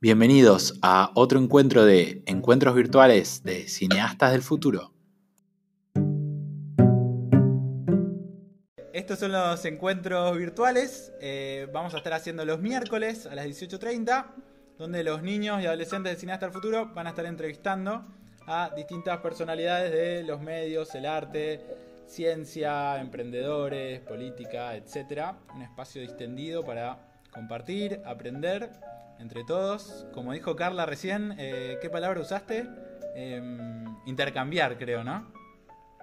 Bienvenidos 0.00 0.78
a 0.80 1.10
otro 1.16 1.40
encuentro 1.40 1.84
de 1.84 2.22
encuentros 2.26 2.76
virtuales 2.76 3.42
de 3.42 3.66
cineastas 3.66 4.30
del 4.30 4.42
futuro. 4.42 4.92
Estos 8.92 9.18
son 9.18 9.32
los 9.32 9.64
encuentros 9.64 10.38
virtuales. 10.38 11.12
Eh, 11.20 11.66
vamos 11.72 11.94
a 11.94 11.96
estar 11.96 12.12
haciendo 12.12 12.44
los 12.44 12.60
miércoles 12.60 13.26
a 13.26 13.34
las 13.34 13.46
18.30, 13.46 14.26
donde 14.78 15.02
los 15.02 15.20
niños 15.24 15.60
y 15.60 15.66
adolescentes 15.66 16.12
de 16.12 16.20
Cineastas 16.20 16.52
del 16.52 16.54
Futuro 16.54 16.94
van 16.94 17.08
a 17.08 17.10
estar 17.10 17.26
entrevistando 17.26 18.06
a 18.46 18.70
distintas 18.76 19.18
personalidades 19.18 19.90
de 19.90 20.22
los 20.22 20.40
medios, 20.40 20.94
el 20.94 21.06
arte, 21.06 21.60
ciencia, 22.06 23.00
emprendedores, 23.00 23.98
política, 24.02 24.76
etc. 24.76 25.34
Un 25.56 25.62
espacio 25.62 26.00
distendido 26.00 26.64
para 26.64 27.00
compartir, 27.32 28.00
aprender 28.06 28.70
entre 29.18 29.44
todos. 29.44 30.06
Como 30.12 30.32
dijo 30.32 30.56
Carla 30.56 30.86
recién, 30.86 31.34
eh, 31.38 31.78
¿qué 31.80 31.90
palabra 31.90 32.20
usaste? 32.20 32.68
Em, 33.14 33.84
intercambiar, 34.06 34.78
creo, 34.78 35.04
¿no? 35.04 35.32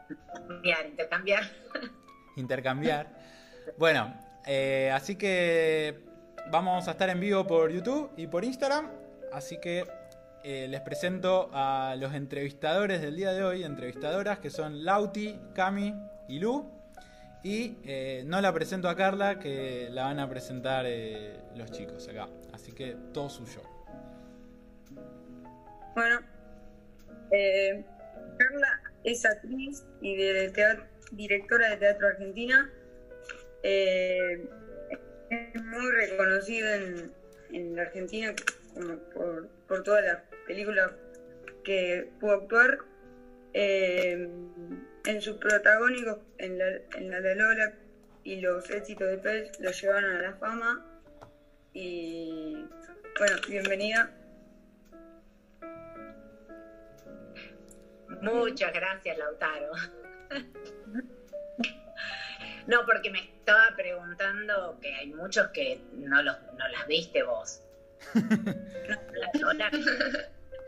Intercambiar, 0.09 0.85
intercambiar. 0.85 1.43
Intercambiar. 2.35 3.07
Bueno, 3.77 4.13
eh, 4.45 4.91
así 4.93 5.15
que 5.15 6.03
vamos 6.51 6.87
a 6.87 6.91
estar 6.91 7.09
en 7.09 7.19
vivo 7.19 7.47
por 7.47 7.71
YouTube 7.71 8.11
y 8.17 8.27
por 8.27 8.43
Instagram. 8.43 8.89
Así 9.31 9.59
que 9.59 9.85
eh, 10.43 10.67
les 10.69 10.81
presento 10.81 11.49
a 11.53 11.95
los 11.97 12.13
entrevistadores 12.13 13.01
del 13.01 13.15
día 13.15 13.33
de 13.33 13.43
hoy, 13.43 13.63
entrevistadoras 13.63 14.39
que 14.39 14.49
son 14.49 14.85
Lauti, 14.85 15.39
Cami 15.53 15.95
y 16.27 16.39
Lu. 16.39 16.74
Y 17.45 17.77
eh, 17.85 18.23
no 18.25 18.41
la 18.41 18.51
presento 18.51 18.89
a 18.89 18.95
Carla, 18.95 19.37
que 19.37 19.87
la 19.91 20.05
van 20.05 20.17
a 20.17 20.27
presentar 20.27 20.87
eh, 20.87 21.37
los 21.55 21.69
chicos 21.69 22.07
acá. 22.07 22.27
Así 22.51 22.71
que 22.71 22.97
todo 23.13 23.29
suyo. 23.29 23.61
Bueno, 25.93 26.21
eh, 27.29 27.85
Carla 28.39 28.81
es 29.03 29.23
actriz 29.27 29.85
y 30.01 30.15
directora 31.11 31.69
de 31.69 31.77
teatro 31.77 32.07
argentina. 32.07 32.67
es 33.61 34.39
muy 35.65 35.91
reconocida 35.91 36.77
en, 36.77 37.75
la 37.75 37.83
Argentina 37.83 38.33
por, 39.13 39.47
por 39.67 39.83
todas 39.83 40.03
las 40.03 40.17
películas 40.47 40.93
que 41.63 42.09
pudo 42.19 42.41
actuar 42.41 42.79
en 45.05 45.21
sus 45.21 45.37
protagónicos, 45.37 46.17
en 46.37 46.57
la, 46.57 46.67
en 46.95 47.11
la 47.11 47.21
de 47.21 47.35
Lola 47.35 47.73
y 48.23 48.41
los 48.41 48.69
éxitos 48.69 49.07
de 49.07 49.17
Pez 49.17 49.59
lo 49.59 49.71
llevaron 49.71 50.17
a 50.17 50.21
la 50.21 50.33
fama. 50.35 50.85
Y 51.73 52.65
bueno, 53.19 53.37
bienvenida. 53.47 54.11
Muchas 58.21 58.73
gracias, 58.73 59.17
Lautaro. 59.17 59.71
no, 62.67 62.85
porque 62.85 63.11
me 63.11 63.19
estaba 63.19 63.75
preguntando 63.75 64.79
que 64.81 64.93
hay 64.93 65.13
muchos 65.13 65.47
que 65.49 65.81
no, 65.93 66.23
los, 66.23 66.35
no 66.57 66.67
las 66.69 66.87
viste 66.87 67.23
vos. 67.23 67.61
No, 69.39 69.53
la, 69.53 69.69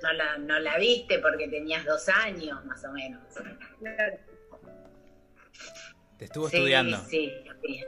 no 0.01 0.13
la, 0.13 0.37
no 0.37 0.59
la 0.59 0.77
viste 0.77 1.19
porque 1.19 1.47
tenías 1.47 1.85
dos 1.85 2.07
años 2.09 2.63
más 2.65 2.83
o 2.85 2.91
menos. 2.91 3.21
Te 6.17 6.25
estuvo 6.25 6.47
estudiando. 6.47 6.97
Sí, 7.05 7.33
sí. 7.61 7.83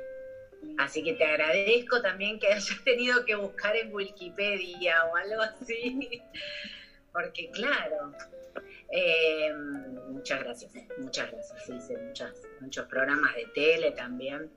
Así 0.78 1.04
que 1.04 1.14
te 1.14 1.26
agradezco 1.26 2.02
también 2.02 2.40
que 2.40 2.48
hayas 2.48 2.70
tenido 2.84 3.26
que 3.26 3.36
buscar 3.36 3.76
en 3.76 3.94
Wikipedia 3.94 5.04
o 5.06 5.16
algo 5.16 5.42
así. 5.42 6.22
Porque 7.12 7.50
claro, 7.52 8.14
eh, 8.92 9.54
muchas 10.10 10.40
gracias, 10.40 10.72
muchas 10.98 11.32
gracias. 11.32 11.70
Hice 11.70 11.98
muchos 12.62 12.86
programas 12.88 13.36
de 13.36 13.46
tele 13.48 13.92
también. 13.92 14.50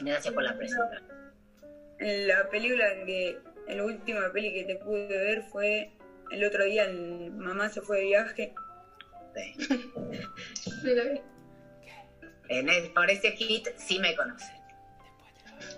Gracias 0.00 0.32
por 0.32 0.42
la 0.42 0.56
presentación. 0.56 1.16
La 1.98 2.48
película 2.50 2.86
que, 3.04 3.38
la 3.68 3.84
última 3.84 4.30
peli 4.32 4.52
que 4.52 4.64
te 4.64 4.76
pude 4.76 5.08
ver 5.08 5.42
fue 5.42 5.90
el 6.30 6.44
otro 6.44 6.64
día, 6.64 6.88
Mamá 6.88 7.68
se 7.68 7.80
fue 7.80 7.98
de 7.98 8.04
viaje. 8.04 8.54
Sí. 9.34 9.54
en 12.48 12.68
el, 12.68 12.92
por 12.92 13.10
ese 13.10 13.32
hit 13.32 13.68
sí 13.76 13.98
me 13.98 14.14
conocen. 14.14 14.56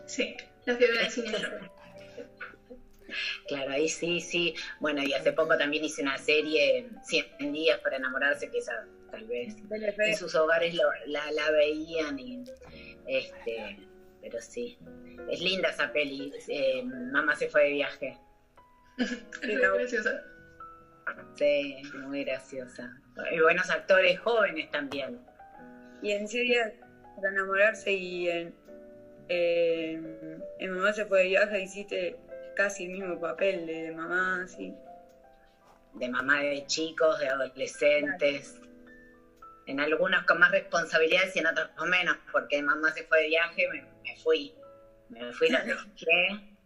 Sí, 0.07 0.37
la 0.65 0.77
fiebre 0.77 0.99
del 0.99 1.11
cine. 1.11 1.39
Claro, 3.47 3.71
ahí 3.71 3.89
sí, 3.89 4.21
sí. 4.21 4.55
Bueno, 4.81 5.03
y 5.03 5.13
hace 5.15 5.33
poco 5.33 5.57
también 5.57 5.85
hice 5.85 6.03
una 6.03 6.19
serie, 6.19 6.91
100 7.05 7.53
días 7.53 7.79
para 7.81 7.97
enamorarse, 7.97 8.51
que 8.51 8.59
esa 8.59 8.87
tal 9.11 9.25
vez 9.25 9.57
en 9.99 10.17
sus 10.17 10.35
hogares 10.35 10.75
la, 11.07 11.33
la, 11.33 11.51
veían 11.51 12.19
y 12.19 12.45
este 13.07 13.79
pero 14.21 14.41
sí 14.41 14.79
es 15.31 15.41
linda 15.41 15.71
esa 15.71 15.91
peli 15.93 16.33
eh, 16.49 16.83
mamá 16.85 17.35
se 17.35 17.49
fue 17.49 17.65
de 17.65 17.71
viaje 17.71 18.19
muy 19.43 19.57
graciosa 19.57 20.23
sí 21.35 21.83
muy 22.07 22.25
graciosa 22.25 22.91
y 23.31 23.41
buenos 23.41 23.71
actores 23.71 24.19
jóvenes 24.21 24.71
también 24.71 25.19
y 26.03 26.13
en 26.13 26.29
serio, 26.29 26.61
para 27.17 27.31
enamorarse 27.31 27.93
y 27.93 28.29
en, 28.29 28.55
en 29.29 30.71
Mamá 30.71 30.93
se 30.93 31.05
fue 31.07 31.21
de 31.21 31.29
viaje 31.29 31.61
hiciste 31.61 32.17
casi 32.57 32.85
el 32.85 32.91
mismo 32.91 33.21
papel 33.21 33.67
de, 33.67 33.93
mamá, 33.93 34.47
sí. 34.49 34.75
De 35.95 36.09
mamá 36.09 36.41
de 36.41 36.65
chicos, 36.67 37.19
de 37.19 37.29
adolescentes. 37.29 38.61
En 39.67 39.81
algunos 39.81 40.25
con 40.25 40.39
más 40.39 40.51
responsabilidades 40.51 41.35
y 41.37 41.41
en 41.41 41.47
otros 41.47 41.69
con 41.77 41.91
menos, 41.91 42.17
porque 42.33 42.63
mamá 42.63 42.91
se 42.93 43.05
fue 43.05 43.23
de 43.23 43.29
viaje, 43.29 43.69
me, 43.69 44.17
fui. 44.23 44.55
Me 45.09 45.33
fui, 45.33 45.49
la 45.49 45.63
dejé. 45.65 46.57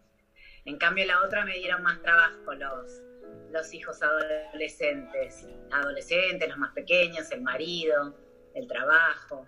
En 0.65 0.77
cambio, 0.77 1.05
la 1.07 1.23
otra 1.23 1.45
me 1.45 1.55
dieron 1.55 1.83
más 1.83 2.01
trabajo 2.03 2.55
los, 2.55 3.03
los 3.51 3.73
hijos 3.75 4.01
adolescentes. 4.03 5.47
Adolescentes, 5.71 6.49
los 6.49 6.59
más 6.59 6.73
pequeños, 6.73 7.31
el 7.31 7.43
marido 7.43 8.15
el 8.55 8.67
trabajo, 8.67 9.47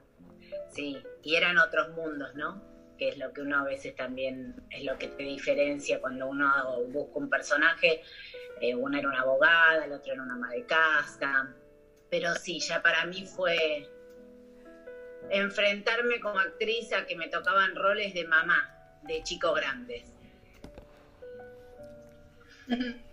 sí, 0.71 1.03
y 1.23 1.37
eran 1.37 1.59
otros 1.59 1.91
mundos, 1.91 2.35
¿no? 2.35 2.63
Que 2.99 3.09
es 3.09 3.19
lo 3.19 3.33
que 3.33 3.43
uno 3.43 3.59
a 3.59 3.65
veces 3.65 3.95
también 3.95 4.55
es 4.71 4.85
lo 4.85 4.97
que 4.99 5.09
te 5.09 5.25
diferencia 5.25 6.01
cuando 6.01 6.29
uno 6.29 6.51
busca 6.89 7.19
un 7.19 7.29
personaje. 7.29 8.03
Eh, 8.61 8.75
una 8.75 9.01
era 9.01 9.09
una 9.09 9.23
abogada, 9.23 9.85
el 9.85 9.93
otro 9.93 10.13
era 10.13 10.23
una 10.23 10.35
ama 10.35 10.51
de 10.51 10.65
casa. 10.65 11.53
Pero 12.09 12.35
sí, 12.37 12.61
ya 12.61 12.83
para 12.83 13.05
mí 13.07 13.27
fue 13.27 13.89
enfrentarme 15.31 16.21
como 16.21 16.39
actriz 16.39 16.93
a 16.93 17.05
que 17.05 17.17
me 17.17 17.29
tocaban 17.29 17.75
roles 17.75 18.15
de 18.15 18.27
mamá, 18.27 19.01
de 19.03 19.23
chicos 19.25 19.57
grandes. 19.57 20.13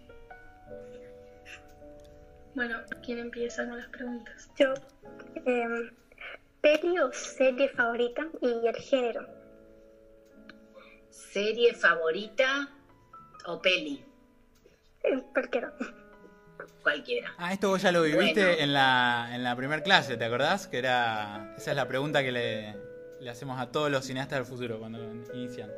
Bueno, 2.55 2.79
¿quién 3.03 3.19
empieza 3.19 3.65
con 3.65 3.77
las 3.77 3.87
preguntas? 3.87 4.49
Yo. 4.57 4.73
Eh, 5.45 5.91
¿Peli 6.61 6.99
o 6.99 7.11
serie 7.11 7.69
favorita 7.69 8.27
y 8.41 8.67
el 8.67 8.75
género? 8.75 9.27
¿Serie 11.09 11.73
favorita 11.73 12.69
o 13.45 13.61
peli? 13.61 14.05
Eh, 15.03 15.21
cualquiera. 15.33 15.73
Cualquiera. 16.83 17.33
Ah, 17.37 17.53
esto 17.53 17.69
vos 17.69 17.81
ya 17.81 17.91
lo 17.91 18.03
viviste 18.03 18.61
en 18.61 18.73
la, 18.73 19.29
en 19.33 19.43
la 19.43 19.55
primera 19.55 19.81
clase, 19.81 20.17
¿te 20.17 20.25
acordás? 20.25 20.67
Que 20.67 20.79
era. 20.79 21.53
Esa 21.57 21.71
es 21.71 21.77
la 21.77 21.87
pregunta 21.87 22.23
que 22.23 22.31
le, 22.31 22.75
le 23.19 23.29
hacemos 23.29 23.59
a 23.59 23.71
todos 23.71 23.89
los 23.89 24.05
cineastas 24.05 24.39
del 24.39 24.45
futuro 24.45 24.79
cuando 24.79 24.99
inician. 25.33 25.71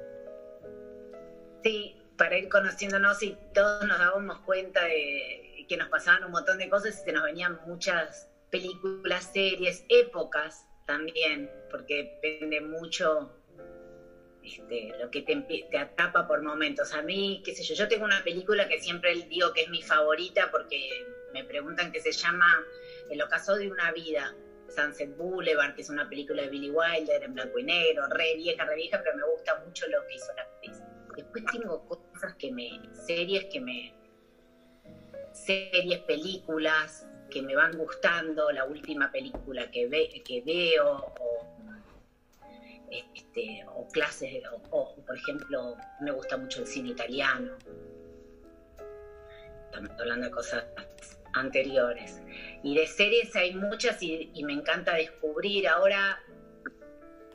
Sí, 1.64 1.96
para 2.18 2.38
ir 2.38 2.50
conociéndonos 2.50 3.22
y 3.24 3.38
todos 3.54 3.86
nos 3.86 4.00
dábamos 4.00 4.40
cuenta 4.40 4.84
de 4.84 5.53
que 5.68 5.78
nos 5.78 5.90
pasaban 5.90 6.24
un 6.24 6.32
montón 6.32 6.58
de 6.58 6.70
cosas 6.70 7.00
y 7.00 7.04
se 7.04 7.12
nos 7.12 7.24
venían 7.24 7.60
muchas 7.66 8.30
películas, 8.50 9.32
series, 9.34 9.84
épocas 9.90 10.66
también, 10.86 11.50
porque 11.72 12.20
depende 12.22 12.62
mucho 12.62 13.32
este, 14.44 14.94
lo 15.00 15.10
que 15.10 15.22
te, 15.22 15.78
atrapa 15.78 16.28
por 16.28 16.42
momentos. 16.42 16.94
A 16.94 17.02
mí, 17.02 17.42
qué 17.46 17.56
sé 17.56 17.64
yo, 17.64 17.76
yo 17.76 17.88
tengo 17.88 18.06
una 18.06 18.24
película 18.24 18.68
que 18.68 18.80
siempre 18.80 19.16
digo 19.30 19.54
que 19.54 19.64
es 19.64 19.70
mi 19.70 19.82
favorita 19.82 20.52
porque 20.52 21.06
me 21.34 21.44
preguntan 21.44 21.92
que 21.92 22.02
se 22.02 22.12
llama 22.12 22.46
El 23.10 23.22
ocaso 23.22 23.56
de 23.56 23.72
una 23.72 23.92
vida, 23.92 24.36
Sunset 24.68 25.16
Boulevard, 25.16 25.76
que 25.76 25.82
es 25.82 25.90
una 25.90 26.10
película 26.10 26.44
de 26.44 26.50
Billy 26.50 26.72
Wilder 26.72 27.24
en 27.24 27.34
blanco 27.34 27.60
y 27.60 27.64
negro, 27.64 28.08
re 28.10 28.36
vieja, 28.36 28.66
re 28.66 28.76
vieja, 28.76 29.02
pero 29.04 29.16
me 29.16 29.24
gusta 29.24 29.64
mucho 29.66 29.88
lo 29.88 30.06
que 30.08 30.16
hizo 30.16 30.34
la 30.36 30.42
actriz. 30.42 30.82
Después 31.16 31.44
tengo 31.52 31.88
cosas 31.88 32.36
que 32.36 32.52
me, 32.52 32.82
series 33.06 33.46
que 33.46 33.62
me, 33.62 33.94
series, 35.34 36.00
películas 36.00 37.08
que 37.30 37.42
me 37.42 37.56
van 37.56 37.78
gustando, 37.78 38.52
la 38.52 38.66
última 38.66 39.12
película 39.12 39.70
que, 39.72 39.88
ve, 39.88 40.22
que 40.24 40.42
veo, 40.42 41.14
o, 41.20 41.44
este, 43.16 43.66
o 43.74 43.88
clases, 43.88 44.44
o, 44.70 44.96
por 44.96 45.18
ejemplo, 45.18 45.76
me 46.02 46.12
gusta 46.12 46.38
mucho 46.38 46.62
el 46.62 46.68
cine 46.68 46.90
italiano. 46.90 47.58
estamos 49.66 50.00
hablando 50.00 50.28
de 50.28 50.32
cosas 50.32 50.66
anteriores. 51.34 52.22
Y 52.62 52.76
de 52.76 52.88
series 52.88 53.36
hay 53.36 53.54
muchas 53.56 54.02
y, 54.02 54.32
me 54.44 54.54
encanta 54.54 54.94
descubrir. 54.94 55.68
Ahora, 55.68 56.22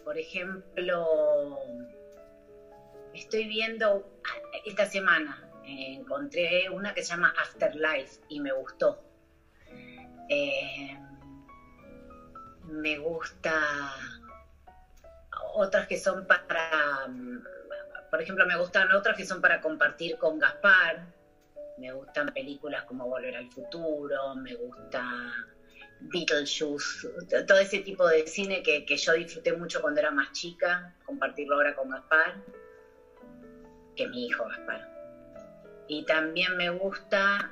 por 0.04 0.16
ejemplo, 0.16 1.58
estoy 3.12 3.48
viendo 3.48 4.08
esta 4.64 4.86
semana, 4.86 5.47
encontré 5.68 6.68
una 6.70 6.94
que 6.94 7.02
se 7.02 7.10
llama 7.10 7.32
Afterlife 7.36 8.20
y 8.28 8.40
me 8.40 8.52
gustó. 8.52 9.02
Eh, 10.28 10.96
me 12.64 12.96
gusta 12.98 13.94
otras 15.54 15.86
que 15.86 15.96
son 15.96 16.26
para, 16.26 17.08
por 18.10 18.20
ejemplo, 18.20 18.46
me 18.46 18.56
gustan 18.56 18.92
otras 18.92 19.16
que 19.16 19.24
son 19.24 19.40
para 19.40 19.60
compartir 19.60 20.16
con 20.18 20.38
Gaspar. 20.38 21.06
Me 21.78 21.92
gustan 21.92 22.28
películas 22.28 22.84
como 22.84 23.06
Volver 23.06 23.36
al 23.36 23.48
Futuro, 23.50 24.34
me 24.34 24.54
gusta 24.54 25.32
Beetlejuice, 26.00 27.08
todo 27.46 27.58
ese 27.58 27.80
tipo 27.80 28.06
de 28.06 28.26
cine 28.26 28.62
que, 28.62 28.84
que 28.84 28.96
yo 28.96 29.12
disfruté 29.12 29.52
mucho 29.52 29.80
cuando 29.80 30.00
era 30.00 30.10
más 30.10 30.32
chica, 30.32 30.92
compartirlo 31.04 31.56
ahora 31.56 31.74
con 31.74 31.88
Gaspar, 31.88 32.34
que 33.94 34.06
mi 34.08 34.26
hijo 34.26 34.44
Gaspar. 34.44 34.97
Y 35.88 36.04
también 36.04 36.56
me 36.56 36.70
gusta... 36.70 37.50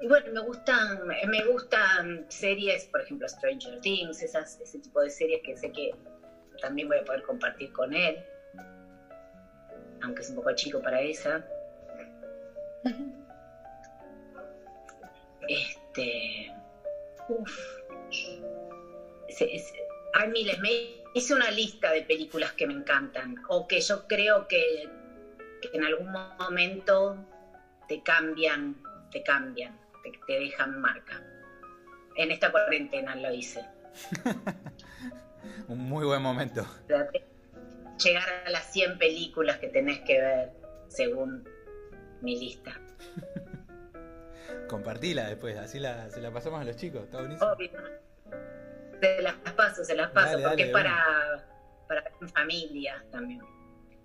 Y 0.00 0.08
bueno, 0.08 0.32
me 0.32 0.40
gustan, 0.40 1.06
me 1.06 1.44
gustan 1.44 2.26
series, 2.28 2.86
por 2.86 3.02
ejemplo, 3.02 3.28
Stranger 3.28 3.80
Things, 3.80 4.20
esas, 4.20 4.58
ese 4.60 4.80
tipo 4.80 5.00
de 5.00 5.08
series 5.08 5.40
que 5.42 5.56
sé 5.56 5.70
que 5.70 5.92
también 6.60 6.88
voy 6.88 6.98
a 6.98 7.04
poder 7.04 7.22
compartir 7.22 7.70
con 7.70 7.92
él, 7.92 8.16
aunque 10.02 10.22
es 10.22 10.30
un 10.30 10.36
poco 10.36 10.52
chico 10.52 10.80
para 10.80 11.00
esa. 11.00 11.44
Este. 15.46 16.52
Uff. 17.28 17.56
Hay 20.14 20.28
miles. 20.28 20.58
Me 20.58 21.02
hice 21.14 21.34
una 21.34 21.50
lista 21.50 21.92
de 21.92 22.02
películas 22.02 22.52
que 22.52 22.66
me 22.66 22.74
encantan 22.74 23.36
o 23.48 23.66
que 23.68 23.80
yo 23.80 24.06
creo 24.06 24.48
que, 24.48 24.88
que 25.70 25.76
en 25.76 25.84
algún 25.84 26.12
momento 26.38 27.16
te 27.88 28.02
cambian, 28.02 28.76
te 29.10 29.22
cambian 29.22 29.78
te, 30.02 30.12
te 30.26 30.40
dejan 30.40 30.80
marca. 30.80 31.22
En 32.16 32.30
esta 32.30 32.50
cuarentena 32.50 33.14
lo 33.16 33.32
hice. 33.32 33.64
Un 35.68 35.78
muy 35.78 36.04
buen 36.04 36.22
momento. 36.22 36.66
Llegar 38.02 38.28
a 38.46 38.50
las 38.50 38.72
100 38.72 38.98
películas 38.98 39.58
que 39.58 39.68
tenés 39.68 40.00
que 40.00 40.20
ver 40.20 40.52
según 40.88 41.48
mi 42.20 42.38
lista. 42.38 42.78
Compartila 44.68 45.28
después, 45.28 45.56
así 45.56 45.78
la, 45.78 46.08
se 46.10 46.20
la 46.20 46.30
pasamos 46.30 46.60
a 46.60 46.64
los 46.64 46.76
chicos, 46.76 47.04
está 47.04 47.20
buenísimo. 47.20 47.50
Obvio. 47.50 47.70
Se 49.00 49.22
las 49.22 49.34
paso, 49.56 49.84
se 49.84 49.94
las 49.94 50.10
paso, 50.10 50.38
Dale, 50.38 50.42
porque 50.48 50.66
dale, 50.66 50.66
es 50.66 50.72
para, 50.72 51.48
para 51.88 52.04
familia 52.28 53.04
también. 53.10 53.40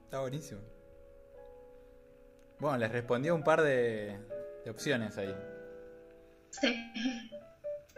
Está 0.06 0.22
buenísimo. 0.22 0.62
Bueno, 2.60 2.78
les 2.78 2.92
respondió 2.92 3.36
un 3.36 3.44
par 3.44 3.62
de, 3.62 4.18
opciones 4.70 5.18
ahí. 5.18 5.36
Sí. 6.50 6.76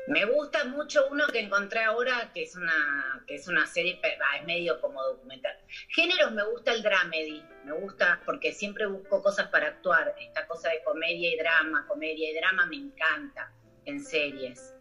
Me 0.08 0.26
gusta 0.26 0.66
mucho 0.66 1.08
uno 1.12 1.28
que 1.28 1.40
encontré 1.40 1.84
ahora, 1.84 2.32
que 2.34 2.44
es 2.44 2.56
una, 2.56 3.24
que 3.28 3.36
es 3.36 3.48
una 3.48 3.68
serie, 3.68 4.02
es 4.04 4.46
medio 4.46 4.82
como 4.82 5.04
documental. 5.04 5.56
Géneros 5.90 6.32
me 6.32 6.44
gusta 6.46 6.74
el 6.74 6.82
dramedy, 6.82 7.46
me 7.64 7.74
gusta 7.74 8.20
porque 8.26 8.52
siempre 8.52 8.88
busco 8.88 9.22
cosas 9.22 9.50
para 9.50 9.68
actuar. 9.68 10.16
Esta 10.20 10.48
cosa 10.48 10.70
de 10.70 10.84
comedia 10.84 11.32
y 11.32 11.38
drama, 11.38 11.86
comedia 11.88 12.32
y 12.32 12.36
drama 12.36 12.66
me 12.66 12.78
encanta 12.78 13.54
en 13.86 14.04
series. 14.04 14.74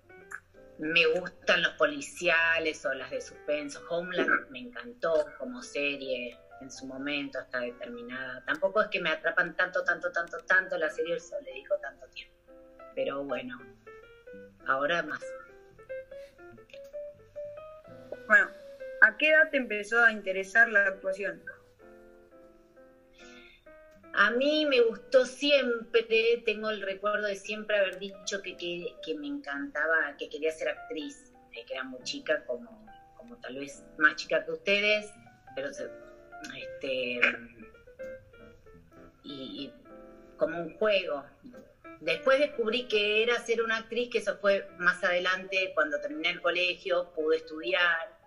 Me 0.78 1.06
gustan 1.06 1.62
los 1.62 1.74
policiales 1.74 2.84
o 2.86 2.94
las 2.94 3.10
de 3.10 3.20
suspenso. 3.20 3.82
Homeland 3.90 4.48
me 4.50 4.60
encantó 4.60 5.26
como 5.38 5.62
serie 5.62 6.38
en 6.60 6.70
su 6.70 6.86
momento, 6.86 7.38
hasta 7.38 7.60
determinada. 7.60 8.42
Tampoco 8.44 8.80
es 8.82 8.88
que 8.88 9.00
me 9.00 9.10
atrapan 9.10 9.54
tanto, 9.54 9.82
tanto, 9.82 10.10
tanto, 10.10 10.38
tanto 10.46 10.76
la 10.76 10.90
serie, 10.90 11.16
eso 11.16 11.36
le 11.40 11.52
dijo 11.52 11.76
tanto 11.78 12.06
tiempo. 12.08 12.34
Pero 12.94 13.22
bueno, 13.24 13.58
ahora 14.66 15.02
más. 15.02 15.20
Bueno, 18.26 18.50
¿a 19.00 19.16
qué 19.16 19.30
edad 19.30 19.48
te 19.50 19.56
empezó 19.56 20.02
a 20.02 20.12
interesar 20.12 20.68
la 20.68 20.86
actuación? 20.86 21.42
A 24.14 24.30
mí 24.30 24.66
me 24.66 24.80
gustó 24.80 25.24
siempre, 25.24 26.42
tengo 26.44 26.70
el 26.70 26.80
recuerdo 26.80 27.26
de 27.26 27.36
siempre 27.36 27.76
haber 27.76 27.98
dicho 27.98 28.42
que, 28.42 28.56
que, 28.56 28.92
que 29.02 29.14
me 29.14 29.28
encantaba, 29.28 30.16
que 30.18 30.28
quería 30.28 30.50
ser 30.50 30.68
actriz, 30.68 31.32
que 31.66 31.74
era 31.74 31.84
muy 31.84 32.02
chica, 32.02 32.44
como, 32.44 32.86
como 33.16 33.36
tal 33.40 33.56
vez 33.56 33.82
más 33.96 34.14
chica 34.16 34.44
que 34.44 34.52
ustedes, 34.52 35.12
pero 35.54 35.72
se- 35.72 35.88
este 36.56 37.20
y, 39.24 39.64
y 39.64 39.72
como 40.36 40.60
un 40.60 40.74
juego. 40.74 41.24
Después 42.00 42.38
descubrí 42.38 42.86
que 42.86 43.22
era 43.22 43.38
ser 43.40 43.60
una 43.60 43.78
actriz, 43.78 44.08
que 44.10 44.18
eso 44.18 44.36
fue 44.38 44.68
más 44.78 45.02
adelante, 45.02 45.72
cuando 45.74 46.00
terminé 46.00 46.30
el 46.30 46.40
colegio, 46.40 47.10
pude 47.14 47.38
estudiar, 47.38 48.18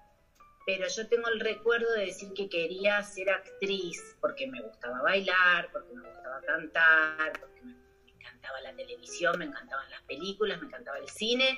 pero 0.65 0.87
yo 0.87 1.07
tengo 1.07 1.27
el 1.29 1.39
recuerdo 1.39 1.91
de 1.93 2.05
decir 2.05 2.33
que 2.33 2.49
quería 2.49 3.01
ser 3.01 3.29
actriz 3.29 4.15
porque 4.19 4.47
me 4.47 4.61
gustaba 4.61 5.01
bailar, 5.01 5.69
porque 5.71 5.93
me 5.93 6.07
gustaba 6.07 6.41
cantar, 6.41 7.31
porque 7.39 7.61
me 7.63 8.11
encantaba 8.11 8.61
la 8.61 8.73
televisión, 8.75 9.39
me 9.39 9.45
encantaban 9.45 9.89
las 9.89 10.01
películas, 10.03 10.59
me 10.59 10.67
encantaba 10.67 10.97
el 10.99 11.09
cine 11.09 11.55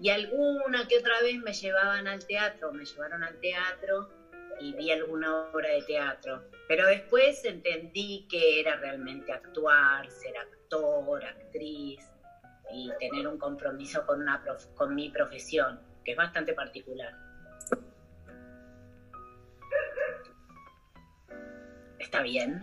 y 0.00 0.08
alguna 0.08 0.88
que 0.88 0.98
otra 0.98 1.20
vez 1.20 1.38
me 1.38 1.52
llevaban 1.52 2.06
al 2.06 2.24
teatro, 2.26 2.72
me 2.72 2.84
llevaron 2.84 3.22
al 3.22 3.38
teatro 3.40 4.08
y 4.60 4.72
vi 4.74 4.90
alguna 4.90 5.50
obra 5.50 5.68
de 5.70 5.82
teatro. 5.82 6.44
Pero 6.66 6.86
después 6.86 7.44
entendí 7.44 8.26
que 8.28 8.60
era 8.60 8.76
realmente 8.76 9.32
actuar, 9.32 10.10
ser 10.10 10.36
actor, 10.36 11.24
actriz 11.24 12.00
y 12.72 12.90
tener 13.00 13.26
un 13.26 13.38
compromiso 13.38 14.04
con, 14.06 14.20
una 14.22 14.42
prof- 14.42 14.66
con 14.74 14.94
mi 14.94 15.10
profesión, 15.10 15.80
que 16.04 16.12
es 16.12 16.16
bastante 16.16 16.52
particular. 16.52 17.12
¿Está 21.98 22.22
bien? 22.22 22.60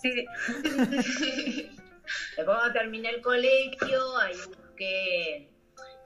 Sí, 0.00 0.24
Después 2.36 2.46
cuando 2.56 2.72
terminé 2.72 3.10
el 3.10 3.20
colegio, 3.20 4.16
ahí 4.18 4.36
busqué... 4.46 5.50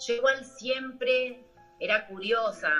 Yo 0.06 0.14
igual 0.14 0.44
siempre 0.44 1.44
era 1.78 2.06
curiosa, 2.08 2.72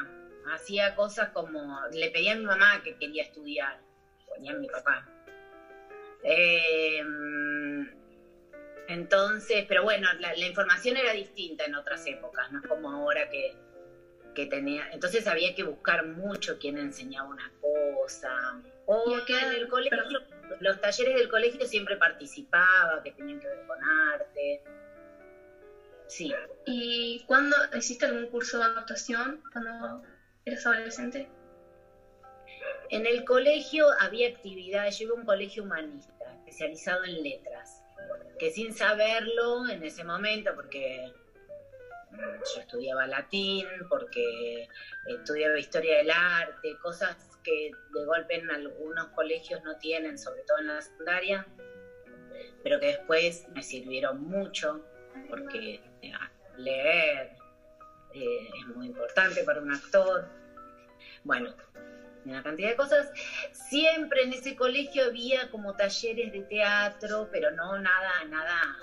hacía 0.52 0.94
cosas 0.94 1.30
como... 1.30 1.78
Le 1.92 2.11
pedía 2.11 2.32
a 2.32 2.37
mi 2.37 2.44
mamá 2.44 2.82
que 2.82 2.96
quería 2.96 3.22
estudiar, 3.25 3.80
ponía 4.28 4.52
a 4.52 4.56
mi 4.56 4.68
papá. 4.68 5.06
Eh, 6.25 7.02
entonces, 8.88 9.64
pero 9.68 9.82
bueno, 9.82 10.08
la, 10.20 10.34
la 10.34 10.46
información 10.46 10.96
era 10.96 11.12
distinta 11.12 11.64
en 11.64 11.75
otras 11.75 12.06
épocas, 12.06 12.50
no 12.52 12.61
es 12.61 12.66
como 12.66 12.90
ahora 12.90 13.28
que, 13.30 13.56
que 14.34 14.46
tenía... 14.46 14.88
Entonces 14.92 15.26
había 15.26 15.54
que 15.54 15.62
buscar 15.62 16.06
mucho 16.06 16.58
quién 16.58 16.78
enseñaba 16.78 17.28
una 17.28 17.52
cosa. 17.61 18.61
O 18.87 19.11
¿Y 19.11 19.14
a 19.14 19.25
qué 19.25 19.38
en 19.38 19.52
el 19.52 19.68
colegio, 19.68 19.99
los 20.61 20.80
talleres 20.80 21.16
del 21.16 21.28
colegio 21.28 21.66
siempre 21.66 21.96
participaba, 21.96 23.02
que 23.02 23.12
tenían 23.12 23.40
que 23.40 23.46
ver 23.46 23.66
con 23.66 23.78
arte. 23.82 24.62
Sí, 26.08 26.32
¿Y 26.66 27.25
cuándo 27.26 27.56
hiciste 27.75 28.04
algún 28.04 28.26
curso 28.26 28.58
de 28.58 28.64
actuación 28.64 29.42
cuando 29.50 30.02
eras 30.44 30.66
adolescente? 30.66 31.28
En 32.90 33.06
el 33.06 33.25
colegio 33.25 33.87
había 34.00 34.28
actividades, 34.28 34.99
yo 34.99 35.06
iba 35.06 35.14
a 35.14 35.20
un 35.20 35.25
colegio 35.25 35.62
humanista, 35.62 36.12
especializado 36.34 37.04
en 37.04 37.22
letras, 37.22 37.82
que 38.38 38.50
sin 38.50 38.75
saberlo 38.75 39.68
en 39.68 39.82
ese 39.82 40.04
momento, 40.04 40.54
porque 40.54 41.11
mm, 42.11 42.16
yo 42.54 42.61
estudiaba 42.61 43.06
latín, 43.06 43.66
porque 43.88 44.68
estudiaba 45.06 45.58
historia 45.58 45.99
del 45.99 46.11
arte, 46.11 46.76
cosas 46.82 47.16
que 47.42 47.70
de 47.92 48.04
golpe 48.04 48.37
en 48.37 48.50
algunos 48.50 49.08
colegios 49.08 49.62
no 49.64 49.76
tienen, 49.78 50.18
sobre 50.18 50.42
todo 50.42 50.58
en 50.58 50.66
la 50.68 50.82
secundaria, 50.82 51.46
pero 52.62 52.78
que 52.78 52.87
después 52.87 53.49
me 53.54 53.62
sirvieron 53.62 54.22
mucho, 54.22 54.84
porque 55.28 55.80
eh, 56.02 56.12
leer 56.56 57.41
eh, 58.14 58.50
es 58.59 58.66
muy 58.69 58.87
importante 58.87 59.45
para 59.45 59.61
un 59.61 59.73
actor. 59.73 60.28
Bueno, 61.25 61.54
una 62.25 62.42
cantidad 62.42 62.71
de 62.71 62.76
cosas. 62.76 63.11
Siempre 63.52 64.23
en 64.23 64.33
ese 64.33 64.57
colegio 64.57 65.04
había 65.04 65.50
como 65.50 65.75
talleres 65.75 66.33
de 66.33 66.42
teatro, 66.42 67.28
pero 67.31 67.50
no 67.50 67.78
nada, 67.78 68.25
nada, 68.28 68.76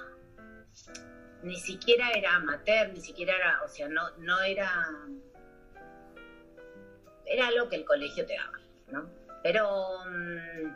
ni 1.43 1.57
siquiera 1.57 2.11
era 2.11 2.35
amateur, 2.35 2.89
ni 2.89 3.01
siquiera 3.01 3.35
era, 3.35 3.63
o 3.63 3.67
sea, 3.67 3.87
no, 3.87 4.09
no 4.17 4.41
era, 4.41 4.89
era 7.25 7.51
lo 7.51 7.69
que 7.69 7.77
el 7.77 7.85
colegio 7.85 8.25
te 8.25 8.35
daba, 8.35 8.59
¿no? 8.91 9.09
Pero 9.43 10.03
mm, 10.05 10.75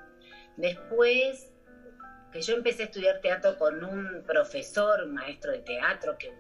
después 0.58 1.50
que 2.32 2.42
yo 2.42 2.56
empecé 2.56 2.84
a 2.84 2.86
estudiar 2.86 3.22
teatro 3.22 3.58
con 3.58 3.84
un 3.84 4.24
profesor, 4.26 5.04
un 5.04 5.14
maestro 5.14 5.52
de 5.52 5.60
teatro 5.60 6.18
que 6.18 6.34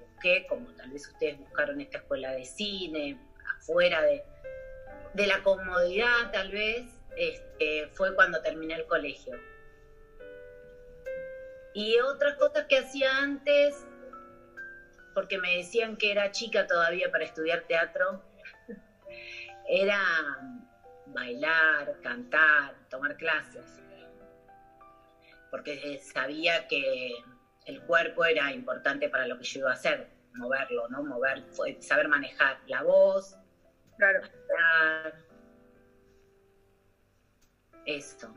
como 0.47 0.71
tal 0.73 0.91
vez 0.91 1.07
ustedes 1.07 1.37
buscaron 1.37 1.81
esta 1.81 1.97
escuela 1.97 2.31
de 2.31 2.45
cine, 2.45 3.17
afuera 3.59 4.01
de, 4.01 4.23
de 5.13 5.27
la 5.27 5.41
comodidad 5.43 6.31
tal 6.31 6.51
vez, 6.51 6.85
este, 7.15 7.87
fue 7.93 8.15
cuando 8.15 8.41
terminé 8.41 8.75
el 8.75 8.85
colegio. 8.85 9.39
Y 11.73 11.97
otras 11.99 12.35
cosas 12.35 12.65
que 12.67 12.77
hacía 12.77 13.17
antes, 13.17 13.85
porque 15.13 15.37
me 15.37 15.57
decían 15.57 15.97
que 15.97 16.11
era 16.11 16.31
chica 16.31 16.67
todavía 16.67 17.11
para 17.11 17.25
estudiar 17.25 17.61
teatro, 17.67 18.21
era 19.67 19.99
bailar, 21.07 21.99
cantar, 22.01 22.75
tomar 22.89 23.15
clases 23.17 23.83
porque 25.53 25.99
sabía 25.99 26.67
que 26.67 27.11
el 27.65 27.79
cuerpo 27.83 28.25
era 28.25 28.51
importante 28.51 29.07
para 29.07 29.27
lo 29.27 29.37
que 29.37 29.43
yo 29.43 29.59
iba 29.59 29.69
a 29.69 29.75
hacer, 29.75 30.07
moverlo, 30.35 30.87
¿no? 30.89 31.03
Mover, 31.03 31.43
saber 31.79 32.07
manejar 32.07 32.59
la 32.65 32.81
voz, 32.81 33.37
Claro. 33.97 34.21
hablar, 34.49 35.13
esto, 37.85 38.33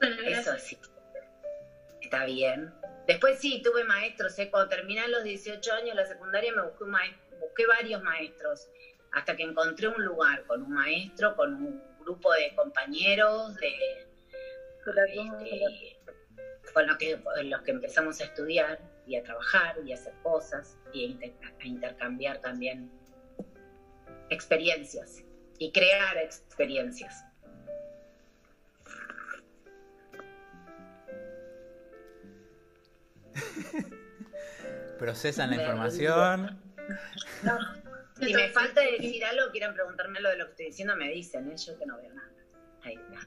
Bueno, 0.00 0.16
eso 0.22 0.50
gracias. 0.50 0.62
sí. 0.62 0.78
Está 2.02 2.24
bien. 2.26 2.72
Después 3.06 3.38
sí, 3.38 3.60
tuve 3.62 3.84
maestros, 3.84 4.38
¿eh? 4.38 4.48
cuando 4.50 4.68
terminé 4.68 5.08
los 5.08 5.22
18 5.24 5.72
años 5.72 5.96
la 5.96 6.06
secundaria 6.06 6.52
me 6.52 6.62
busqué, 6.62 6.84
un 6.84 6.90
maestro, 6.90 7.38
busqué 7.38 7.66
varios 7.66 8.02
maestros, 8.02 8.68
hasta 9.12 9.36
que 9.36 9.42
encontré 9.42 9.88
un 9.88 10.02
lugar 10.04 10.44
con 10.46 10.62
un 10.62 10.72
maestro, 10.72 11.34
con 11.36 11.54
un 11.54 11.82
grupo 12.00 12.32
de 12.32 12.54
compañeros, 12.54 13.54
de, 13.56 14.06
este, 14.86 15.96
con 16.74 16.86
los 16.86 16.96
que, 16.98 17.18
con 17.22 17.48
los 17.50 17.62
que 17.62 17.70
empezamos 17.70 18.20
a 18.20 18.24
estudiar 18.24 18.78
y 19.06 19.16
a 19.16 19.22
trabajar 19.22 19.76
y 19.84 19.92
a 19.92 19.94
hacer 19.94 20.12
cosas 20.22 20.76
y 20.92 21.04
a, 21.04 21.06
inter- 21.08 21.32
a 21.62 21.66
intercambiar 21.66 22.40
también 22.40 22.90
experiencias 24.28 25.22
y 25.58 25.70
crear 25.72 26.16
experiencias. 26.18 27.24
Procesan 34.98 35.50
la 35.50 35.56
información. 35.56 36.60
Si 38.20 38.32
me 38.32 38.48
falta 38.50 38.80
decir 38.80 39.24
algo, 39.24 39.50
quieren 39.50 39.74
preguntarme 39.74 40.20
lo 40.20 40.28
de 40.30 40.36
lo 40.36 40.44
que 40.46 40.50
estoy 40.52 40.66
diciendo, 40.66 40.94
me 40.96 41.10
dicen, 41.10 41.50
¿eh? 41.50 41.56
yo 41.56 41.76
que 41.76 41.84
no 41.84 41.96
veo 41.96 42.12
nada. 42.14 42.30
Ahí 42.82 42.94
está. 42.94 43.26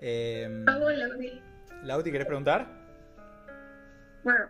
Eh, 0.00 0.64
Ah, 0.66 0.78
bueno. 0.78 1.14
Lauti, 1.82 2.10
¿querés 2.12 2.26
preguntar? 2.26 2.66
Bueno, 4.22 4.48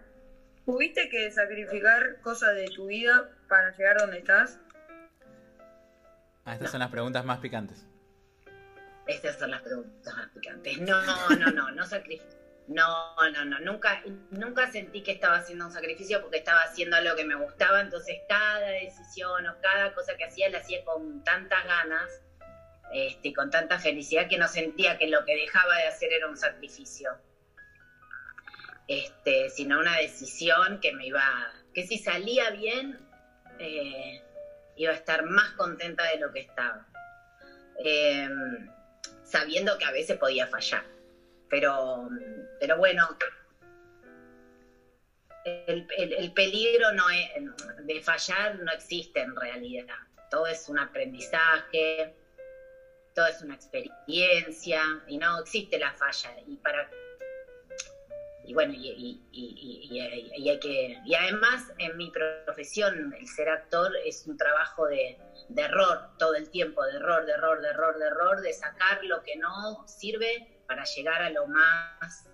¿tuviste 0.64 1.08
que 1.08 1.30
sacrificar 1.30 2.20
cosas 2.20 2.54
de 2.54 2.66
tu 2.66 2.86
vida 2.86 3.30
para 3.48 3.70
llegar 3.76 3.98
donde 3.98 4.18
estás? 4.18 4.58
Ah, 6.44 6.54
estas 6.54 6.70
son 6.70 6.80
las 6.80 6.90
preguntas 6.90 7.24
más 7.24 7.38
picantes. 7.40 7.84
Estas 9.06 9.38
son 9.38 9.50
las 9.50 9.62
preguntas 9.62 10.14
más 10.16 10.28
picantes. 10.30 10.80
No, 10.80 11.00
no, 11.36 11.50
no, 11.52 11.70
no 11.72 11.84
sacrificio. 11.86 12.36
No, 12.68 13.14
no, 13.32 13.44
no, 13.44 13.60
nunca, 13.60 14.02
nunca 14.30 14.70
sentí 14.72 15.02
que 15.04 15.12
estaba 15.12 15.36
haciendo 15.36 15.66
un 15.66 15.72
sacrificio 15.72 16.20
porque 16.20 16.38
estaba 16.38 16.62
haciendo 16.62 16.96
algo 16.96 17.14
que 17.14 17.24
me 17.24 17.36
gustaba, 17.36 17.80
entonces 17.80 18.16
cada 18.28 18.58
decisión 18.58 19.46
o 19.46 19.60
cada 19.60 19.94
cosa 19.94 20.16
que 20.16 20.24
hacía 20.24 20.48
la 20.50 20.58
hacía 20.58 20.84
con 20.84 21.22
tantas 21.22 21.64
ganas, 21.64 22.22
este, 22.92 23.32
con 23.32 23.50
tanta 23.50 23.78
felicidad 23.78 24.28
que 24.28 24.36
no 24.38 24.48
sentía 24.48 24.96
que 24.98 25.06
lo 25.08 25.24
que 25.24 25.34
dejaba 25.34 25.76
de 25.76 25.86
hacer 25.86 26.12
era 26.12 26.28
un 26.28 26.36
sacrificio. 26.36 27.18
Este, 28.88 29.48
sino 29.50 29.78
una 29.80 29.96
decisión 29.96 30.78
que 30.80 30.92
me 30.92 31.06
iba, 31.06 31.52
que 31.74 31.82
si 31.82 31.98
salía 31.98 32.50
bien, 32.50 32.98
eh, 33.58 34.22
iba 34.76 34.92
a 34.92 34.94
estar 34.94 35.24
más 35.24 35.50
contenta 35.52 36.04
de 36.04 36.18
lo 36.18 36.32
que 36.32 36.40
estaba. 36.40 36.86
Eh, 37.84 38.28
sabiendo 39.24 39.76
que 39.76 39.84
a 39.84 39.90
veces 39.90 40.16
podía 40.16 40.46
fallar. 40.46 40.84
Pero, 41.48 42.08
pero 42.60 42.76
bueno, 42.76 43.16
el, 45.44 45.86
el- 45.96 46.12
el 46.12 46.32
peligro 46.32 46.92
no 46.92 47.08
es- 47.10 47.28
de 47.86 48.00
fallar 48.00 48.56
no 48.56 48.72
existe 48.72 49.20
en 49.20 49.34
realidad. 49.36 49.86
Todo 50.30 50.46
es 50.46 50.68
un 50.68 50.78
aprendizaje, 50.78 52.14
todo 53.16 53.26
es 53.26 53.40
una 53.42 53.54
experiencia 53.54 54.82
y 55.08 55.16
no 55.18 55.40
existe 55.40 55.78
la 55.78 55.92
falla. 55.92 56.36
Y 56.46 56.56
para 56.58 56.88
y 58.44 58.54
bueno, 58.54 58.72
y, 58.74 59.20
y- 59.32 60.30
y- 60.36 60.48
hay 60.48 60.60
que. 60.60 60.96
Y 61.04 61.14
además, 61.16 61.64
en 61.78 61.96
mi 61.96 62.10
profesión, 62.12 63.12
el 63.18 63.26
ser 63.26 63.48
actor 63.48 63.90
es 64.04 64.24
un 64.26 64.36
trabajo 64.36 64.86
de, 64.86 65.18
error 65.56 66.10
todo 66.16 66.36
el 66.36 66.48
tiempo, 66.50 66.84
de 66.84 66.92
error, 66.92 67.26
de 67.26 67.32
error, 67.32 67.60
de 67.60 67.68
error, 67.70 67.98
de 67.98 68.06
error, 68.06 68.40
de 68.40 68.52
sacar 68.52 69.02
lo 69.02 69.20
que 69.24 69.34
no 69.36 69.84
sirve 69.88 70.46
para 70.68 70.84
llegar 70.84 71.22
a 71.22 71.30
lo 71.30 71.48
más 71.48 72.28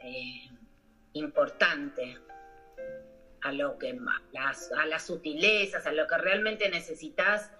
eh, 0.00 0.50
importante, 1.12 2.18
a 3.42 3.52
lo 3.52 3.78
que 3.78 3.94
ma- 3.94 4.20
las, 4.32 4.72
a 4.72 4.84
las 4.86 5.06
sutilezas, 5.06 5.86
a 5.86 5.92
lo 5.92 6.08
que 6.08 6.18
realmente 6.18 6.68
necesitas. 6.68 7.52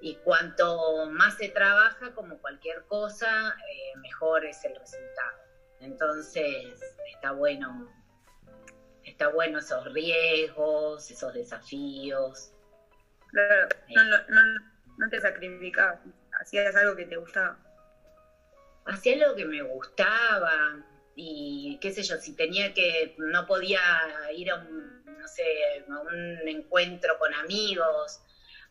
Y 0.00 0.14
cuanto 0.16 1.06
más 1.10 1.34
se 1.36 1.48
trabaja, 1.48 2.12
como 2.14 2.38
cualquier 2.38 2.84
cosa, 2.84 3.54
eh, 3.70 3.98
mejor 3.98 4.44
es 4.46 4.64
el 4.64 4.74
resultado. 4.74 5.38
Entonces, 5.80 6.80
está 7.12 7.32
bueno, 7.32 7.88
está 9.04 9.28
bueno 9.28 9.58
esos 9.58 9.92
riesgos, 9.92 11.10
esos 11.10 11.34
desafíos. 11.34 12.52
Claro, 13.28 13.68
no, 13.94 14.04
no, 14.04 14.16
no, 14.28 14.42
no 14.96 15.08
te 15.08 15.20
sacrificabas, 15.20 16.00
hacías 16.40 16.74
algo 16.76 16.96
que 16.96 17.06
te 17.06 17.16
gustaba. 17.16 17.58
hacía 18.86 19.16
lo 19.16 19.34
que 19.34 19.44
me 19.44 19.62
gustaba 19.62 20.84
y 21.14 21.78
qué 21.80 21.92
sé 21.92 22.02
yo, 22.02 22.16
si 22.16 22.34
tenía 22.34 22.72
que, 22.72 23.14
no 23.18 23.46
podía 23.46 23.80
ir 24.34 24.50
a 24.50 24.56
un, 24.56 25.04
no 25.04 25.28
sé, 25.28 25.44
a 25.88 26.00
un 26.00 26.48
encuentro 26.48 27.18
con 27.18 27.32
amigos 27.34 28.20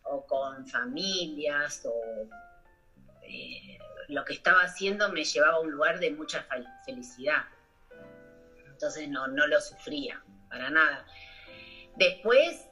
o 0.04 0.24
con 0.26 0.66
familias 0.66 1.82
o 1.84 2.28
eh, 3.22 3.78
lo 4.08 4.24
que 4.24 4.32
estaba 4.32 4.62
haciendo 4.62 5.08
me 5.08 5.24
llevaba 5.24 5.56
a 5.56 5.60
un 5.60 5.70
lugar 5.70 5.98
de 5.98 6.10
mucha 6.10 6.46
fel- 6.48 6.66
felicidad. 6.84 7.44
Entonces 8.70 9.08
no, 9.08 9.26
no 9.26 9.46
lo 9.46 9.60
sufría, 9.60 10.22
para 10.48 10.70
nada. 10.70 11.06
Después, 11.96 12.66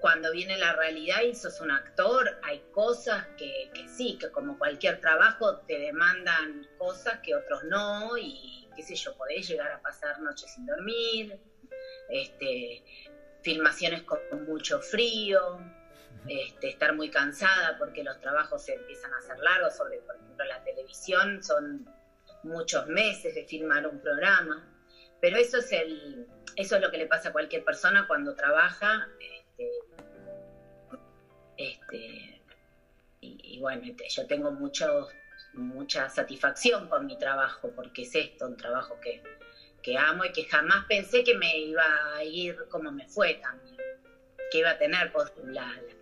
cuando 0.00 0.30
viene 0.30 0.58
la 0.58 0.72
realidad 0.72 1.22
y 1.22 1.34
sos 1.34 1.60
un 1.60 1.70
actor, 1.70 2.38
hay 2.42 2.60
cosas 2.72 3.24
que, 3.38 3.70
que 3.72 3.88
sí, 3.88 4.16
que 4.18 4.30
como 4.30 4.58
cualquier 4.58 5.00
trabajo 5.00 5.58
te 5.60 5.78
demandan 5.78 6.68
cosas 6.76 7.20
que 7.20 7.34
otros 7.34 7.64
no, 7.64 8.16
y 8.18 8.68
qué 8.76 8.82
sé 8.82 8.94
yo, 8.94 9.16
podés 9.16 9.48
llegar 9.48 9.70
a 9.70 9.80
pasar 9.80 10.20
noches 10.20 10.52
sin 10.52 10.66
dormir, 10.66 11.38
este, 12.08 12.82
filmaciones 13.42 14.02
con 14.02 14.20
mucho 14.44 14.80
frío, 14.80 15.58
este, 16.28 16.68
estar 16.68 16.94
muy 16.94 17.10
cansada 17.10 17.76
porque 17.78 18.02
los 18.02 18.20
trabajos 18.20 18.62
se 18.62 18.74
empiezan 18.74 19.12
a 19.14 19.18
hacer 19.18 19.38
largos, 19.38 19.76
sobre 19.76 19.98
por 19.98 20.16
ejemplo 20.16 20.44
la 20.44 20.62
televisión, 20.62 21.42
son 21.42 21.88
muchos 22.42 22.86
meses 22.86 23.34
de 23.34 23.44
filmar 23.44 23.86
un 23.86 24.00
programa, 24.00 24.68
pero 25.20 25.36
eso 25.36 25.58
es 25.58 25.72
el, 25.72 26.26
eso 26.56 26.76
es 26.76 26.82
lo 26.82 26.90
que 26.90 26.98
le 26.98 27.06
pasa 27.06 27.30
a 27.30 27.32
cualquier 27.32 27.64
persona 27.64 28.06
cuando 28.06 28.34
trabaja, 28.34 29.08
este, 29.20 29.70
este, 31.56 32.40
y, 33.20 33.58
bueno, 33.60 33.82
yo 34.08 34.26
tengo 34.26 34.50
mucho, 34.50 35.08
mucha 35.54 36.08
satisfacción 36.08 36.88
con 36.88 37.06
mi 37.06 37.16
trabajo, 37.18 37.70
porque 37.74 38.02
es 38.02 38.14
esto, 38.16 38.46
un 38.46 38.56
trabajo 38.56 38.98
que, 39.00 39.22
que 39.80 39.96
amo 39.96 40.24
y 40.24 40.32
que 40.32 40.44
jamás 40.44 40.86
pensé 40.86 41.22
que 41.22 41.36
me 41.36 41.56
iba 41.58 42.16
a 42.16 42.24
ir 42.24 42.66
como 42.68 42.90
me 42.90 43.06
fue 43.06 43.34
también, 43.34 43.76
que 44.50 44.58
iba 44.58 44.70
a 44.70 44.78
tener 44.78 45.12
la, 45.44 45.64
la, 45.64 46.01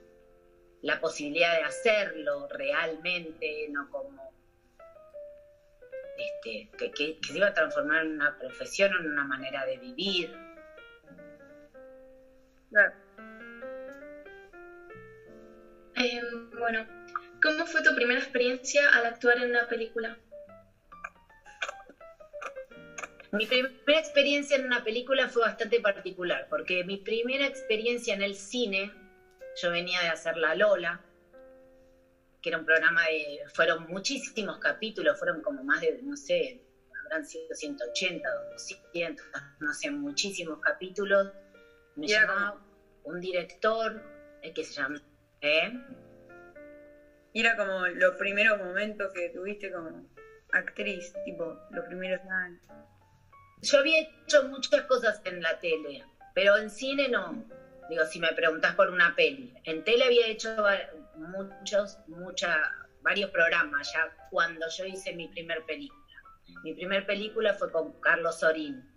la 0.83 1.01
posibilidad 1.01 1.57
de 1.57 1.63
hacerlo 1.63 2.47
realmente, 2.49 3.67
no 3.71 3.89
como 3.91 4.31
este, 6.17 6.69
que, 6.77 6.91
que- 6.91 7.19
que 7.19 7.29
se 7.33 7.37
iba 7.39 7.49
a 7.49 7.55
transformar 7.55 8.03
en 8.05 8.13
una 8.13 8.37
profesión, 8.39 8.93
en 8.95 9.07
una 9.11 9.25
manera 9.25 9.65
de 9.65 9.79
vivir. 9.79 10.31
Claro. 12.71 12.93
Eh, 15.97 16.21
bueno, 16.59 16.87
¿cómo 17.43 17.67
fue 17.67 17.83
tu 17.83 17.95
primera 17.95 18.21
experiencia 18.21 18.89
al 18.91 19.07
actuar 19.07 19.39
en 19.39 19.51
una 19.51 19.67
película? 19.69 20.19
Mi 23.33 23.47
primera 23.47 23.73
experiencia 23.87 24.57
en 24.57 24.65
una 24.65 24.83
película 24.83 25.29
fue 25.29 25.43
bastante 25.43 25.81
particular, 25.81 26.47
porque 26.51 26.83
mi 26.85 26.97
primera 26.97 27.47
experiencia 27.47 28.15
en 28.15 28.23
el 28.23 28.35
cine, 28.35 28.91
yo 29.61 29.71
venía 29.71 30.01
de 30.01 30.09
hacer 30.09 30.37
La 30.37 30.55
Lola, 30.55 31.01
que 32.41 32.49
era 32.49 32.59
un 32.59 32.65
programa 32.65 33.05
de, 33.07 33.41
fueron 33.55 33.87
muchísimos 33.87 34.59
capítulos, 34.59 35.19
fueron 35.19 35.43
como 35.43 35.63
más 35.63 35.81
de, 35.81 36.01
no 36.03 36.17
sé, 36.17 36.63
habrán 37.05 37.25
sido 37.25 37.55
180, 37.55 38.29
200, 38.53 39.27
no 39.61 39.75
sé, 39.75 39.91
muchísimos 39.91 40.61
capítulos. 40.61 41.33
Me 41.97 42.07
Y 42.07 42.13
era 42.13 42.23
llamaba 42.23 42.67
un 43.05 43.21
director 43.21 44.03
eh, 44.43 44.53
que 44.53 44.65
se 44.65 44.75
llama... 44.75 45.01
¿eh? 45.41 45.73
Y 47.33 47.41
era 47.41 47.57
como 47.57 47.87
los 47.87 48.15
primeros 48.17 48.59
momentos 48.59 49.13
que 49.13 49.29
tuviste 49.31 49.71
como 49.73 50.09
actriz, 50.53 51.13
tipo, 51.25 51.59
los 51.71 51.85
primeros 51.87 52.21
años. 52.29 52.61
Yo 53.63 53.79
había 53.79 54.01
hecho 54.01 54.45
muchas 54.49 54.83
cosas 54.83 55.21
en 55.25 55.43
la 55.43 55.59
tele, 55.59 56.05
pero 56.35 56.57
en 56.57 56.71
cine 56.71 57.09
no. 57.09 57.45
Digo, 57.91 58.05
si 58.05 58.21
me 58.21 58.33
preguntás 58.33 58.77
por 58.77 58.89
una 58.89 59.17
peli. 59.17 59.53
En 59.65 59.83
tele 59.83 60.05
había 60.05 60.29
hecho 60.29 60.55
muchos, 61.17 61.99
mucha, 62.07 62.57
varios 63.03 63.31
programas 63.31 63.93
ya 63.93 64.17
cuando 64.31 64.65
yo 64.69 64.85
hice 64.85 65.13
mi 65.13 65.27
primer 65.27 65.65
película. 65.65 66.01
Mi 66.63 66.73
primer 66.73 67.05
película 67.05 67.53
fue 67.55 67.73
con 67.73 68.01
Carlos 68.01 68.39
Sorín. 68.39 68.89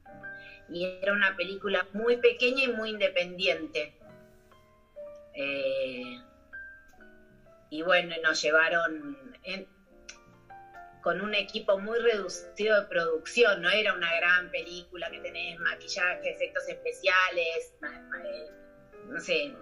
Y 0.69 0.85
era 0.85 1.11
una 1.11 1.35
película 1.35 1.87
muy 1.93 2.17
pequeña 2.17 2.65
y 2.65 2.67
muy 2.67 2.91
independiente. 2.91 3.97
Eh, 5.33 6.19
y 7.71 7.81
bueno, 7.81 8.15
nos 8.21 8.39
llevaron 8.43 9.17
con 11.01 11.19
un 11.19 11.33
equipo 11.33 11.79
muy 11.79 11.97
reducido 11.97 12.79
de 12.79 12.87
producción, 12.87 13.63
no 13.63 13.69
era 13.71 13.93
una 13.93 14.15
gran 14.17 14.51
película 14.51 15.09
que 15.09 15.19
tenés 15.19 15.59
maquillaje, 15.59 16.29
efectos 16.29 16.69
especiales, 16.69 17.73
eh, 18.23 18.62
no 19.07 19.19
sé, 19.19 19.53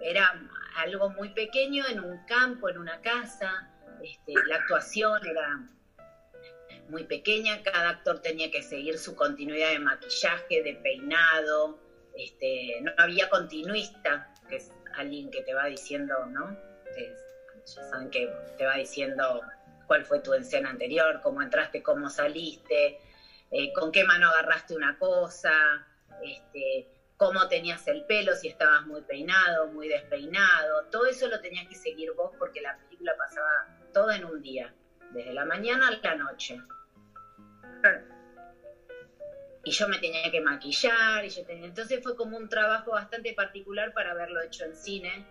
era 0.00 0.32
algo 0.76 1.10
muy 1.10 1.28
pequeño 1.30 1.84
en 1.86 2.00
un 2.00 2.24
campo, 2.26 2.68
en 2.68 2.78
una 2.78 3.00
casa, 3.00 3.68
este, 4.02 4.34
la 4.46 4.56
actuación 4.56 5.26
era 5.26 5.58
muy 6.88 7.04
pequeña, 7.04 7.62
cada 7.62 7.90
actor 7.90 8.18
tenía 8.20 8.50
que 8.50 8.62
seguir 8.62 8.98
su 8.98 9.14
continuidad 9.14 9.70
de 9.70 9.78
maquillaje, 9.78 10.62
de 10.62 10.74
peinado, 10.74 11.78
este, 12.16 12.80
no 12.82 12.92
había 12.96 13.28
continuista, 13.28 14.32
que 14.48 14.56
es 14.56 14.70
alguien 14.94 15.30
que 15.30 15.42
te 15.42 15.52
va 15.54 15.66
diciendo, 15.66 16.26
¿no? 16.26 16.56
Es- 16.96 17.74
ya 17.74 17.82
saben 17.82 18.10
que 18.10 18.30
te 18.56 18.64
va 18.64 18.76
diciendo 18.76 19.42
cuál 19.86 20.04
fue 20.04 20.20
tu 20.20 20.32
escena 20.34 20.70
anterior, 20.70 21.20
cómo 21.20 21.42
entraste, 21.42 21.82
cómo 21.82 22.08
saliste, 22.08 22.96
eh, 23.50 23.72
con 23.72 23.90
qué 23.90 24.04
mano 24.04 24.28
agarraste 24.28 24.74
una 24.74 24.96
cosa, 24.98 25.84
este, 26.22 26.86
cómo 27.16 27.48
tenías 27.48 27.86
el 27.88 28.04
pelo, 28.04 28.34
si 28.34 28.48
estabas 28.48 28.84
muy 28.86 29.00
peinado, 29.02 29.68
muy 29.68 29.88
despeinado, 29.88 30.84
todo 30.90 31.06
eso 31.06 31.26
lo 31.28 31.40
tenías 31.40 31.66
que 31.66 31.74
seguir 31.74 32.12
vos 32.12 32.32
porque 32.38 32.60
la 32.60 32.76
película 32.76 33.14
pasaba 33.16 33.66
todo 33.92 34.10
en 34.10 34.24
un 34.24 34.40
día, 34.42 34.74
desde 35.12 35.32
la 35.32 35.44
mañana 35.44 35.88
a 35.88 35.90
la 35.90 36.14
noche. 36.14 36.60
Y 39.64 39.70
yo 39.70 39.88
me 39.88 39.98
tenía 39.98 40.30
que 40.30 40.40
maquillar, 40.40 41.24
y 41.24 41.28
yo 41.28 41.44
tenía... 41.44 41.64
entonces 41.64 42.02
fue 42.02 42.14
como 42.14 42.36
un 42.36 42.48
trabajo 42.48 42.92
bastante 42.92 43.32
particular 43.32 43.92
para 43.92 44.12
haberlo 44.12 44.40
hecho 44.42 44.64
en 44.64 44.76
cine, 44.76 45.26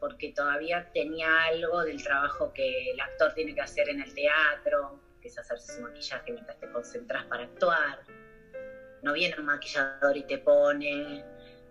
porque 0.00 0.32
todavía 0.32 0.90
tenía 0.92 1.44
algo 1.44 1.82
del 1.82 2.02
trabajo 2.02 2.52
que 2.52 2.90
el 2.90 3.00
actor 3.00 3.32
tiene 3.32 3.54
que 3.54 3.60
hacer 3.60 3.88
en 3.88 4.02
el 4.02 4.12
teatro, 4.12 5.00
que 5.20 5.28
es 5.28 5.38
hacerse 5.38 5.74
su 5.74 5.80
maquillaje 5.80 6.32
mientras 6.32 6.58
te 6.58 6.68
concentras 6.70 7.24
para 7.26 7.44
actuar. 7.44 8.00
No 9.02 9.12
viene 9.12 9.34
un 9.38 9.46
maquillador 9.46 10.16
y 10.16 10.22
te 10.24 10.38
pone, 10.38 11.24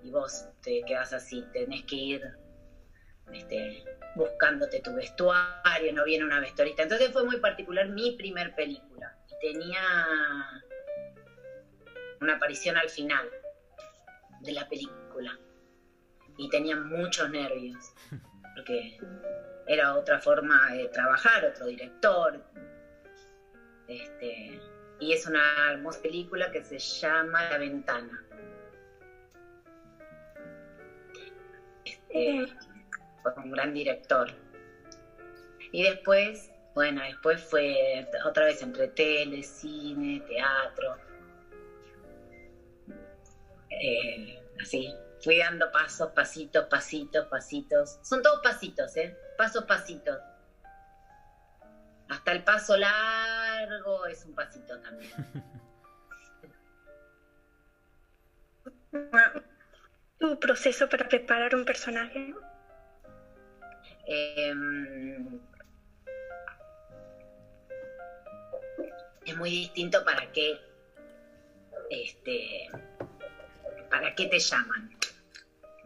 y 0.03 0.11
vos 0.11 0.45
te 0.61 0.81
quedas 0.85 1.13
así, 1.13 1.43
tenés 1.53 1.83
que 1.83 1.95
ir 1.95 2.21
este, 3.33 3.83
buscándote 4.15 4.79
tu 4.81 4.93
vestuario, 4.93 5.93
no 5.93 6.03
viene 6.03 6.25
una 6.25 6.39
vestuarista. 6.39 6.83
Entonces 6.83 7.11
fue 7.11 7.23
muy 7.23 7.37
particular 7.37 7.87
mi 7.87 8.11
primer 8.11 8.53
película. 8.55 9.15
Y 9.29 9.51
tenía 9.51 9.81
una 12.19 12.33
aparición 12.33 12.77
al 12.77 12.89
final 12.89 13.29
de 14.41 14.51
la 14.51 14.67
película. 14.67 15.37
Y 16.37 16.49
tenía 16.49 16.75
muchos 16.75 17.29
nervios, 17.29 17.93
porque 18.55 18.97
era 19.67 19.95
otra 19.95 20.19
forma 20.19 20.73
de 20.73 20.87
trabajar, 20.89 21.45
otro 21.45 21.67
director. 21.67 22.43
Este, 23.87 24.59
y 25.01 25.13
es 25.13 25.25
una 25.25 25.71
hermosa 25.71 25.99
película 25.99 26.51
que 26.51 26.63
se 26.63 26.77
llama 26.77 27.49
La 27.49 27.57
Ventana. 27.57 28.23
Este, 31.83 32.45
fue 33.23 33.33
un 33.43 33.51
gran 33.51 33.73
director. 33.73 34.31
Y 35.71 35.83
después, 35.83 36.51
bueno, 36.75 37.01
después 37.01 37.41
fue 37.41 38.07
otra 38.25 38.45
vez 38.45 38.61
entre 38.61 38.89
tele, 38.89 39.41
cine, 39.41 40.21
teatro. 40.27 40.95
Eh, 43.71 44.39
así, 44.61 44.93
fui 45.23 45.39
dando 45.39 45.71
pasos, 45.71 46.11
pasitos, 46.11 46.65
pasitos, 46.65 47.25
pasitos. 47.25 47.97
Son 48.03 48.21
todos 48.21 48.39
pasitos, 48.43 48.95
¿eh? 48.97 49.17
Pasos, 49.35 49.63
pasitos. 49.63 50.19
Hasta 52.11 52.33
el 52.33 52.43
paso 52.43 52.75
largo 52.75 54.05
es 54.05 54.25
un 54.25 54.35
pasito 54.35 54.77
también. 54.81 55.11
Tu 60.19 60.37
proceso 60.37 60.89
para 60.89 61.07
preparar 61.07 61.55
un 61.55 61.63
personaje. 61.63 62.35
Eh, 64.07 64.53
es 69.25 69.37
muy 69.37 69.49
distinto 69.49 70.03
para 70.03 70.29
qué 70.33 70.59
este 71.89 72.69
para 73.89 74.13
qué 74.15 74.27
te 74.27 74.39
llaman 74.39 74.89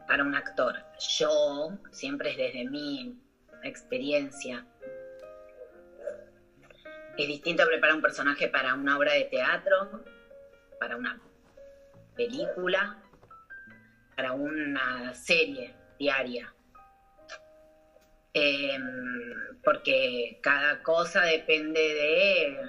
para 0.08 0.24
un 0.24 0.34
actor 0.34 0.76
yo 1.18 1.78
siempre 1.92 2.32
es 2.32 2.38
desde 2.38 2.70
mi 2.70 3.16
experiencia 3.64 4.66
es 7.18 7.28
distinto 7.28 7.66
preparar 7.66 7.96
un 7.96 8.02
personaje 8.02 8.48
para 8.48 8.74
una 8.74 8.98
obra 8.98 9.14
de 9.14 9.26
teatro 9.26 10.04
para 10.80 10.98
una 10.98 11.20
película 12.16 13.02
para 14.16 14.32
una 14.32 15.14
serie 15.14 15.76
diaria. 16.00 16.54
Eh, 18.34 18.78
porque 19.64 20.40
cada 20.42 20.84
cosa 20.84 21.22
depende 21.24 21.80
de, 21.80 22.60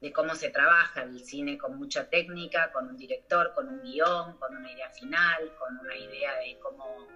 de 0.00 0.12
cómo 0.12 0.34
se 0.34 0.50
trabaja 0.50 1.02
el 1.02 1.24
cine 1.24 1.56
con 1.56 1.78
mucha 1.78 2.08
técnica, 2.08 2.70
con 2.72 2.88
un 2.88 2.96
director, 2.96 3.52
con 3.54 3.68
un 3.68 3.82
guion, 3.82 4.38
con 4.38 4.56
una 4.56 4.70
idea 4.70 4.90
final, 4.90 5.54
con 5.58 5.78
una 5.78 5.96
idea 5.96 6.36
de 6.36 6.58
cómo, 6.58 7.06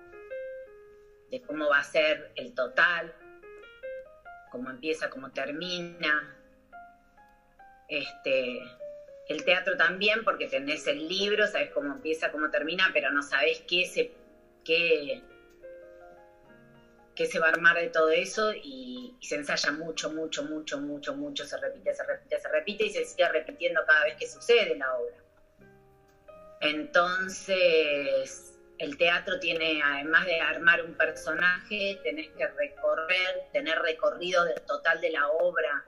de 1.31 1.42
cómo 1.42 1.68
va 1.68 1.81
a 1.81 1.85
ser 1.85 2.33
el 2.37 2.55
total, 2.55 3.14
cómo 4.50 4.70
empieza, 4.70 5.10
cómo 5.10 5.30
termina. 5.30 6.36
Este, 7.88 8.60
el 9.28 9.44
teatro 9.44 9.76
también, 9.76 10.24
porque 10.24 10.46
tenés 10.46 10.86
el 10.86 11.08
libro, 11.08 11.46
sabes 11.46 11.70
cómo 11.70 11.92
empieza, 11.92 12.30
cómo 12.30 12.50
termina, 12.50 12.90
pero 12.92 13.10
no 13.10 13.22
sabes 13.22 13.62
qué 13.68 13.86
se, 13.86 14.12
qué, 14.64 15.22
qué 17.14 17.26
se 17.26 17.38
va 17.38 17.46
a 17.46 17.50
armar 17.50 17.76
de 17.76 17.88
todo 17.88 18.10
eso 18.10 18.52
y, 18.52 19.16
y 19.20 19.26
se 19.26 19.36
ensaya 19.36 19.72
mucho, 19.72 20.10
mucho, 20.10 20.42
mucho, 20.42 20.80
mucho, 20.80 21.14
mucho, 21.14 21.44
se 21.44 21.56
repite, 21.58 21.94
se 21.94 22.04
repite, 22.04 22.38
se 22.38 22.48
repite 22.48 22.84
y 22.86 22.90
se 22.90 23.04
sigue 23.04 23.28
repitiendo 23.28 23.80
cada 23.86 24.04
vez 24.04 24.16
que 24.16 24.26
sucede 24.26 24.76
la 24.76 24.94
obra. 24.96 25.16
Entonces, 26.60 28.49
el 28.80 28.96
teatro 28.96 29.38
tiene, 29.38 29.82
además 29.84 30.24
de 30.24 30.40
armar 30.40 30.82
un 30.82 30.94
personaje, 30.94 32.00
tenés 32.02 32.30
que 32.30 32.46
recorrer, 32.46 33.44
tener 33.52 33.78
recorrido 33.78 34.42
del 34.46 34.62
total 34.62 35.02
de 35.02 35.10
la 35.10 35.28
obra, 35.28 35.84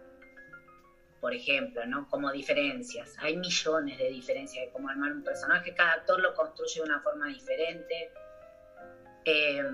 por 1.19 1.33
ejemplo, 1.33 1.87
¿no? 1.87 2.07
Como 2.11 2.31
diferencias. 2.31 3.17
Hay 3.21 3.39
millones 3.39 3.97
de 3.97 4.11
diferencias 4.11 4.67
de 4.67 4.73
cómo 4.73 4.91
armar 4.91 5.11
un 5.13 5.25
personaje, 5.25 5.73
cada 5.73 5.93
actor 5.93 6.21
lo 6.21 6.35
construye 6.35 6.81
de 6.81 6.83
una 6.83 7.01
forma 7.01 7.29
diferente. 7.29 8.13
Eh, 9.25 9.65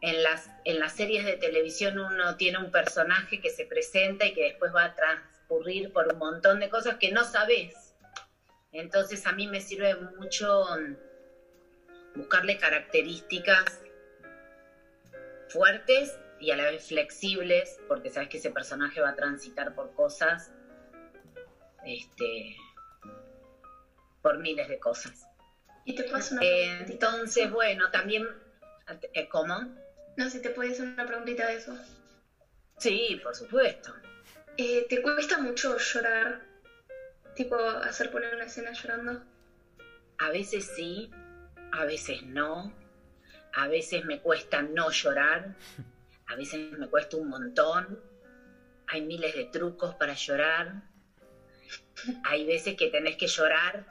en 0.00 0.22
las, 0.22 0.48
en 0.64 0.78
las 0.78 0.92
series 0.92 1.26
de 1.26 1.36
televisión 1.36 1.98
uno 1.98 2.36
tiene 2.36 2.56
un 2.58 2.70
personaje 2.70 3.42
que 3.42 3.50
se 3.50 3.66
presenta 3.66 4.24
y 4.24 4.32
que 4.32 4.44
después 4.44 4.74
va 4.74 4.84
a 4.84 4.94
transcurrir 4.94 5.92
por 5.92 6.10
un 6.10 6.18
montón 6.18 6.60
de 6.60 6.70
cosas 6.70 6.96
que 6.96 7.12
no 7.12 7.24
sabes. 7.24 7.94
Entonces 8.72 9.26
a 9.26 9.32
mí 9.32 9.46
me 9.48 9.60
sirve 9.60 9.96
mucho 10.16 10.64
buscarle 12.14 12.58
características 12.58 13.80
fuertes 15.48 16.18
y 16.40 16.50
a 16.50 16.56
la 16.56 16.64
vez 16.64 16.86
flexibles, 16.88 17.78
porque 17.88 18.10
sabes 18.10 18.28
que 18.28 18.38
ese 18.38 18.50
personaje 18.50 19.00
va 19.00 19.10
a 19.10 19.14
transitar 19.14 19.74
por 19.74 19.92
cosas, 19.94 20.50
este, 21.84 22.56
por 24.22 24.38
miles 24.38 24.68
de 24.68 24.78
cosas. 24.78 25.26
Y 25.84 25.94
te 25.94 26.04
puedo 26.04 26.16
hacer 26.16 26.38
una 26.38 26.46
Eh, 26.46 26.84
entonces, 26.88 27.50
bueno, 27.50 27.90
también, 27.90 28.28
eh, 29.14 29.28
¿cómo? 29.28 29.58
No 30.16 30.30
sé, 30.30 30.40
te 30.40 30.50
puedo 30.50 30.70
hacer 30.70 30.86
una 30.86 31.06
preguntita 31.06 31.46
de 31.46 31.56
eso. 31.56 31.76
Sí, 32.76 33.20
por 33.22 33.34
supuesto. 33.34 33.94
Eh, 34.56 34.86
¿Te 34.88 35.02
cuesta 35.02 35.38
mucho 35.38 35.76
llorar? 35.78 36.46
Tipo, 37.34 37.56
hacer 37.56 38.10
poner 38.10 38.34
una 38.34 38.44
escena 38.44 38.72
llorando. 38.72 39.24
A 40.18 40.30
veces 40.30 40.72
sí, 40.74 41.10
a 41.72 41.84
veces 41.84 42.22
no. 42.22 42.72
A 43.54 43.66
veces 43.66 44.04
me 44.04 44.20
cuesta 44.20 44.62
no 44.62 44.90
llorar. 44.90 45.56
A 46.26 46.34
veces 46.36 46.72
me 46.72 46.88
cuesta 46.88 47.16
un 47.16 47.28
montón. 47.28 48.00
Hay 48.86 49.02
miles 49.02 49.34
de 49.34 49.44
trucos 49.44 49.94
para 49.94 50.14
llorar. 50.14 50.82
Hay 52.24 52.46
veces 52.46 52.76
que 52.76 52.88
tenés 52.88 53.16
que 53.16 53.26
llorar, 53.26 53.86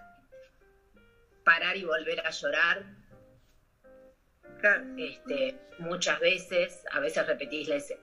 parar 1.43 1.77
y 1.77 1.83
volver 1.83 2.25
a 2.25 2.29
llorar. 2.29 2.85
Este, 4.97 5.59
muchas 5.79 6.19
veces, 6.19 6.83
a 6.91 6.99
veces 6.99 7.27
repetís 7.27 7.67
la 7.67 7.75
escena, 7.75 8.01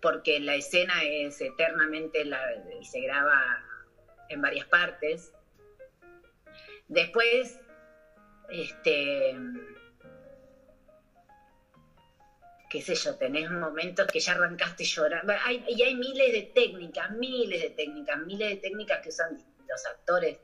porque 0.00 0.40
la 0.40 0.56
escena 0.56 1.04
es 1.04 1.40
eternamente 1.40 2.24
la, 2.24 2.40
y 2.80 2.84
se 2.84 3.00
graba 3.00 3.64
en 4.28 4.42
varias 4.42 4.66
partes. 4.66 5.32
Después, 6.88 7.60
este, 8.52 9.36
qué 12.70 12.80
sé 12.80 12.94
yo, 12.94 13.16
tenés 13.16 13.50
momentos 13.50 14.06
que 14.06 14.20
ya 14.20 14.32
arrancaste 14.32 14.84
llorando. 14.84 15.32
Hay, 15.44 15.64
y 15.68 15.82
hay 15.82 15.94
miles 15.94 16.32
de 16.32 16.42
técnicas, 16.54 17.10
miles 17.10 17.60
de 17.60 17.70
técnicas, 17.70 18.18
miles 18.18 18.48
de 18.48 18.56
técnicas 18.56 19.00
que 19.00 19.08
usan 19.08 19.36
los 19.68 19.86
actores. 19.86 20.40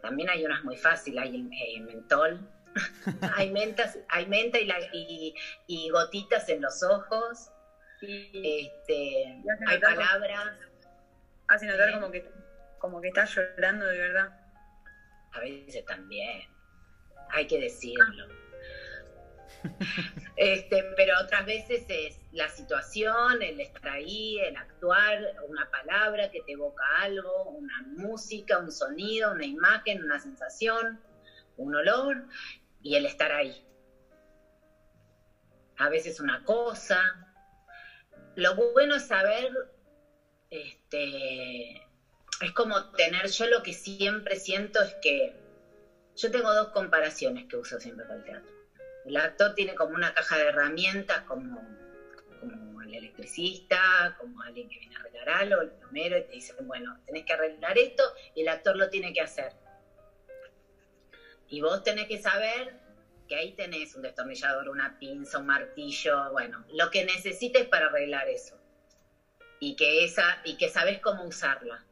También 0.00 0.28
hay 0.30 0.44
unas 0.44 0.64
muy 0.64 0.76
fáciles, 0.76 1.22
hay 1.22 1.80
mentol, 1.80 2.40
hay 3.36 3.50
mentas, 3.50 3.98
hay 4.08 4.26
menta 4.26 4.58
y, 4.58 4.66
la, 4.66 4.78
y, 4.92 5.34
y 5.66 5.88
gotitas 5.90 6.48
en 6.48 6.62
los 6.62 6.82
ojos. 6.82 7.50
Este, 8.02 9.42
hay 9.66 9.78
palabras, 9.78 10.58
hace 11.46 11.66
notar 11.66 11.92
como 11.92 12.10
que, 12.10 12.28
como 12.78 13.00
que 13.00 13.08
estás 13.08 13.34
llorando 13.34 13.86
de 13.86 13.98
verdad. 13.98 14.28
a 15.32 15.40
veces 15.40 15.84
también, 15.84 16.51
hay 17.32 17.46
que 17.46 17.58
decirlo. 17.58 18.28
Este, 20.36 20.82
pero 20.96 21.14
otras 21.20 21.46
veces 21.46 21.84
es 21.86 22.18
la 22.32 22.48
situación, 22.48 23.42
el 23.42 23.60
estar 23.60 23.86
ahí, 23.90 24.40
el 24.40 24.56
actuar, 24.56 25.20
una 25.46 25.70
palabra 25.70 26.30
que 26.32 26.40
te 26.40 26.52
evoca 26.52 26.82
algo, 26.98 27.44
una 27.44 27.82
música, 27.82 28.58
un 28.58 28.72
sonido, 28.72 29.30
una 29.30 29.46
imagen, 29.46 30.02
una 30.02 30.18
sensación, 30.18 31.00
un 31.58 31.76
olor 31.76 32.24
y 32.82 32.96
el 32.96 33.06
estar 33.06 33.30
ahí. 33.30 33.64
A 35.76 35.88
veces 35.88 36.18
una 36.18 36.42
cosa. 36.42 37.28
Lo 38.34 38.56
bueno 38.56 38.96
es 38.96 39.06
saber, 39.06 39.52
este, 40.50 41.86
es 42.40 42.52
como 42.52 42.90
tener, 42.92 43.28
yo 43.28 43.46
lo 43.46 43.62
que 43.62 43.74
siempre 43.74 44.34
siento 44.36 44.82
es 44.82 44.94
que 45.00 45.41
yo 46.22 46.30
tengo 46.30 46.54
dos 46.54 46.68
comparaciones 46.68 47.46
que 47.48 47.56
uso 47.56 47.80
siempre 47.80 48.06
para 48.06 48.20
el 48.20 48.24
teatro. 48.24 48.52
El 49.04 49.16
actor 49.16 49.54
tiene 49.56 49.74
como 49.74 49.96
una 49.96 50.14
caja 50.14 50.38
de 50.38 50.44
herramientas, 50.44 51.22
como, 51.22 51.60
el 52.84 52.94
electricista, 52.94 54.16
como 54.20 54.40
alguien 54.42 54.68
que 54.68 54.78
viene 54.78 54.94
a 54.94 55.00
arreglar 55.00 55.28
algo, 55.30 55.62
el 55.62 55.70
plomero, 55.70 56.18
y 56.18 56.22
te 56.22 56.32
dice, 56.32 56.54
bueno, 56.60 56.96
tenés 57.06 57.24
que 57.24 57.32
arreglar 57.32 57.76
esto, 57.76 58.04
y 58.36 58.42
el 58.42 58.48
actor 58.48 58.76
lo 58.76 58.88
tiene 58.88 59.12
que 59.12 59.20
hacer. 59.20 59.52
Y 61.48 61.60
vos 61.60 61.82
tenés 61.82 62.06
que 62.06 62.22
saber 62.22 62.80
que 63.28 63.34
ahí 63.34 63.54
tenés 63.54 63.96
un 63.96 64.02
destornillador, 64.02 64.68
una 64.68 64.98
pinza, 65.00 65.38
un 65.38 65.46
martillo, 65.46 66.30
bueno, 66.30 66.64
lo 66.72 66.90
que 66.90 67.04
necesites 67.04 67.66
para 67.66 67.86
arreglar 67.86 68.28
eso. 68.28 68.56
Y 69.58 69.74
que, 69.74 70.04
esa, 70.04 70.40
y 70.44 70.56
que 70.56 70.68
sabés 70.68 71.00
cómo 71.00 71.24
usarla. 71.24 71.84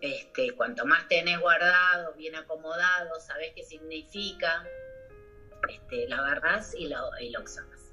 Este, 0.00 0.52
cuanto 0.52 0.86
más 0.86 1.06
tenés 1.08 1.38
guardado, 1.40 2.14
bien 2.14 2.34
acomodado, 2.34 3.20
sabés 3.20 3.52
qué 3.54 3.62
significa, 3.62 4.66
este, 5.68 6.08
la 6.08 6.18
agarrás 6.18 6.74
y 6.74 6.88
lo, 6.88 6.96
y. 7.20 7.30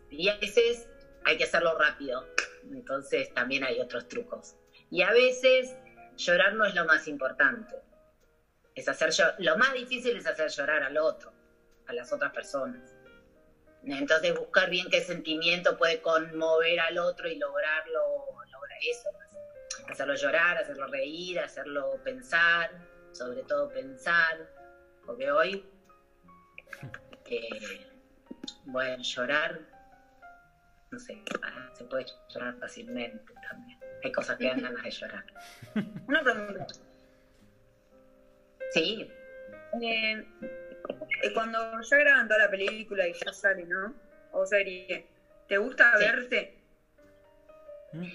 Y 0.10 0.30
a 0.30 0.38
veces 0.38 0.88
hay 1.26 1.38
que 1.38 1.44
hacerlo 1.44 1.78
rápido, 1.78 2.26
entonces 2.72 3.34
también 3.34 3.64
hay 3.64 3.80
otros 3.80 4.08
trucos. 4.08 4.56
Y 4.90 5.02
a 5.02 5.12
veces 5.12 5.76
llorar 6.16 6.54
no 6.54 6.66
es 6.66 6.74
lo 6.76 6.86
más 6.86 7.08
importante. 7.08 7.76
Es 8.74 8.88
hacer 8.88 9.10
lo 9.40 9.58
más 9.58 9.74
difícil 9.74 10.16
es 10.16 10.28
hacer 10.28 10.50
llorar 10.50 10.84
al 10.84 10.98
otro, 10.98 11.34
a 11.88 11.94
las 11.94 12.14
otras 12.14 12.32
personas. 12.32 12.96
Entonces 13.84 14.38
buscar 14.38 14.70
bien 14.70 14.90
qué 14.90 15.02
sentimiento 15.02 15.78
puede 15.78 16.02
conmover 16.02 16.80
al 16.80 16.98
otro 17.00 17.28
y 17.28 17.38
lograrlo, 17.38 18.00
lograr 18.52 18.80
eso. 18.90 19.10
Hacerlo 19.90 20.16
llorar, 20.16 20.58
hacerlo 20.58 20.88
reír, 20.88 21.40
hacerlo 21.40 22.00
pensar, 22.04 22.72
sobre 23.12 23.44
todo 23.44 23.70
pensar, 23.70 24.48
porque 25.06 25.32
hoy, 25.32 25.66
eh, 27.26 27.88
bueno, 28.66 29.02
llorar, 29.02 29.60
no 30.92 31.00
sé, 31.00 31.24
ah, 31.42 31.70
se 31.74 31.86
puede 31.86 32.06
llorar 32.30 32.56
fácilmente 32.60 33.34
también. 33.50 33.80
Hay 34.04 34.12
cosas 34.12 34.38
que 34.38 34.48
dan 34.48 34.62
ganas 34.62 34.84
de 34.84 34.92
llorar. 34.92 35.26
Una 36.08 36.24
pregunta. 36.24 36.66
Sí, 38.72 39.10
Eh, 39.82 40.26
cuando 41.34 41.82
ya 41.82 41.98
graban 41.98 42.28
toda 42.28 42.40
la 42.42 42.50
película 42.50 43.08
y 43.08 43.14
ya 43.14 43.34
sale, 43.34 43.66
¿no? 43.66 43.94
O 44.32 44.46
serie, 44.46 45.06
¿te 45.48 45.58
gusta 45.58 45.98
Sí. 45.98 46.04
verte? 46.06 46.54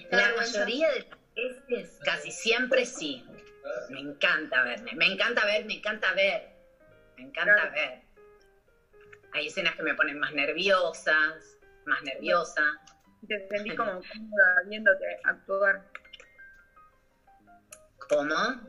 La 0.09 0.33
mayoría 0.35 0.91
de 0.91 1.05
casi 2.03 2.31
siempre 2.31 2.85
sí. 2.85 3.25
Me 3.89 3.99
encanta 3.99 4.63
verme, 4.63 4.93
me 4.95 5.05
encanta 5.05 5.45
ver, 5.45 5.65
me 5.65 5.75
encanta 5.75 6.13
ver, 6.13 6.49
me 7.17 7.23
encanta 7.23 7.69
ver. 7.69 8.01
Hay 9.31 9.47
escenas 9.47 9.75
que 9.75 9.83
me 9.83 9.95
ponen 9.95 10.19
más 10.19 10.31
nerviosas, 10.33 11.57
más 11.85 12.01
nerviosa. 12.03 12.63
¿Te 13.27 13.47
sentís 13.49 13.73
como 13.77 14.01
cómoda 14.01 14.55
viéndote 14.67 15.17
actuar? 15.23 15.83
¿Cómo? 18.09 18.59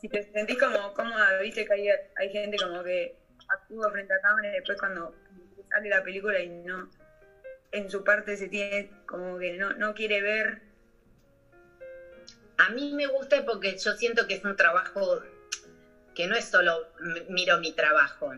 Si 0.00 0.08
te 0.08 0.22
sentís 0.22 0.58
como 0.58 0.92
cómoda, 0.92 1.38
viste 1.40 1.64
que 1.66 1.72
hay, 1.72 1.88
hay 2.16 2.30
gente 2.30 2.56
como 2.56 2.82
que 2.82 3.16
actúa 3.48 3.90
frente 3.90 4.14
a 4.14 4.20
cámara 4.20 4.48
y 4.48 4.52
después 4.52 4.78
cuando 4.78 5.14
sale 5.70 5.88
la 5.88 6.02
película 6.02 6.40
y 6.40 6.48
no, 6.48 6.90
en 7.72 7.90
su 7.90 8.02
parte 8.02 8.36
se 8.36 8.48
tiene 8.48 8.90
como 9.06 9.38
que 9.38 9.52
no, 9.52 9.72
no 9.72 9.94
quiere 9.94 10.22
ver. 10.22 10.65
A 12.58 12.68
mí 12.70 12.92
me 12.94 13.06
gusta 13.06 13.44
porque 13.44 13.76
yo 13.76 13.92
siento 13.92 14.26
que 14.26 14.34
es 14.34 14.44
un 14.44 14.56
trabajo 14.56 15.20
que 16.14 16.26
no 16.26 16.34
es 16.34 16.46
solo 16.46 16.88
miro 17.28 17.58
mi 17.58 17.72
trabajo. 17.72 18.32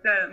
Claro, 0.00 0.32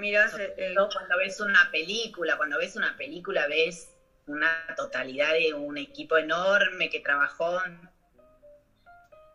el, 0.58 0.74
No, 0.74 0.89
cuando 0.89 1.18
ves 1.18 1.39
una 1.39 1.70
película, 1.72 2.38
cuando 2.38 2.58
ves 2.58 2.76
una 2.76 2.96
película 2.98 3.46
ves 3.46 3.92
una 4.26 4.65
totalidad 4.76 5.34
de 5.34 5.54
un 5.54 5.78
equipo 5.78 6.18
enorme 6.18 6.89
que 6.89 7.00
trabajó, 7.00 7.62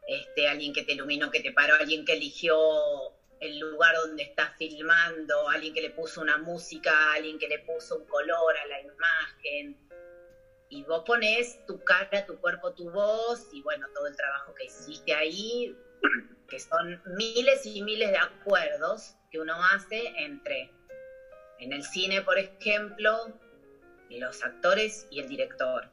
este, 0.06 0.48
alguien 0.48 0.72
que 0.72 0.82
te 0.82 0.92
iluminó, 0.92 1.30
que 1.30 1.40
te 1.40 1.52
paró, 1.52 1.74
alguien 1.74 2.04
que 2.04 2.12
eligió 2.12 2.56
el 3.40 3.58
lugar 3.58 3.94
donde 3.96 4.22
estás 4.22 4.56
filmando, 4.56 5.48
alguien 5.48 5.74
que 5.74 5.80
le 5.80 5.90
puso 5.90 6.20
una 6.20 6.38
música, 6.38 7.12
alguien 7.12 7.38
que 7.38 7.48
le 7.48 7.58
puso 7.58 7.96
un 7.96 8.06
color 8.06 8.56
a 8.56 8.66
la 8.66 8.80
imagen. 8.80 9.76
Y 10.74 10.82
vos 10.82 11.04
pones 11.06 11.56
tu 11.66 11.78
cara, 11.84 12.26
tu 12.26 12.36
cuerpo, 12.40 12.72
tu 12.72 12.90
voz 12.90 13.46
y 13.52 13.62
bueno, 13.62 13.86
todo 13.94 14.08
el 14.08 14.16
trabajo 14.16 14.52
que 14.54 14.64
hiciste 14.64 15.14
ahí, 15.14 15.72
que 16.48 16.58
son 16.58 17.00
miles 17.04 17.64
y 17.64 17.80
miles 17.80 18.10
de 18.10 18.18
acuerdos 18.18 19.14
que 19.30 19.38
uno 19.38 19.54
hace 19.64 20.12
entre, 20.16 20.68
en 21.60 21.72
el 21.72 21.84
cine, 21.84 22.22
por 22.22 22.38
ejemplo, 22.38 23.32
los 24.10 24.42
actores 24.42 25.06
y 25.10 25.20
el 25.20 25.28
director. 25.28 25.88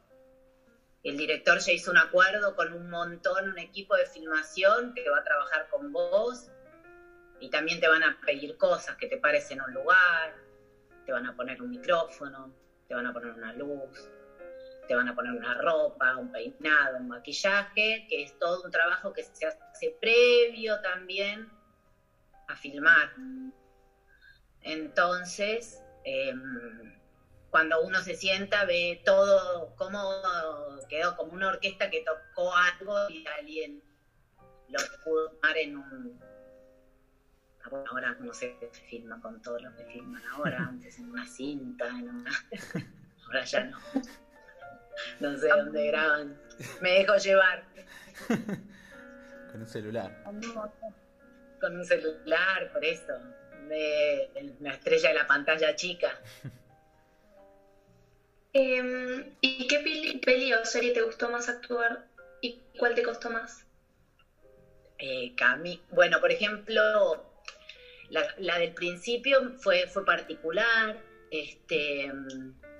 El 1.04 1.16
director 1.16 1.58
ya 1.60 1.70
hizo 1.70 1.92
un 1.92 1.98
acuerdo 1.98 2.56
con 2.56 2.72
un 2.72 2.90
montón, 2.90 3.50
un 3.50 3.58
equipo 3.58 3.94
de 3.94 4.06
filmación 4.06 4.94
que 4.94 5.08
va 5.08 5.18
a 5.18 5.22
trabajar 5.22 5.68
con 5.68 5.92
vos 5.92 6.50
y 7.38 7.50
también 7.50 7.78
te 7.78 7.86
van 7.86 8.02
a 8.02 8.18
pedir 8.26 8.56
cosas, 8.56 8.96
que 8.96 9.06
te 9.06 9.16
pares 9.16 9.48
en 9.52 9.60
un 9.60 9.72
lugar, 9.72 10.34
te 11.06 11.12
van 11.12 11.26
a 11.26 11.36
poner 11.36 11.62
un 11.62 11.70
micrófono, 11.70 12.52
te 12.88 12.94
van 12.94 13.06
a 13.06 13.12
poner 13.12 13.30
una 13.30 13.52
luz, 13.52 14.10
te 14.86 14.94
van 14.94 15.08
a 15.08 15.14
poner 15.14 15.32
una 15.32 15.54
ropa, 15.54 16.16
un 16.16 16.30
peinado, 16.30 16.98
un 16.98 17.08
maquillaje, 17.08 18.06
que 18.08 18.22
es 18.22 18.38
todo 18.38 18.62
un 18.62 18.70
trabajo 18.70 19.12
que 19.12 19.22
se 19.22 19.46
hace 19.46 19.96
previo 20.00 20.80
también 20.80 21.50
a 22.48 22.56
filmar. 22.56 23.12
Entonces, 24.62 25.82
em, 26.04 27.00
cuando 27.50 27.82
uno 27.82 28.00
se 28.00 28.14
sienta, 28.14 28.64
ve 28.64 29.02
todo, 29.04 29.74
cómo 29.76 30.00
quedó 30.88 31.16
como 31.16 31.32
una 31.32 31.48
orquesta 31.48 31.90
que 31.90 32.02
tocó 32.02 32.54
algo 32.54 33.08
y 33.10 33.26
alguien 33.26 33.82
lo 34.68 34.78
pudo 35.04 35.30
tomar 35.30 35.56
en 35.58 35.76
un... 35.76 36.20
ah, 37.64 37.84
ahora 37.90 38.16
no 38.20 38.32
sé 38.32 38.56
se 38.72 38.80
filma 38.86 39.20
con 39.20 39.40
todo 39.42 39.58
lo 39.58 39.74
que 39.76 39.84
filman 39.84 40.22
ahora, 40.28 40.58
antes 40.68 40.98
en 40.98 41.10
una 41.10 41.26
cinta, 41.26 41.88
en 41.88 42.08
una... 42.08 42.32
ahora 43.26 43.44
ya 43.44 43.64
no. 43.64 43.78
No 45.20 45.36
sé 45.38 45.48
dónde 45.48 45.86
graban. 45.86 46.40
Me 46.80 46.90
dejo 46.98 47.16
llevar 47.16 47.64
Con 49.50 49.60
un 49.60 49.66
celular. 49.66 50.22
con 51.60 51.76
un 51.76 51.84
celular, 51.84 52.72
por 52.72 52.84
eso. 52.84 53.12
De 53.68 54.30
la 54.60 54.72
estrella 54.72 55.08
de 55.10 55.14
la 55.14 55.26
pantalla 55.26 55.74
chica. 55.76 56.18
Em, 58.54 59.34
¿Y 59.40 59.66
qué 59.66 59.78
peli, 59.78 60.18
peli 60.18 60.52
o 60.52 60.62
serie 60.66 60.92
te 60.92 61.00
gustó 61.00 61.30
más 61.30 61.48
actuar 61.48 62.06
y 62.42 62.60
cuál 62.78 62.94
te 62.94 63.02
costó 63.02 63.30
más? 63.30 63.64
Eh, 64.98 65.34
Cami, 65.36 65.80
bueno, 65.90 66.20
por 66.20 66.30
ejemplo, 66.30 67.24
la, 68.10 68.26
la 68.38 68.58
del 68.58 68.74
principio 68.74 69.54
fue, 69.58 69.86
fue 69.86 70.04
particular. 70.04 70.98
Este, 71.30 72.12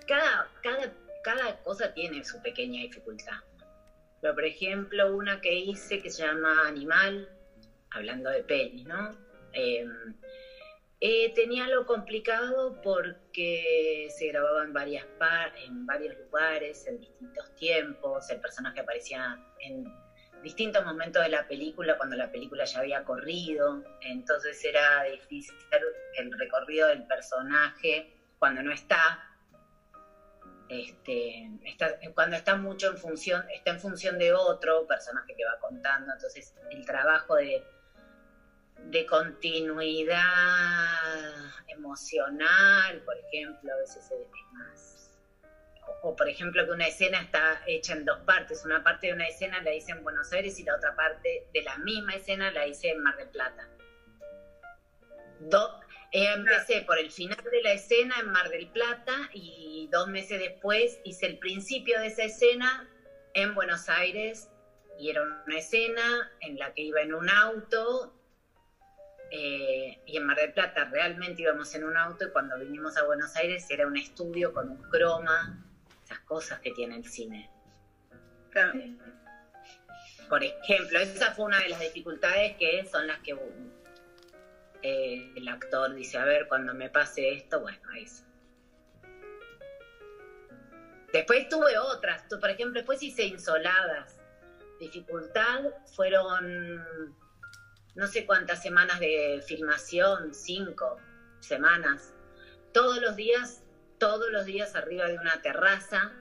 cada, 0.06 0.50
cada, 0.62 0.92
cada 1.22 1.62
cosa 1.62 1.92
tiene 1.92 2.24
su 2.24 2.40
pequeña 2.40 2.82
dificultad. 2.82 3.38
Pero, 4.20 4.34
por 4.34 4.44
ejemplo, 4.44 5.14
una 5.14 5.40
que 5.40 5.52
hice 5.52 5.98
que 5.98 6.10
se 6.10 6.22
llama 6.22 6.66
Animal, 6.66 7.28
hablando 7.90 8.30
de 8.30 8.42
pelis, 8.42 8.84
¿no? 8.86 9.10
Eh, 9.52 9.84
eh, 11.00 11.32
tenía 11.34 11.66
lo 11.66 11.84
complicado 11.84 12.80
porque 12.80 14.06
se 14.16 14.28
grababa 14.28 14.62
en, 14.62 14.72
varias 14.72 15.04
en 15.64 15.84
varios 15.84 16.16
lugares, 16.16 16.86
en 16.86 17.00
distintos 17.00 17.52
tiempos, 17.56 18.30
el 18.30 18.38
personaje 18.38 18.80
aparecía 18.80 19.36
en 19.58 19.84
distintos 20.44 20.84
momentos 20.84 21.22
de 21.22 21.28
la 21.28 21.46
película 21.48 21.96
cuando 21.96 22.14
la 22.16 22.30
película 22.30 22.64
ya 22.64 22.78
había 22.78 23.02
corrido, 23.02 23.82
entonces 24.00 24.64
era 24.64 25.02
difícil 25.02 25.54
el 26.18 26.32
recorrido 26.38 26.86
del 26.86 27.04
personaje 27.06 28.12
cuando 28.38 28.62
no 28.62 28.72
está. 28.72 29.31
Este, 30.72 31.50
cuando 32.14 32.36
está 32.36 32.56
mucho 32.56 32.88
en 32.88 32.96
función, 32.96 33.44
está 33.50 33.72
en 33.72 33.78
función 33.78 34.16
de 34.18 34.32
otro 34.32 34.86
personaje 34.86 35.34
que 35.36 35.44
va 35.44 35.58
contando, 35.60 36.10
entonces 36.14 36.54
el 36.70 36.86
trabajo 36.86 37.34
de, 37.34 37.62
de 38.84 39.04
continuidad 39.04 40.18
emocional, 41.68 43.02
por 43.04 43.18
ejemplo, 43.18 43.70
a 43.70 43.76
veces 43.76 44.10
es 44.10 44.28
más. 44.52 45.10
O, 46.00 46.16
por 46.16 46.26
ejemplo, 46.26 46.64
que 46.64 46.70
una 46.72 46.86
escena 46.86 47.20
está 47.20 47.60
hecha 47.66 47.92
en 47.92 48.06
dos 48.06 48.20
partes. 48.20 48.64
Una 48.64 48.82
parte 48.82 49.08
de 49.08 49.12
una 49.12 49.28
escena 49.28 49.60
la 49.60 49.74
hice 49.74 49.92
en 49.92 50.02
Buenos 50.02 50.32
Aires 50.32 50.58
y 50.58 50.64
la 50.64 50.76
otra 50.76 50.96
parte 50.96 51.46
de 51.52 51.62
la 51.62 51.76
misma 51.78 52.14
escena 52.14 52.50
la 52.50 52.66
hice 52.66 52.88
en 52.90 53.02
Mar 53.02 53.16
del 53.16 53.28
Plata. 53.28 53.68
Do- 55.38 55.81
empecé 56.12 56.82
por 56.82 56.98
el 56.98 57.10
final 57.10 57.42
de 57.50 57.62
la 57.62 57.72
escena 57.72 58.14
en 58.20 58.30
Mar 58.30 58.50
del 58.50 58.68
Plata 58.68 59.30
y 59.32 59.88
dos 59.90 60.08
meses 60.08 60.38
después 60.38 61.00
hice 61.04 61.26
el 61.26 61.38
principio 61.38 61.98
de 62.00 62.08
esa 62.08 62.24
escena 62.24 62.88
en 63.34 63.54
Buenos 63.54 63.88
Aires 63.88 64.50
y 64.98 65.08
era 65.10 65.22
una 65.22 65.58
escena 65.58 66.30
en 66.40 66.58
la 66.58 66.74
que 66.74 66.82
iba 66.82 67.00
en 67.00 67.14
un 67.14 67.30
auto 67.30 68.14
eh, 69.30 70.02
y 70.04 70.18
en 70.18 70.26
Mar 70.26 70.36
del 70.36 70.52
Plata 70.52 70.84
realmente 70.92 71.40
íbamos 71.40 71.74
en 71.74 71.84
un 71.84 71.96
auto 71.96 72.26
y 72.26 72.30
cuando 72.30 72.58
vinimos 72.58 72.98
a 72.98 73.04
Buenos 73.04 73.34
Aires 73.36 73.66
era 73.70 73.86
un 73.86 73.96
estudio 73.96 74.52
con 74.52 74.68
un 74.68 74.82
croma, 74.90 75.64
esas 76.04 76.20
cosas 76.20 76.60
que 76.60 76.72
tiene 76.72 76.96
el 76.96 77.06
cine. 77.06 77.50
Claro. 78.50 78.78
Por 80.28 80.44
ejemplo, 80.44 80.98
esa 80.98 81.32
fue 81.32 81.46
una 81.46 81.60
de 81.60 81.70
las 81.70 81.80
dificultades 81.80 82.56
que 82.58 82.84
son 82.84 83.06
las 83.06 83.20
que 83.20 83.34
eh, 84.82 85.32
el 85.36 85.48
actor 85.48 85.94
dice, 85.94 86.18
a 86.18 86.24
ver, 86.24 86.46
cuando 86.48 86.74
me 86.74 86.88
pase 86.90 87.32
esto, 87.34 87.60
bueno, 87.60 87.80
eso. 87.96 88.24
Después 91.12 91.48
tuve 91.48 91.76
otras, 91.78 92.26
tu- 92.28 92.38
por 92.40 92.50
ejemplo, 92.50 92.74
después 92.80 93.02
hice 93.02 93.24
insoladas. 93.24 94.18
Dificultad 94.80 95.60
fueron 95.94 97.14
no 97.94 98.06
sé 98.06 98.24
cuántas 98.24 98.62
semanas 98.62 98.98
de 99.00 99.42
filmación, 99.46 100.32
cinco 100.34 100.96
semanas. 101.40 102.14
Todos 102.72 102.98
los 103.00 103.14
días, 103.14 103.62
todos 103.98 104.30
los 104.30 104.46
días 104.46 104.74
arriba 104.74 105.06
de 105.06 105.18
una 105.18 105.42
terraza, 105.42 106.12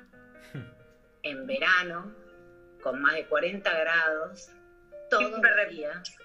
en 1.23 1.47
verano, 1.47 2.13
con 2.83 3.01
más 3.01 3.13
de 3.13 3.25
40 3.27 3.73
grados, 3.79 4.49
todos 5.09 5.23
los 5.31 5.69
días. 5.69 6.17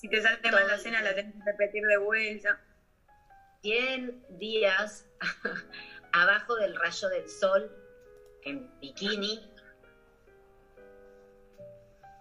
Si 0.00 0.08
te 0.08 0.22
sale 0.22 0.38
mal 0.52 0.68
la 0.68 0.78
cena, 0.78 1.02
la 1.02 1.12
tenés 1.12 1.34
que 1.34 1.50
repetir 1.50 1.84
de 1.84 1.96
vuelta. 1.96 2.60
100 3.62 4.38
días 4.38 5.04
abajo 6.12 6.54
del 6.54 6.76
rayo 6.76 7.08
del 7.08 7.28
sol, 7.28 7.68
en 8.44 8.70
bikini, 8.78 9.52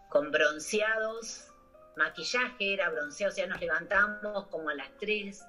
con 0.09 0.31
bronceados, 0.31 1.53
maquillaje 1.95 2.73
era 2.73 2.89
bronceado, 2.89 3.31
o 3.31 3.35
sea, 3.35 3.45
nos 3.45 3.61
levantamos 3.61 4.47
como 4.47 4.69
a 4.69 4.73
las 4.73 4.89
3 4.97 5.45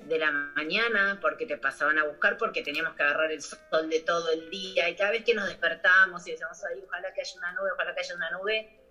de 0.00 0.18
la 0.18 0.30
mañana 0.30 1.20
porque 1.22 1.46
te 1.46 1.56
pasaban 1.56 1.98
a 1.98 2.04
buscar 2.04 2.36
porque 2.36 2.60
teníamos 2.60 2.96
que 2.96 3.02
agarrar 3.02 3.32
el 3.32 3.40
sol 3.40 3.88
de 3.88 4.00
todo 4.00 4.30
el 4.30 4.50
día 4.50 4.90
y 4.90 4.94
cada 4.94 5.12
vez 5.12 5.24
que 5.24 5.32
nos 5.32 5.48
despertábamos 5.48 6.26
y 6.26 6.32
decíamos, 6.32 6.62
ay, 6.64 6.82
ojalá 6.86 7.14
que 7.14 7.22
haya 7.22 7.38
una 7.38 7.52
nube, 7.52 7.70
ojalá 7.72 7.94
que 7.94 8.00
haya 8.00 8.14
una 8.14 8.30
nube, 8.32 8.83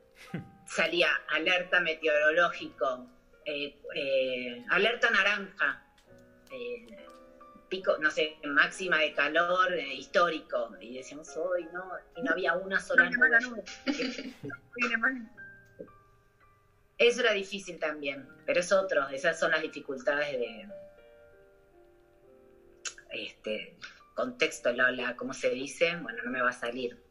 salía 0.66 1.10
alerta 1.30 1.80
meteorológico, 1.82 3.08
eh, 3.46 3.78
eh, 3.96 4.66
alerta 4.70 5.10
naranja, 5.10 5.84
eh, 6.52 7.06
pico, 7.70 7.98
no 7.98 8.10
sé, 8.12 8.38
máxima 8.46 9.00
de 9.00 9.14
calor 9.14 9.74
eh, 9.74 9.94
histórico. 9.94 10.76
Y 10.80 10.96
decíamos, 10.98 11.36
hoy 11.38 11.66
no, 11.74 11.92
y 12.16 12.22
no 12.22 12.32
había 12.32 12.54
una 12.56 12.80
sola 12.80 13.10
nube. 13.10 13.64
Eso 16.98 17.22
era 17.22 17.34
difícil 17.34 17.80
también, 17.80 18.28
pero 18.46 18.60
es 18.60 18.72
otro, 18.72 19.08
esas 19.10 19.38
son 19.40 19.52
las 19.52 19.62
dificultades 19.62 20.32
de 20.40 20.68
este 23.12 23.78
contexto, 24.16 24.72
la, 24.72 24.92
la- 24.92 25.16
¿cómo 25.16 25.34
se 25.34 25.50
dice? 25.50 25.96
Bueno, 25.98 26.24
no 26.24 26.32
me 26.32 26.42
va 26.42 26.50
a 26.50 26.54
salir. 26.54 27.04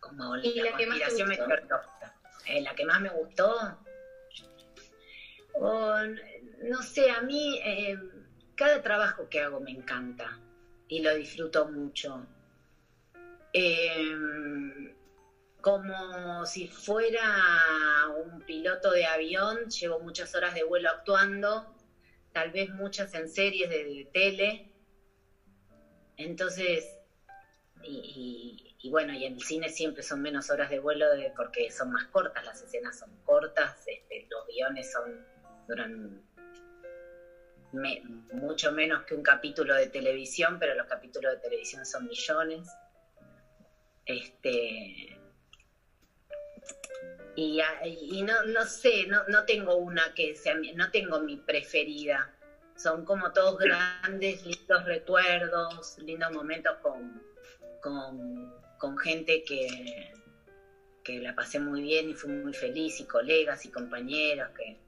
Como 0.00 0.36
¿Y 0.36 0.54
la 0.60 0.76
que 0.76 0.86
más 0.86 0.98
te 0.98 1.04
conspiración 1.06 1.28
meteorológica. 1.28 2.14
Eh, 2.46 2.60
la 2.60 2.74
que 2.74 2.84
más 2.84 3.00
me 3.00 3.10
gustó. 3.10 3.78
o, 5.52 5.96
no 6.62 6.82
sé, 6.82 7.10
a 7.10 7.20
mí 7.20 7.58
eh, 7.64 7.96
cada 8.54 8.82
trabajo 8.82 9.28
que 9.28 9.40
hago 9.40 9.60
me 9.60 9.70
encanta 9.70 10.38
y 10.88 11.00
lo 11.00 11.14
disfruto 11.14 11.64
mucho. 11.64 12.26
Eh, 13.52 14.14
como 15.60 16.44
si 16.44 16.66
fuera 16.66 18.06
un 18.14 18.40
piloto 18.40 18.90
de 18.90 19.06
avión, 19.06 19.70
llevo 19.70 19.98
muchas 19.98 20.34
horas 20.34 20.52
de 20.52 20.62
vuelo 20.62 20.90
actuando, 20.90 21.64
tal 22.32 22.50
vez 22.50 22.68
muchas 22.68 23.14
en 23.14 23.28
series 23.28 23.70
de, 23.70 24.06
tele. 24.12 24.62
Entonces, 26.18 26.84
y- 27.82 28.73
y 28.84 28.90
bueno, 28.90 29.14
y 29.14 29.24
en 29.24 29.32
el 29.32 29.42
cine 29.42 29.70
siempre 29.70 30.02
son 30.02 30.20
menos 30.20 30.50
horas 30.50 30.68
de 30.68 30.78
vuelo 30.78 31.06
porque 31.34 31.70
son 31.70 31.90
más 31.90 32.04
cortas, 32.08 32.44
las 32.44 32.60
escenas 32.60 32.98
son 32.98 33.10
cortas, 33.24 33.82
este, 33.86 34.26
los 34.28 34.46
guiones 34.46 34.92
son 34.92 35.24
duran 35.66 36.22
mucho 38.34 38.72
menos 38.72 39.04
que 39.04 39.14
un 39.14 39.22
capítulo 39.22 39.74
de 39.74 39.86
televisión, 39.86 40.58
pero 40.60 40.74
los 40.74 40.86
capítulos 40.86 41.32
de 41.32 41.38
televisión 41.38 41.86
son 41.86 42.06
millones. 42.06 42.68
Este, 44.04 45.18
y, 47.36 48.22
no, 48.22 48.44
no 48.44 48.66
sé, 48.66 49.06
no, 49.06 49.26
no 49.28 49.46
tengo 49.46 49.76
una 49.76 50.12
que 50.14 50.36
sea, 50.36 50.56
no 50.74 50.90
tengo 50.90 51.20
mi 51.20 51.38
preferida. 51.38 52.34
Son 52.76 53.06
como 53.06 53.32
todos 53.32 53.56
grandes, 53.58 54.44
lindos 54.44 54.84
recuerdos, 54.84 55.96
lindos 56.00 56.32
momentos 56.32 56.76
con, 56.82 57.22
con 58.84 58.98
gente 58.98 59.42
que, 59.44 60.12
que 61.02 61.18
la 61.18 61.34
pasé 61.34 61.58
muy 61.58 61.80
bien 61.80 62.10
y 62.10 62.12
fui 62.12 62.30
muy 62.30 62.52
feliz, 62.52 63.00
y 63.00 63.06
colegas 63.06 63.64
y 63.64 63.70
compañeros 63.70 64.50
que, 64.50 64.78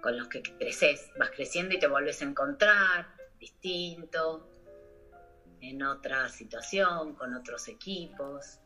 con 0.00 0.18
los 0.18 0.26
que 0.26 0.42
creces, 0.42 1.08
vas 1.16 1.30
creciendo 1.30 1.76
y 1.76 1.78
te 1.78 1.86
vuelves 1.86 2.20
a 2.22 2.24
encontrar 2.24 3.14
distinto, 3.38 4.48
en 5.60 5.80
otra 5.84 6.28
situación, 6.28 7.14
con 7.14 7.34
otros 7.34 7.68
equipos. 7.68 8.58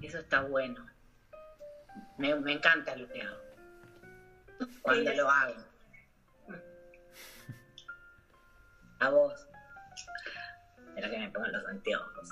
Eso 0.00 0.20
está 0.20 0.40
bueno. 0.40 0.86
Me, 2.16 2.34
me 2.36 2.52
encanta 2.52 2.96
lo 2.96 3.06
que 3.12 3.20
hago. 3.20 3.42
Cuando 4.80 5.12
lo 5.12 5.28
hago. 5.28 5.64
A 9.00 9.10
vos. 9.10 9.46
Espera 10.88 11.10
que 11.10 11.18
me 11.18 11.30
pongan 11.30 11.52
los 11.52 11.66
anteojos. 11.66 12.30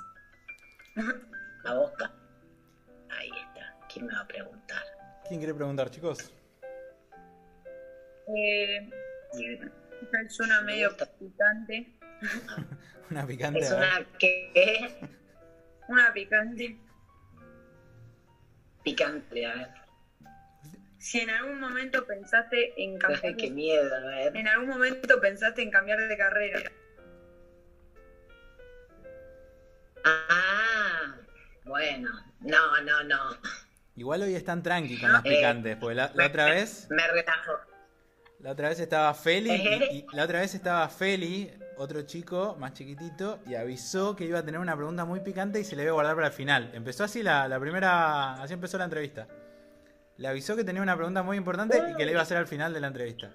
A 1.65 1.75
vos, 1.75 1.93
Ca- 1.99 2.11
Ahí 3.11 3.31
está. 3.31 3.75
¿Quién 3.93 4.07
me 4.07 4.15
va 4.15 4.21
a 4.21 4.27
preguntar? 4.27 4.83
¿Quién 5.29 5.41
quiere 5.41 5.55
preguntar, 5.55 5.91
chicos? 5.91 6.33
Eh, 8.37 8.89
es 9.33 10.41
una 10.41 10.61
medio 10.63 10.91
picante. 11.19 11.87
Una 13.11 13.27
picante. 13.27 13.59
Es 13.61 13.71
una 13.73 14.07
que 14.19 14.91
Una 15.89 16.13
picante. 16.15 16.77
Picante, 18.83 19.45
a 19.47 19.55
ver. 19.55 19.69
Si 20.99 21.19
en 21.21 21.31
algún 21.31 21.59
momento 21.61 22.07
pensaste 22.07 22.73
en 22.77 22.97
cambiar, 22.99 23.37
Qué 23.37 23.51
miedo, 23.51 23.95
a 23.95 24.01
ver. 24.01 24.37
en 24.37 24.47
algún 24.49 24.69
momento 24.69 25.21
pensaste 25.21 25.61
en 25.63 25.71
cambiar 25.71 26.01
de 26.09 26.17
carrera. 26.17 26.61
Ah, 30.05 30.72
bueno. 31.65 32.11
No, 32.41 32.81
no, 32.83 33.03
no. 33.05 33.19
Igual 33.97 34.23
hoy 34.23 34.35
están 34.35 34.63
tranqui 34.63 34.99
con 35.01 35.13
las 35.13 35.25
Eh, 35.25 35.29
picantes, 35.31 35.77
porque 35.77 35.95
la, 35.97 36.11
la 36.15 36.27
otra 36.27 36.47
vez, 36.47 36.87
Me 36.91 37.07
relajo. 37.07 37.53
la 38.41 38.51
otra 38.53 38.69
vez 38.71 38.81
estaba 38.81 39.13
Feli, 39.15 39.51
y, 39.51 39.55
Ejé. 39.55 39.89
y 39.95 40.07
la 40.17 40.25
otra 40.25 40.41
vez 40.41 40.55
estaba 40.55 40.89
Feli, 40.89 41.51
otro 41.77 42.03
chico 42.03 42.57
más 42.59 42.73
chiquitito, 42.73 43.41
y 43.47 43.55
avisó 43.55 44.17
que 44.17 44.25
iba 44.25 44.39
a 44.39 44.45
tener 44.45 44.61
una 44.61 44.75
pregunta 44.77 45.05
muy 45.05 45.21
picante 45.21 45.61
y 45.61 45.65
se 45.65 45.77
le 45.77 45.83
iba 45.83 45.91
a 45.91 45.95
guardar 45.95 46.15
para 46.15 46.29
el 46.29 46.33
final. 46.33 46.71
Empezó 46.75 47.05
así 47.05 47.23
la, 47.23 47.47
la 47.49 47.61
primera, 47.61 48.35
así 48.43 48.55
empezó 48.55 48.79
la 48.79 48.85
entrevista. 48.85 49.29
Le 50.17 50.29
avisó 50.29 50.57
que 50.57 50.65
tenía 50.65 50.83
una 50.83 50.97
pregunta 50.97 51.23
muy 51.23 51.37
importante 51.37 51.83
y 51.91 51.95
que 51.97 52.05
le 52.05 52.13
iba 52.13 52.21
a 52.21 52.23
hacer 52.25 52.37
al 52.39 52.47
final 52.47 52.73
de 52.73 52.81
la 52.81 52.87
entrevista. 52.89 53.31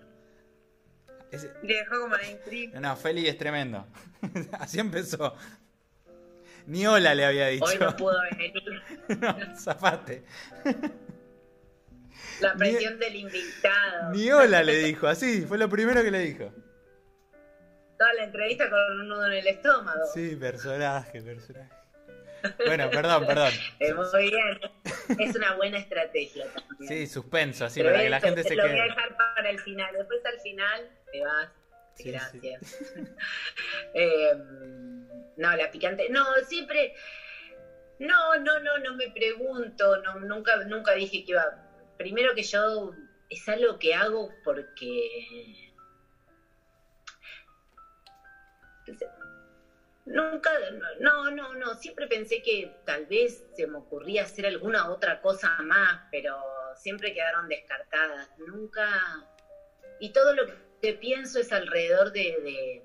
Le 1.31 1.75
dejó 1.75 1.99
como 2.01 2.15
la 2.15 2.25
intriga. 2.29 2.79
no, 2.79 2.95
Feli 2.95 3.27
es 3.27 3.37
tremendo. 3.37 3.85
así 4.59 4.79
empezó. 4.79 5.35
Ni 6.67 6.85
hola 6.85 7.15
le 7.15 7.25
había 7.25 7.47
dicho. 7.47 7.65
Hoy 7.65 7.77
no 7.79 7.95
pudo 7.95 8.17
venir. 8.31 8.53
No, 9.19 9.55
zafate. 9.55 10.23
La 12.41 12.53
presión 12.53 12.99
del 12.99 13.15
invitado. 13.15 14.11
Ni 14.13 14.29
hola 14.31 14.61
le 14.61 14.75
dijo, 14.75 15.07
así, 15.07 15.41
fue 15.47 15.57
lo 15.57 15.67
primero 15.69 16.03
que 16.03 16.11
le 16.11 16.19
dijo. 16.19 16.53
Toda 17.97 18.13
la 18.13 18.25
entrevista 18.25 18.69
con 18.69 18.99
un 19.01 19.07
nudo 19.07 19.25
en 19.25 19.33
el 19.33 19.47
estómago. 19.47 20.05
Sí, 20.13 20.35
personaje, 20.35 21.19
personaje. 21.23 21.71
Bueno, 22.63 22.91
perdón, 22.91 23.25
perdón. 23.25 23.51
Eh, 23.79 23.93
muy 23.93 24.29
bien. 24.29 24.59
Es 25.19 25.35
una 25.35 25.55
buena 25.55 25.79
estrategia 25.79 26.45
también. 26.53 26.87
Sí, 26.87 27.07
suspenso, 27.07 27.65
así, 27.65 27.79
Pero 27.79 27.93
para 27.93 28.03
que 28.03 28.09
la 28.11 28.19
gente 28.19 28.43
te 28.43 28.49
se 28.49 28.55
lo 28.55 28.63
voy 28.63 28.71
a 28.71 28.75
quede. 28.75 28.83
dejar 28.83 29.17
para 29.17 29.49
el 29.49 29.59
final. 29.59 29.95
Después 29.97 30.19
al 30.25 30.39
final 30.41 30.89
te 31.11 31.21
vas. 31.25 31.49
Sí, 31.97 32.11
Gracias. 32.11 32.61
Eh, 33.93 34.33
no, 35.37 35.55
la 35.55 35.71
picante. 35.71 36.09
No, 36.09 36.23
siempre. 36.43 36.93
No, 37.99 38.37
no, 38.37 38.59
no, 38.59 38.77
no 38.77 38.93
me 38.93 39.09
pregunto. 39.09 39.97
No, 39.97 40.19
nunca, 40.19 40.57
nunca 40.65 40.93
dije 40.93 41.23
que 41.23 41.31
iba. 41.31 41.43
Primero 41.97 42.33
que 42.35 42.43
yo 42.43 42.91
es 43.29 43.47
algo 43.47 43.79
que 43.79 43.95
hago 43.95 44.29
porque. 44.43 45.73
Nunca, 50.05 50.51
no, 50.99 51.29
no, 51.31 51.53
no, 51.53 51.75
siempre 51.75 52.07
pensé 52.07 52.41
que 52.41 52.71
tal 52.85 53.05
vez 53.07 53.43
se 53.55 53.67
me 53.67 53.77
ocurría 53.79 54.23
hacer 54.23 54.45
alguna 54.45 54.89
otra 54.89 55.19
cosa 55.19 55.57
más, 55.63 55.99
pero 56.09 56.41
siempre 56.75 57.13
quedaron 57.13 57.49
descartadas. 57.49 58.29
Nunca, 58.37 58.87
y 59.99 60.11
todo 60.11 60.33
lo 60.33 60.45
que 60.45 60.66
pienso 60.99 61.39
es 61.39 61.51
alrededor 61.51 62.11
de, 62.11 62.83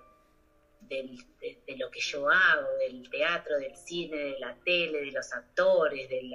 de, 0.80 1.76
lo 1.76 1.90
que 1.90 2.00
yo 2.00 2.28
hago, 2.28 2.68
del 2.78 3.08
teatro, 3.08 3.58
del 3.58 3.76
cine, 3.76 4.16
de 4.16 4.38
la 4.38 4.54
tele, 4.64 5.00
de 5.00 5.12
los 5.12 5.32
actores, 5.32 6.08
del 6.08 6.32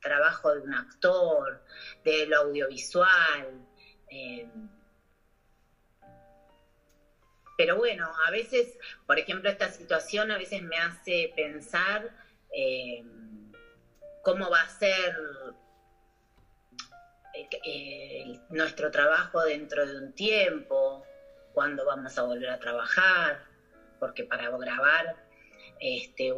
trabajo 0.00 0.52
de 0.52 0.60
un 0.60 0.74
actor, 0.74 1.62
de 2.04 2.26
lo 2.26 2.38
audiovisual. 2.38 3.66
eh. 4.10 4.46
pero 7.56 7.76
bueno, 7.76 8.08
a 8.24 8.30
veces, 8.30 8.78
por 9.06 9.18
ejemplo, 9.18 9.50
esta 9.50 9.68
situación 9.68 10.30
a 10.30 10.38
veces 10.38 10.62
me 10.62 10.78
hace 10.78 11.32
pensar 11.34 12.08
eh, 12.52 13.02
cómo 14.22 14.48
va 14.48 14.62
a 14.62 14.68
ser 14.68 15.16
eh, 17.38 17.48
eh, 17.64 18.40
nuestro 18.48 18.90
trabajo 18.90 19.44
dentro 19.44 19.86
de 19.86 19.96
un 19.96 20.12
tiempo, 20.12 21.04
cuándo 21.52 21.84
vamos 21.84 22.18
a 22.18 22.22
volver 22.22 22.50
a 22.50 22.58
trabajar, 22.58 23.44
porque 24.00 24.24
para 24.24 24.48
grabar, 24.50 25.14
este, 25.78 26.34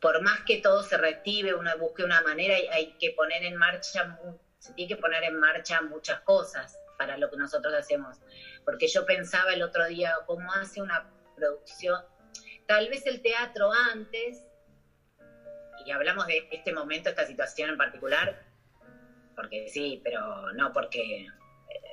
por 0.00 0.20
más 0.20 0.42
que 0.42 0.58
todo 0.58 0.82
se 0.82 0.98
reactive, 0.98 1.54
uno 1.54 1.74
busque 1.78 2.04
una 2.04 2.20
manera, 2.20 2.56
hay, 2.70 2.92
que 2.98 3.10
poner 3.12 3.42
en 3.42 3.56
marcha, 3.56 4.18
se 4.58 4.74
tiene 4.74 4.94
que 4.94 5.00
poner 5.00 5.24
en 5.24 5.38
marcha 5.38 5.80
muchas 5.80 6.20
cosas 6.20 6.78
para 6.98 7.16
lo 7.16 7.30
que 7.30 7.38
nosotros 7.38 7.72
hacemos. 7.72 8.18
Porque 8.66 8.86
yo 8.86 9.06
pensaba 9.06 9.54
el 9.54 9.62
otro 9.62 9.86
día, 9.86 10.14
¿cómo 10.26 10.52
hace 10.52 10.82
una 10.82 11.08
producción? 11.34 12.02
Tal 12.66 12.90
vez 12.90 13.06
el 13.06 13.22
teatro 13.22 13.72
antes, 13.72 14.44
y 15.86 15.90
hablamos 15.90 16.26
de 16.26 16.46
este 16.50 16.70
momento, 16.70 17.08
esta 17.08 17.24
situación 17.24 17.70
en 17.70 17.78
particular, 17.78 18.47
porque 19.38 19.68
sí, 19.68 20.00
pero 20.02 20.50
no 20.52 20.72
porque 20.72 21.20
eh, 21.20 21.28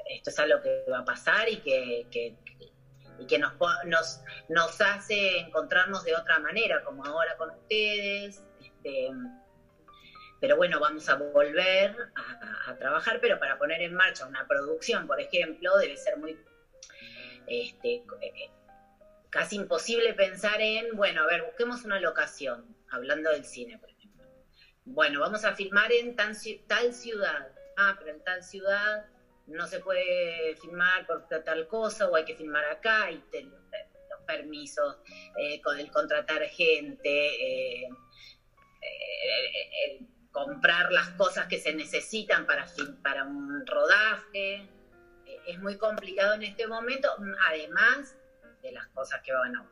esto 0.08 0.32
es 0.32 0.40
algo 0.40 0.60
que 0.64 0.84
va 0.92 1.00
a 1.00 1.06
pasar 1.06 1.48
y 1.48 1.60
que, 1.60 2.08
que- 2.10 2.34
nos, 3.86 4.20
nos, 4.50 4.82
hace 4.82 5.38
encontrarnos 5.38 6.04
de 6.04 6.16
otra 6.16 6.40
manera, 6.40 6.84
como 6.84 7.06
ahora 7.06 7.38
con 7.38 7.52
ustedes. 7.52 8.44
Este, 8.60 9.10
pero 10.42 10.58
bueno, 10.58 10.80
vamos 10.80 11.08
a 11.08 11.14
volver 11.14 11.96
a, 12.16 12.76
trabajar, 12.78 13.20
pero 13.22 13.40
para 13.40 13.58
poner 13.58 13.82
en 13.84 13.94
marcha 13.94 14.26
una 14.26 14.46
producción, 14.48 15.06
por 15.08 15.22
ejemplo, 15.22 15.78
debe 15.78 15.96
ser 15.98 16.18
muy 16.18 16.36
este, 17.48 18.02
casi 19.30 19.56
imposible 19.56 20.14
pensar 20.14 20.62
en, 20.62 20.96
bueno, 20.96 21.22
a 21.22 21.26
ver, 21.28 21.44
busquemos 21.44 21.86
una 21.86 22.00
locación, 22.00 22.76
hablando 22.90 23.30
del 23.30 23.46
cine, 23.46 23.78
por 23.78 23.90
ejemplo. 23.92 24.15
Bueno, 24.86 25.20
vamos 25.20 25.44
a 25.46 25.56
filmar 25.56 25.92
en 25.92 26.16
tal 26.16 26.36
ciudad. 26.36 27.52
Ah, 27.76 27.96
pero 27.98 28.12
en 28.12 28.24
tal 28.24 28.44
ciudad 28.44 29.06
no 29.48 29.68
se 29.68 29.80
puede 29.80 30.56
filmar 30.58 31.06
por 31.08 31.28
tal 31.28 31.68
cosa 31.68 32.08
o 32.08 32.16
hay 32.16 32.24
que 32.24 32.36
filmar 32.36 32.64
acá 32.66 33.12
y 33.12 33.18
te- 33.32 33.44
los 33.44 34.22
permisos, 34.26 34.98
eh, 35.38 35.60
con 35.62 35.78
el 35.80 35.92
contratar 35.92 36.44
gente, 36.44 37.10
eh, 37.84 37.90
eh, 38.82 39.70
el 39.88 40.08
comprar 40.32 40.92
las 40.92 41.10
cosas 41.12 41.48
que 41.48 41.58
se 41.58 41.74
necesitan 41.74 42.46
para, 42.46 42.66
para 43.04 43.24
un 43.24 43.66
rodaje. 43.66 44.70
Es 45.48 45.60
muy 45.60 45.78
complicado 45.78 46.34
en 46.36 46.44
este 46.44 46.68
momento, 46.68 47.10
además 47.48 48.16
de 48.62 48.72
las 48.72 48.88
cosas 48.88 49.22
que, 49.22 49.36
bueno, 49.36 49.68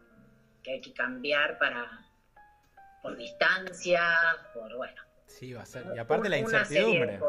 que 0.63 0.73
hay 0.73 0.82
que 0.82 0.93
cambiar 0.93 1.58
para 1.60 2.10
por 3.04 3.16
distancia, 3.18 4.02
por 4.54 4.76
bueno. 4.76 5.00
Sí, 5.28 5.54
va 5.54 5.62
a 5.63 5.66
ser. 5.66 5.86
Y 5.96 6.00
aparte 6.00 6.30
la 6.30 6.38
incertidumbre. 6.38 7.20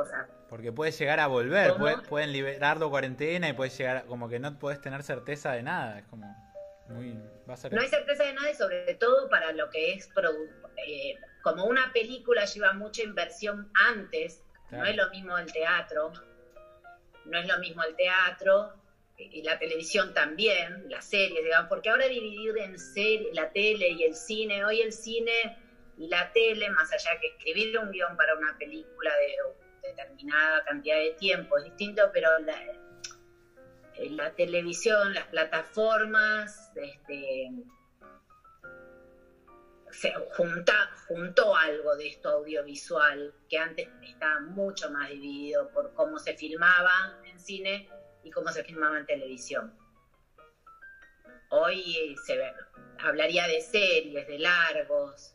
Porque 0.48 0.72
puede 0.72 0.92
llegar 0.92 1.20
a 1.20 1.26
volver, 1.26 1.74
puede- 1.74 1.98
pueden 1.98 2.32
liberarlo 2.32 2.88
cuarentena 2.90 3.48
y 3.48 3.52
puede 3.54 3.70
llegar, 3.70 4.06
como 4.06 4.28
que 4.28 4.38
no 4.38 4.56
puedes 4.58 4.80
tener 4.80 5.02
certeza 5.02 5.52
de 5.52 5.62
nada. 5.62 5.98
Es 5.98 6.06
como 6.06 6.26
muy. 6.88 7.18
Va 7.48 7.54
a 7.54 7.56
ser. 7.56 7.72
No 7.72 7.80
hay 7.80 7.88
certeza 7.88 8.24
de 8.24 8.32
nada 8.34 8.50
y 8.50 8.54
sobre 8.54 8.94
todo 8.94 9.28
para 9.28 9.52
lo 9.52 9.68
que 9.70 9.94
es 9.94 10.08
produ- 10.14 10.48
eh, 10.86 11.16
como 11.42 11.64
una 11.64 11.92
película 11.92 12.44
lleva 12.44 12.72
mucha 12.72 13.02
inversión 13.02 13.70
antes, 13.74 14.42
Claro. 14.68 14.84
no 14.84 14.90
es 14.90 14.96
lo 14.96 15.10
mismo 15.10 15.36
el 15.38 15.52
teatro, 15.52 16.12
no 17.24 17.38
es 17.38 17.46
lo 17.48 17.58
mismo 17.58 17.82
el 17.82 17.96
teatro 17.96 18.74
y 19.16 19.42
la 19.42 19.58
televisión 19.58 20.12
también, 20.12 20.88
las 20.90 21.04
series, 21.08 21.42
digamos, 21.44 21.68
porque 21.68 21.88
ahora 21.88 22.06
dividir 22.06 22.58
en 22.58 22.78
serie, 22.78 23.30
la 23.32 23.50
tele 23.50 23.88
y 23.90 24.02
el 24.04 24.14
cine, 24.14 24.64
hoy 24.64 24.80
el 24.82 24.92
cine 24.92 25.32
y 25.96 26.08
la 26.08 26.30
tele, 26.32 26.68
más 26.70 26.92
allá 26.92 27.18
que 27.20 27.28
escribir 27.28 27.78
un 27.78 27.90
guion 27.90 28.16
para 28.16 28.34
una 28.34 28.56
película 28.58 29.12
de 29.16 29.88
determinada 29.88 30.62
cantidad 30.64 30.96
de 30.96 31.12
tiempo 31.12 31.58
es 31.58 31.64
distinto, 31.64 32.10
pero 32.12 32.38
la, 32.38 32.58
eh, 33.96 34.32
televisión, 34.36 35.12
las 35.14 35.26
plataformas, 35.26 36.72
este, 36.74 37.50
se 39.90 40.12
juntó 41.06 41.54
algo 41.54 41.94
de 41.94 42.08
esto 42.08 42.30
audiovisual 42.30 43.32
que 43.48 43.58
antes 43.58 43.88
estaba 44.02 44.40
mucho 44.40 44.90
más 44.90 45.08
dividido 45.08 45.70
por 45.70 45.92
cómo 45.94 46.18
se 46.18 46.34
filmaba 46.34 47.20
en 47.24 47.38
cine 47.38 47.88
y 48.24 48.30
cómo 48.30 48.50
se 48.50 48.64
filmaba 48.64 48.98
en 48.98 49.06
televisión. 49.06 49.72
Hoy 51.50 52.16
se 52.26 52.36
ve- 52.36 52.52
hablaría 52.98 53.46
de 53.46 53.60
series, 53.60 54.26
de 54.26 54.38
largos, 54.38 55.32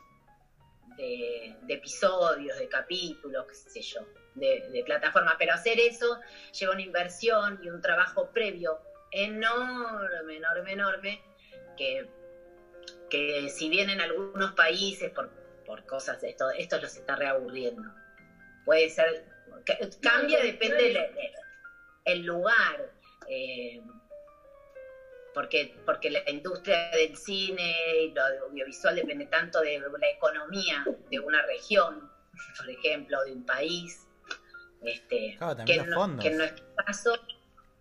de, 1.00 1.56
de 1.62 1.74
episodios, 1.74 2.58
de 2.58 2.68
capítulos, 2.68 3.46
qué 3.48 3.56
sé 3.56 3.82
yo, 3.82 4.06
de, 4.36 4.68
de 4.70 4.84
plataformas, 4.84 5.36
pero 5.40 5.54
hacer 5.54 5.80
eso 5.80 6.20
lleva 6.52 6.74
una 6.74 6.82
inversión 6.82 7.58
y 7.64 7.70
un 7.70 7.80
trabajo 7.82 8.30
previo 8.34 8.78
enorme, 9.12 10.36
enorme, 10.36 10.72
enorme, 10.74 11.22
que, 11.78 12.06
que 13.10 13.50
si 13.50 13.70
bien 13.70 13.90
en 13.90 14.02
algunos 14.02 14.52
países 14.52 15.10
por, 15.12 15.30
por 15.66 15.86
cosas 15.86 16.20
de 16.22 16.30
esto, 16.30 16.50
esto 16.52 16.78
los 16.80 16.96
está 16.96 17.16
reaburriendo. 17.16 17.90
Puede 18.66 18.90
ser, 18.90 19.24
ca- 19.66 19.78
cambia, 20.02 20.44
depende 20.44 20.84
del 20.84 20.98
el 22.06 22.26
lugar. 22.26 22.92
eh, 23.28 23.82
porque, 25.34 25.76
porque 25.86 26.10
la 26.10 26.30
industria 26.30 26.90
del 26.92 27.16
cine 27.16 27.74
y 28.04 28.12
lo 28.12 28.22
audiovisual 28.48 28.96
depende 28.96 29.26
tanto 29.28 29.62
de 29.62 29.80
la 29.80 30.10
economía 30.10 30.84
de 31.10 31.20
una 31.20 31.42
región, 31.44 32.10
por 32.58 32.70
ejemplo, 32.70 33.24
de 33.26 33.34
un 33.34 33.46
país. 33.46 34.06
Este, 34.82 35.36
Claro, 35.38 35.58
también 35.58 35.80
que, 35.80 35.86
los 35.86 35.88
no- 35.90 36.02
fondos. 36.02 36.24
que 36.24 36.32
en 36.32 36.38
nuestro 36.38 36.66
caso, 36.76 37.14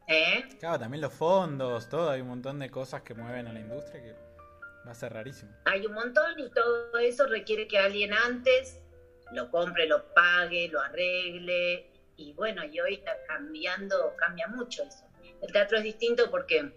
¿eh? 0.09 0.45
Claro, 0.59 0.79
también 0.81 1.01
los 1.01 1.13
fondos, 1.13 1.89
todo, 1.89 2.11
hay 2.11 2.21
un 2.21 2.29
montón 2.29 2.59
de 2.59 2.71
cosas 2.71 3.03
que 3.03 3.15
mueven 3.15 3.47
a 3.47 3.53
la 3.53 3.61
industria 3.61 4.03
que 4.03 4.13
va 4.87 4.91
a 4.93 4.95
ser 4.95 5.13
rarísimo. 5.13 5.53
hay 5.67 5.87
un 5.87 5.93
montón 5.93 6.39
y 6.39 6.51
todo 6.51 6.97
eso 6.99 7.27
requiere 7.27 7.69
que 7.69 7.79
alguien 7.79 8.13
antes 8.13 8.81
lo 9.33 9.51
compre, 9.51 9.87
lo 9.87 10.13
pague, 10.15 10.69
lo 10.69 10.81
arregle. 10.81 11.91
Y 12.17 12.33
bueno, 12.33 12.65
y 12.65 12.81
hoy 12.81 12.95
está 12.95 13.13
cambiando, 13.29 14.15
cambia 14.17 14.49
mucho 14.49 14.83
eso. 14.83 15.05
El 15.41 15.53
teatro 15.53 15.77
es 15.79 15.85
distinto 15.85 16.31
porque 16.33 16.73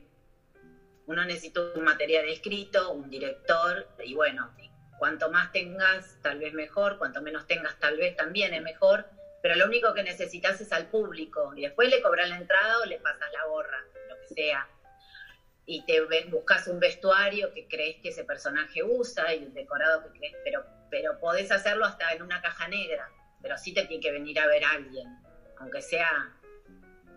uno 1.11 1.25
necesita 1.25 1.61
un 1.75 1.83
material 1.83 2.25
escrito, 2.29 2.91
un 2.91 3.09
director, 3.09 3.85
y 4.03 4.13
bueno, 4.13 4.55
cuanto 4.97 5.29
más 5.29 5.51
tengas, 5.51 6.17
tal 6.21 6.39
vez 6.39 6.53
mejor, 6.53 6.97
cuanto 6.97 7.21
menos 7.21 7.45
tengas, 7.47 7.77
tal 7.79 7.97
vez 7.97 8.15
también 8.15 8.53
es 8.53 8.61
mejor, 8.61 9.05
pero 9.41 9.55
lo 9.55 9.65
único 9.65 9.93
que 9.93 10.03
necesitas 10.03 10.61
es 10.61 10.71
al 10.71 10.87
público, 10.87 11.53
y 11.55 11.63
después 11.63 11.89
le 11.89 12.01
cobras 12.01 12.29
la 12.29 12.37
entrada 12.37 12.79
o 12.79 12.85
le 12.85 12.97
pasas 12.99 13.29
la 13.33 13.43
gorra, 13.45 13.83
lo 14.09 14.15
que 14.21 14.33
sea. 14.33 14.67
Y 15.65 15.85
te 15.85 16.01
buscas 16.25 16.67
un 16.67 16.79
vestuario 16.79 17.53
que 17.53 17.67
crees 17.67 17.97
que 18.01 18.09
ese 18.09 18.23
personaje 18.23 18.81
usa 18.81 19.33
y 19.33 19.45
un 19.45 19.53
decorado 19.53 20.03
que 20.03 20.17
crees, 20.17 20.35
pero, 20.43 20.63
pero 20.89 21.19
podés 21.19 21.51
hacerlo 21.51 21.85
hasta 21.85 22.11
en 22.13 22.21
una 22.21 22.41
caja 22.41 22.67
negra, 22.67 23.09
pero 23.41 23.57
sí 23.57 23.73
te 23.73 23.83
tiene 23.83 24.01
que 24.01 24.11
venir 24.11 24.39
a 24.39 24.47
ver 24.47 24.63
alguien, 24.63 25.07
aunque 25.57 25.81
sea 25.81 26.31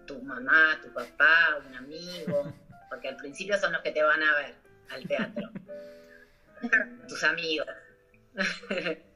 tu 0.07 0.21
mamá, 0.21 0.81
tu 0.83 0.93
papá, 0.93 1.59
un 1.65 1.75
amigo, 1.75 2.53
porque 2.89 3.09
al 3.09 3.17
principio 3.17 3.57
son 3.59 3.73
los 3.73 3.83
que 3.83 3.93
te 3.93 4.03
van 4.03 4.23
a 4.23 4.35
ver 4.37 4.55
al 4.91 5.07
teatro, 5.07 5.51
tus 7.09 7.25
amigos. 7.25 7.67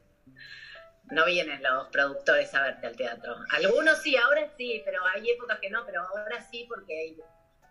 No 1.11 1.25
vienen 1.25 1.63
los 1.63 1.87
productores 1.87 2.53
a 2.53 2.61
verte 2.61 2.85
al 2.85 2.95
teatro. 2.95 3.35
Algunos 3.49 3.97
sí, 3.97 4.15
ahora 4.15 4.47
sí, 4.55 4.83
pero 4.85 5.03
hay 5.07 5.27
épocas 5.31 5.57
que 5.59 5.71
no, 5.71 5.83
pero 5.83 6.03
ahora 6.03 6.39
sí 6.51 6.67
porque 6.69 7.17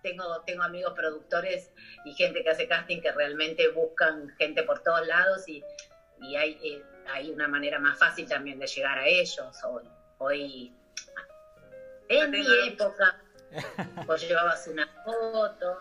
tengo, 0.03 0.43
tengo 0.45 0.65
amigos 0.65 0.93
productores 0.95 1.71
y 2.05 2.15
gente 2.15 2.43
que 2.43 2.51
hace 2.51 2.67
casting 2.67 3.01
que 3.01 3.13
realmente 3.13 3.69
buscan 3.69 4.29
gente 4.39 4.65
por 4.65 4.83
todos 4.83 5.07
lados 5.07 5.49
y, 5.49 5.63
y 6.21 6.35
hay, 6.35 6.59
eh, 6.65 6.83
hay 7.07 7.31
una 7.31 7.47
manera 7.47 7.79
más 7.79 7.97
fácil 7.97 8.29
también 8.29 8.59
de 8.59 8.67
llegar 8.67 8.99
a 8.99 9.07
ellos. 9.07 9.57
Hoy, 9.65 9.89
hoy 10.19 10.75
en 12.09 12.31
mi 12.31 12.45
época, 12.67 13.23
vos 14.07 14.21
llevabas 14.27 14.67
una 14.69 14.87
foto, 15.05 15.81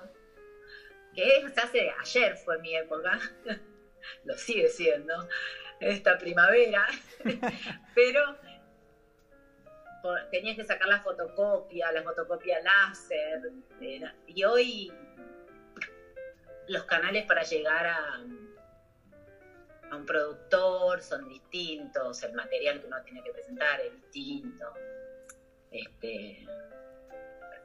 que 1.13 1.37
es 1.37 1.57
hace 1.57 1.91
ayer 1.99 2.37
fue 2.37 2.59
mi 2.59 2.75
época, 2.75 3.19
lo 4.25 4.37
sigue 4.37 4.69
siendo, 4.69 5.27
esta 5.79 6.17
primavera, 6.17 6.87
pero 7.95 8.37
tenías 10.31 10.55
que 10.55 10.63
sacar 10.63 10.87
la 10.87 11.01
fotocopia, 11.01 11.91
la 11.91 12.03
fotocopia 12.03 12.61
láser, 12.61 13.51
y 14.27 14.43
hoy 14.43 14.93
los 16.67 16.83
canales 16.85 17.25
para 17.25 17.43
llegar 17.43 17.85
a, 17.87 18.23
a 19.89 19.95
un 19.95 20.05
productor 20.05 21.01
son 21.01 21.27
distintos, 21.27 22.23
el 22.23 22.33
material 22.33 22.79
que 22.79 22.87
uno 22.87 23.01
tiene 23.03 23.23
que 23.23 23.31
presentar 23.31 23.81
es 23.81 23.93
distinto, 23.93 24.73
este, 25.71 26.45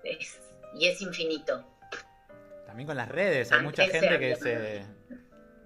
es- 0.04 0.40
y 0.74 0.86
es 0.86 1.00
infinito. 1.02 1.64
También 2.66 2.86
con 2.86 2.96
las 2.96 3.08
redes, 3.08 3.52
hay 3.52 3.62
mucha 3.62 3.84
gente 3.86 4.18
que 4.18 4.36
se, 4.36 4.82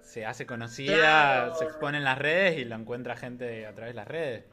se 0.03 0.27
hace 0.27 0.47
conocida, 0.47 0.97
Claro. 0.97 1.55
se 1.55 1.65
expone 1.65 1.99
en 1.99 2.05
las 2.05 2.19
redes 2.19 2.57
y 2.59 2.65
lo 2.65 2.75
encuentra 2.75 3.15
gente 3.17 3.67
a 3.67 3.75
través 3.75 3.95
de 3.95 3.97
las 3.97 4.09
redes. 4.09 4.45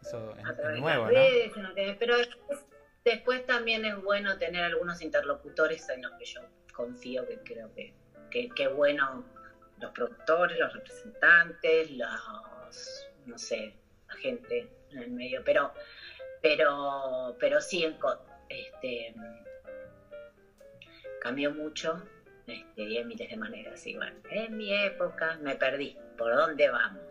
Eso 0.00 0.34
es, 0.36 0.44
a 0.44 0.50
es 0.72 0.80
nuevo, 0.80 1.06
de 1.06 1.96
pero 2.00 2.16
después, 2.16 2.66
después 3.04 3.46
también 3.46 3.84
es 3.84 3.94
bueno 4.02 4.36
tener 4.38 4.64
algunos 4.64 5.00
interlocutores 5.00 5.88
en 5.90 6.02
los 6.02 6.12
que 6.18 6.24
yo 6.24 6.40
confío, 6.74 7.26
que 7.28 7.38
creo 7.44 7.72
que 7.74 7.94
que 8.30 8.48
que 8.48 8.66
bueno 8.66 9.24
los 9.78 9.92
productores, 9.92 10.58
los 10.58 10.72
representantes, 10.72 11.90
los, 11.92 13.06
no 13.26 13.38
sé, 13.38 13.74
la 14.08 14.14
gente 14.16 14.68
en 14.90 14.98
el 14.98 15.10
medio, 15.10 15.42
pero, 15.44 15.72
pero, 16.40 17.36
pero 17.38 17.60
sí, 17.60 17.84
en 17.84 17.94
este, 18.52 19.14
cambió 21.20 21.50
mucho, 21.50 22.02
este, 22.46 22.82
y 22.82 23.04
miles 23.04 23.28
de 23.28 23.36
maneras, 23.36 23.86
igual. 23.86 24.20
En 24.30 24.56
mi 24.56 24.72
época 24.74 25.36
me 25.40 25.56
perdí, 25.56 25.96
¿por 26.16 26.34
dónde 26.34 26.68
vamos? 26.68 27.02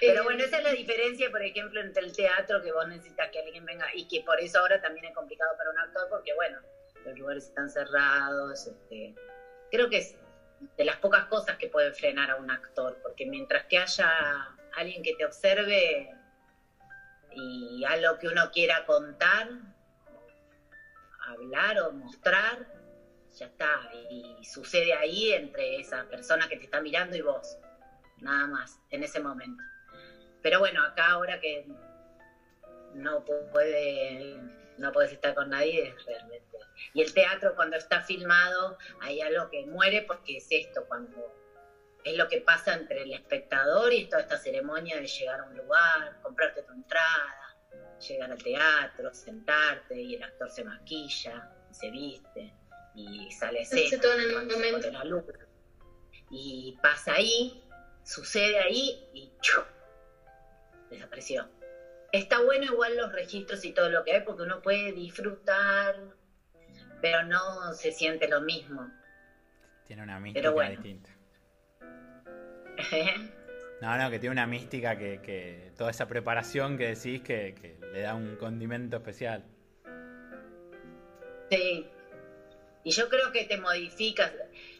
Pero 0.00 0.24
bueno, 0.24 0.44
esa 0.44 0.58
es 0.58 0.62
la 0.62 0.72
diferencia, 0.72 1.30
por 1.30 1.42
ejemplo, 1.42 1.80
entre 1.80 2.02
el 2.02 2.14
teatro, 2.14 2.62
que 2.62 2.72
vos 2.72 2.86
necesitas 2.86 3.28
que 3.30 3.40
alguien 3.40 3.64
venga, 3.64 3.86
y 3.94 4.06
que 4.06 4.20
por 4.22 4.40
eso 4.40 4.58
ahora 4.58 4.80
también 4.80 5.06
es 5.06 5.14
complicado 5.14 5.56
para 5.56 5.70
un 5.70 5.78
actor, 5.78 6.08
porque 6.10 6.34
bueno, 6.34 6.60
los 7.04 7.18
lugares 7.18 7.44
están 7.44 7.70
cerrados. 7.70 8.66
Este, 8.66 9.14
creo 9.70 9.88
que 9.88 9.98
es 9.98 10.16
de 10.76 10.84
las 10.84 10.96
pocas 10.96 11.26
cosas 11.26 11.56
que 11.56 11.68
pueden 11.68 11.94
frenar 11.94 12.30
a 12.30 12.36
un 12.36 12.50
actor, 12.50 12.98
porque 13.02 13.26
mientras 13.26 13.64
que 13.64 13.78
haya 13.78 14.54
alguien 14.74 15.02
que 15.02 15.14
te 15.14 15.24
observe 15.24 16.10
y 17.36 17.84
algo 17.84 18.18
que 18.18 18.28
uno 18.28 18.50
quiera 18.50 18.84
contar, 18.86 19.48
hablar 21.26 21.78
o 21.80 21.92
mostrar, 21.92 22.66
ya 23.38 23.46
está. 23.46 23.88
Y 24.10 24.44
sucede 24.44 24.94
ahí 24.94 25.32
entre 25.32 25.78
esa 25.78 26.04
persona 26.04 26.48
que 26.48 26.56
te 26.56 26.64
está 26.64 26.80
mirando 26.80 27.16
y 27.16 27.20
vos 27.20 27.56
nada 28.18 28.46
más, 28.46 28.78
en 28.90 29.02
ese 29.02 29.20
momento. 29.20 29.62
Pero 30.42 30.58
bueno, 30.58 30.82
acá 30.82 31.10
ahora 31.10 31.38
que 31.38 31.64
no 32.94 33.24
pu- 33.24 33.50
puede, 33.50 34.40
no 34.78 34.90
puedes 34.92 35.12
estar 35.12 35.34
con 35.34 35.50
nadie, 35.50 35.94
realmente. 36.06 36.46
Y 36.94 37.02
el 37.02 37.12
teatro 37.12 37.54
cuando 37.54 37.76
está 37.76 38.00
filmado, 38.00 38.78
hay 39.00 39.20
algo 39.20 39.50
que 39.50 39.66
muere 39.66 40.02
porque 40.02 40.38
es 40.38 40.46
esto, 40.50 40.84
cuando 40.88 41.16
es 42.06 42.16
lo 42.16 42.28
que 42.28 42.38
pasa 42.40 42.72
entre 42.74 43.02
el 43.02 43.12
espectador 43.12 43.92
y 43.92 44.04
toda 44.06 44.22
esta 44.22 44.38
ceremonia 44.38 44.96
de 45.00 45.08
llegar 45.08 45.40
a 45.40 45.44
un 45.44 45.56
lugar, 45.56 46.20
comprarte 46.22 46.62
tu 46.62 46.72
entrada, 46.72 47.56
llegar 48.08 48.30
al 48.30 48.40
teatro, 48.40 49.12
sentarte 49.12 50.00
y 50.00 50.14
el 50.14 50.22
actor 50.22 50.48
se 50.48 50.62
maquilla, 50.62 51.50
se 51.72 51.90
viste 51.90 52.54
y 52.94 53.28
sale 53.32 53.62
escena, 53.62 54.00
todo 54.00 54.14
en 54.14 54.20
el 54.20 54.32
cuando 54.32 54.54
se 54.54 54.56
momento. 54.56 54.86
pone 54.86 54.98
la 54.98 55.04
luz. 55.04 55.24
Y 56.30 56.78
pasa 56.80 57.14
ahí, 57.14 57.60
sucede 58.04 58.60
ahí 58.60 59.08
y 59.12 59.32
¡chu! 59.40 59.62
desapareció. 60.88 61.50
Está 62.12 62.40
bueno 62.40 62.66
igual 62.66 62.96
los 62.96 63.12
registros 63.12 63.64
y 63.64 63.72
todo 63.72 63.88
lo 63.90 64.04
que 64.04 64.12
hay 64.12 64.20
porque 64.20 64.44
uno 64.44 64.62
puede 64.62 64.92
disfrutar, 64.92 65.96
pero 67.02 67.24
no 67.24 67.74
se 67.74 67.90
siente 67.90 68.28
lo 68.28 68.40
mismo. 68.42 68.88
Tiene 69.88 70.04
una 70.04 70.20
mística 70.20 70.50
bueno. 70.50 70.70
distinta. 70.70 71.15
No, 73.80 73.96
no, 73.98 74.10
que 74.10 74.18
tiene 74.18 74.32
una 74.32 74.46
mística 74.46 74.96
que, 74.96 75.20
que 75.20 75.72
toda 75.76 75.90
esa 75.90 76.08
preparación 76.08 76.78
que 76.78 76.94
decís 76.94 77.20
que, 77.22 77.76
le 77.92 78.00
da 78.00 78.14
un 78.14 78.36
condimento 78.36 78.96
especial. 78.96 79.44
Sí. 81.50 81.86
Y 82.84 82.90
yo 82.90 83.08
creo 83.08 83.32
que 83.32 83.44
te 83.44 83.58
modificas. 83.58 84.32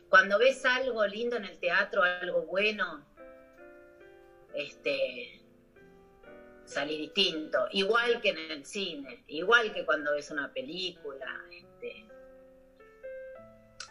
Cuando 0.08 0.38
ves 0.38 0.64
algo 0.64 1.06
lindo 1.06 1.36
en 1.36 1.44
el 1.44 1.58
teatro, 1.58 2.02
algo 2.02 2.46
bueno, 2.46 3.06
este 4.54 5.42
salís 6.64 6.98
distinto. 6.98 7.68
Igual 7.72 8.20
que 8.20 8.30
en 8.30 8.38
el 8.50 8.64
cine, 8.64 9.24
igual 9.26 9.74
que 9.74 9.84
cuando 9.84 10.12
ves 10.12 10.30
una 10.30 10.52
película. 10.52 11.44
Este. 11.50 12.06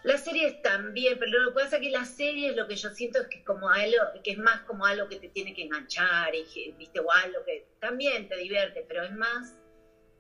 Las 0.06 0.24
series 0.24 0.62
también, 0.62 1.18
pero 1.18 1.40
lo 1.40 1.50
que 1.50 1.56
pasa 1.56 1.78
es 1.78 1.82
que 1.82 1.90
las 1.90 2.16
series 2.16 2.56
lo 2.56 2.68
que 2.68 2.76
yo 2.76 2.92
siento 2.92 3.20
es 3.20 3.28
que 3.28 3.40
es 3.40 3.44
como 3.44 3.72
algo, 3.72 3.98
que 4.24 4.32
es 4.34 4.38
más 4.38 4.62
como 4.62 4.86
algo 4.86 5.08
que 5.10 5.16
te 5.16 5.30
tiene 5.30 5.52
que 5.52 5.64
enganchar, 5.64 6.36
y, 6.36 6.72
viste, 6.78 7.00
o 7.00 7.12
algo 7.12 7.44
que 7.44 7.66
también 7.80 8.28
te 8.30 8.36
divierte, 8.38 8.86
pero 8.88 9.02
es 9.02 9.12
más, 9.12 9.56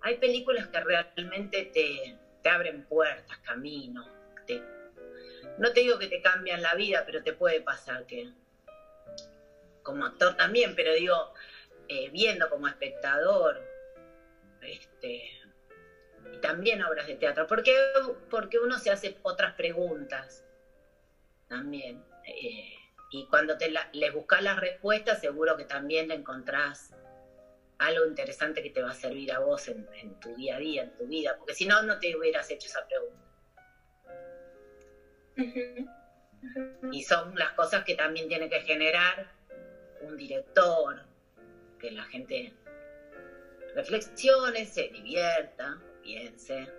hay 0.01 0.17
películas 0.17 0.65
que 0.69 0.79
realmente 0.79 1.69
te, 1.71 2.17
te 2.41 2.49
abren 2.49 2.83
puertas, 2.87 3.37
caminos, 3.43 4.07
te- 4.47 4.63
no 5.59 5.71
te 5.71 5.81
digo 5.81 5.99
que 5.99 6.07
te 6.07 6.19
cambian 6.19 6.63
la 6.63 6.73
vida, 6.73 7.03
pero 7.05 7.21
te 7.21 7.33
puede 7.33 7.61
pasar 7.61 8.07
que, 8.07 8.27
como 9.83 10.03
actor 10.05 10.35
también, 10.35 10.73
pero 10.75 10.95
digo, 10.95 11.31
eh, 11.89 12.09
viendo 12.09 12.49
como 12.49 12.67
espectador, 12.67 13.61
este, 14.61 15.34
y 16.33 16.37
también 16.37 16.81
obras 16.81 17.07
de 17.07 17.15
teatro, 17.15 17.47
porque, 17.47 17.75
porque 18.29 18.57
uno 18.59 18.77
se 18.77 18.91
hace 18.91 19.17
otras 19.23 19.53
preguntas 19.53 20.43
también. 21.47 22.01
eh, 22.27 22.73
y 23.11 23.27
cuando 23.27 23.55
te 23.55 23.69
la- 23.69 23.87
les 23.93 24.11
buscas 24.11 24.41
las 24.41 24.57
respuestas, 24.57 25.19
seguro 25.19 25.55
que 25.55 25.63
también 25.63 26.09
encontrás 26.11 26.91
algo 27.77 28.05
interesante 28.05 28.61
que 28.63 28.71
te 28.71 28.81
va 28.81 28.89
a 28.89 28.93
servir 28.93 29.31
a 29.31 29.39
vos 29.39 29.67
en, 29.67 29.87
en 30.01 30.19
tu 30.19 30.33
día 30.35 30.55
a 30.55 30.59
día, 30.59 30.81
en 30.81 30.91
tu 30.97 31.05
vida, 31.07 31.35
porque 31.37 31.53
si 31.53 31.65
no, 31.65 31.81
no 31.83 31.99
te 31.99 32.15
hubieras 32.15 32.49
hecho 32.49 32.67
esa 32.67 32.85
pregunta. 32.87 33.21
Y 36.91 37.01
son 37.03 37.35
las 37.37 37.51
cosas 37.51 37.83
que 37.83 37.93
también 37.95 38.27
tiene 38.27 38.49
que 38.49 38.59
generar 38.61 39.27
un 40.01 40.15
director, 40.17 41.03
que 41.79 41.91
la 41.91 42.03
gente 42.05 42.53
reflexione, 43.75 44.65
se 44.65 44.87
divierta, 44.87 45.77
piense, 46.05 46.69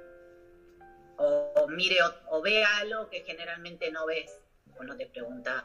o, 1.17 1.67
mire 1.69 1.99
o, 2.29 2.41
vea 2.41 2.79
algo 2.79 3.09
que 3.11 3.21
generalmente 3.21 3.91
no 3.91 4.07
ves 4.07 4.41
o 4.79 4.85
no 4.85 4.97
te 4.97 5.07
preguntas. 5.07 5.65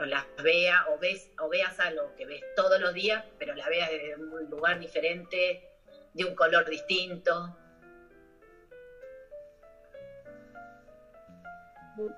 O 0.00 0.04
las 0.06 0.24
vea 0.42 0.86
o 0.88 0.98
ves 0.98 1.28
o 1.38 1.48
veas 1.48 1.78
algo 1.80 2.14
que 2.16 2.24
ves 2.24 2.40
todos 2.56 2.80
los 2.80 2.92
días, 2.94 3.22
pero 3.38 3.54
la 3.54 3.68
veas 3.68 3.90
desde 3.90 4.14
un 4.16 4.48
lugar 4.48 4.78
diferente, 4.78 5.60
de 6.14 6.24
un 6.24 6.34
color 6.34 6.64
distinto. 6.68 7.54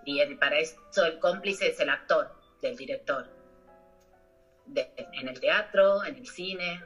Y 0.05 0.21
el- 0.21 0.37
para 0.37 0.59
eso 0.59 1.05
el 1.05 1.19
cómplice 1.19 1.69
es 1.69 1.81
el 1.81 1.89
actor 1.89 2.29
del 2.61 2.77
director. 2.77 3.25
En 5.15 5.27
el 5.27 5.41
teatro, 5.41 6.05
en 6.05 6.15
el 6.17 6.27
cine, 6.27 6.81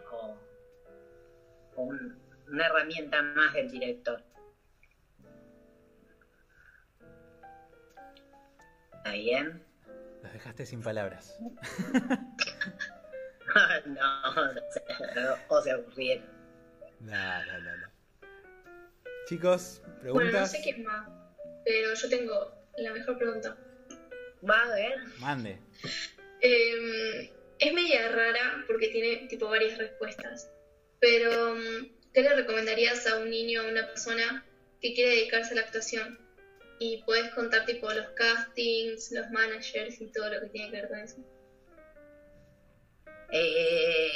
un- 1.77 2.19
una 2.49 2.67
herramienta 2.67 3.23
más 3.23 3.53
del 3.55 3.71
director. 3.71 4.23
¿Está 8.97 9.13
bien? 9.13 9.63
Los 10.23 10.33
dejaste 10.33 10.67
sin 10.67 10.83
palabras. 10.83 11.39
no, 13.87 14.23
o 15.49 15.63
se 15.63 15.71
aburrieron. 15.73 16.27
No, 17.01 17.45
no, 17.47 17.59
no, 17.59 17.77
no. 17.77 17.87
Chicos, 19.27 19.83
Bueno, 19.85 20.07
no 20.07 20.15
preguntas. 20.15 20.51
sé 20.53 20.61
quién 20.63 20.85
más, 20.85 21.09
pero 21.65 21.95
yo 21.95 22.09
tengo 22.09 22.55
la 22.79 22.93
mejor 22.93 23.19
pregunta. 23.19 23.57
Va 24.49 24.63
a 24.63 24.75
ver. 24.75 24.99
Mande. 25.19 25.59
Eh, 26.41 27.33
es 27.59 27.73
media 27.75 28.09
rara 28.11 28.65
porque 28.67 28.89
tiene 28.89 29.27
tipo 29.29 29.49
varias 29.49 29.79
respuestas. 29.79 30.51
Pero, 31.05 31.55
mm, 31.55 31.87
¿qué 32.15 32.23
le 32.23 32.33
recomendarías 32.35 33.07
a 33.07 33.19
un 33.19 33.29
niño 33.29 33.61
a 33.61 33.69
una 33.69 33.87
persona 33.87 34.43
que 34.81 34.95
quiere 34.95 35.17
dedicarse 35.17 35.53
a 35.53 35.57
la 35.57 35.61
actuación? 35.61 36.19
Y 36.79 37.03
puedes 37.05 37.29
contar 37.35 37.67
tipo 37.67 37.93
los 37.93 38.09
castings, 38.13 39.13
los 39.13 39.29
managers 39.29 40.01
y 40.01 40.07
todo 40.07 40.31
lo 40.31 40.41
que 40.41 40.47
tiene 40.47 40.71
que 40.71 40.77
ver 40.81 40.89
con 40.89 40.99
eso. 41.01 41.17
Eh, 43.33 44.11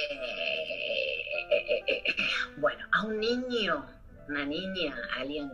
bueno, 2.57 2.89
a 2.91 3.05
un 3.05 3.20
niño, 3.20 3.86
una 4.26 4.47
niña, 4.47 4.97
alguien, 5.14 5.51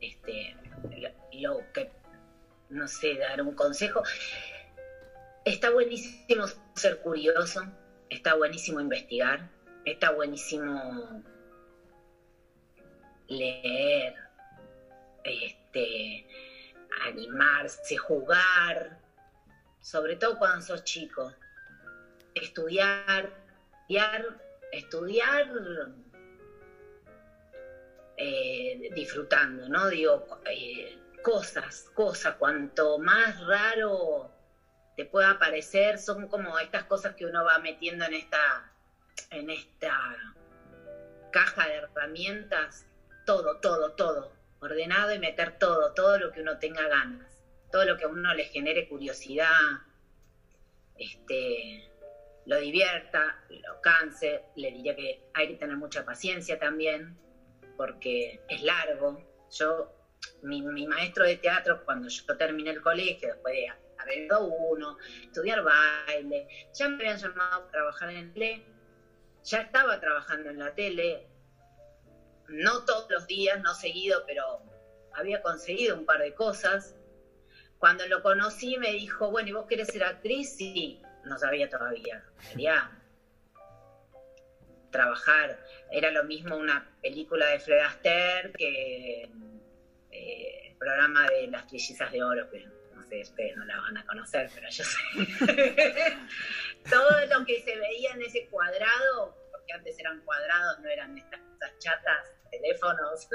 este, 0.00 0.56
lo 1.34 1.62
que, 1.72 1.88
no 2.68 2.88
sé, 2.88 3.16
dar 3.18 3.40
un 3.42 3.54
consejo. 3.54 4.02
Está 5.44 5.70
buenísimo 5.70 6.46
ser 6.74 6.98
curioso, 6.98 7.62
está 8.10 8.34
buenísimo 8.34 8.80
investigar, 8.80 9.48
está 9.84 10.10
buenísimo 10.10 11.22
leer, 13.28 14.14
este, 15.24 16.26
animarse, 17.06 17.96
jugar, 17.96 18.98
sobre 19.80 20.16
todo 20.16 20.38
cuando 20.38 20.62
sos 20.62 20.84
chico 20.84 21.32
estudiar, 22.34 23.32
estudiar, 23.88 24.40
estudiar 24.72 25.52
eh, 28.16 28.90
disfrutando, 28.94 29.68
¿no? 29.68 29.88
Digo, 29.88 30.40
eh, 30.44 30.98
cosas, 31.22 31.90
cosas, 31.94 32.36
cuanto 32.36 32.98
más 32.98 33.44
raro 33.46 34.35
te 34.96 35.04
pueda 35.04 35.38
parecer, 35.38 35.98
son 35.98 36.26
como 36.26 36.58
estas 36.58 36.84
cosas 36.84 37.14
que 37.14 37.26
uno 37.26 37.44
va 37.44 37.58
metiendo 37.58 38.06
en 38.06 38.14
esta, 38.14 38.72
en 39.30 39.50
esta 39.50 39.94
caja 41.30 41.68
de 41.68 41.74
herramientas, 41.74 42.86
todo, 43.26 43.60
todo, 43.60 43.92
todo, 43.92 44.32
ordenado 44.60 45.14
y 45.14 45.18
meter 45.18 45.58
todo, 45.58 45.92
todo 45.92 46.18
lo 46.18 46.32
que 46.32 46.40
uno 46.40 46.58
tenga 46.58 46.88
ganas, 46.88 47.42
todo 47.70 47.84
lo 47.84 47.98
que 47.98 48.04
a 48.04 48.08
uno 48.08 48.32
le 48.34 48.44
genere 48.44 48.88
curiosidad, 48.88 49.50
este, 50.96 51.90
lo 52.46 52.56
divierta, 52.58 53.44
lo 53.50 53.80
canse, 53.82 54.44
le 54.54 54.70
diría 54.70 54.96
que 54.96 55.28
hay 55.34 55.48
que 55.48 55.56
tener 55.56 55.76
mucha 55.76 56.06
paciencia 56.06 56.58
también, 56.58 57.18
porque 57.76 58.40
es 58.48 58.62
largo. 58.62 59.20
Yo, 59.50 59.92
mi, 60.42 60.62
mi 60.62 60.86
maestro 60.86 61.24
de 61.24 61.36
teatro, 61.36 61.84
cuando 61.84 62.08
yo 62.08 62.36
terminé 62.38 62.70
el 62.70 62.80
colegio, 62.80 63.28
después 63.28 63.54
de 63.54 63.85
ido 64.14 64.44
uno, 64.44 64.96
estudiar 65.22 65.62
baile, 65.62 66.48
ya 66.72 66.88
me 66.88 66.96
habían 66.96 67.18
llamado 67.18 67.64
a 67.64 67.70
trabajar 67.70 68.10
en 68.10 68.32
tele, 68.32 68.64
ya 69.44 69.60
estaba 69.60 70.00
trabajando 70.00 70.50
en 70.50 70.58
la 70.58 70.74
tele, 70.74 71.26
no 72.48 72.84
todos 72.84 73.10
los 73.10 73.26
días, 73.26 73.60
no 73.62 73.74
seguido, 73.74 74.24
pero 74.26 74.62
había 75.14 75.42
conseguido 75.42 75.96
un 75.96 76.04
par 76.04 76.20
de 76.20 76.34
cosas. 76.34 76.94
Cuando 77.78 78.06
lo 78.06 78.22
conocí 78.22 78.78
me 78.78 78.92
dijo, 78.92 79.30
bueno, 79.30 79.48
¿y 79.48 79.52
vos 79.52 79.66
querés 79.66 79.88
ser 79.88 80.04
actriz? 80.04 80.56
Sí, 80.56 81.02
no 81.24 81.38
sabía 81.38 81.68
todavía. 81.68 82.24
Quería 82.50 82.90
trabajar. 84.90 85.58
Era 85.90 86.10
lo 86.10 86.24
mismo 86.24 86.56
una 86.56 86.88
película 87.02 87.46
de 87.46 87.60
Fred 87.60 87.80
Astaire 87.80 88.52
que 88.52 89.30
eh, 90.10 90.68
el 90.68 90.76
programa 90.76 91.28
de 91.28 91.48
las 91.48 91.66
trillizas 91.66 92.10
de 92.12 92.22
oro, 92.22 92.46
no 92.46 92.85
no 93.56 93.64
la 93.64 93.80
van 93.80 93.96
a 93.96 94.06
conocer, 94.06 94.50
pero 94.54 94.68
yo 94.68 94.84
sé. 94.84 94.98
Todo 96.90 97.26
lo 97.26 97.44
que 97.44 97.60
se 97.62 97.76
veía 97.76 98.12
en 98.12 98.22
ese 98.22 98.46
cuadrado, 98.48 99.36
porque 99.50 99.72
antes 99.72 99.98
eran 99.98 100.20
cuadrados, 100.22 100.78
no 100.80 100.88
eran 100.88 101.16
estas 101.16 101.40
cosas 101.40 101.78
chatas, 101.78 102.32
teléfonos, 102.50 103.28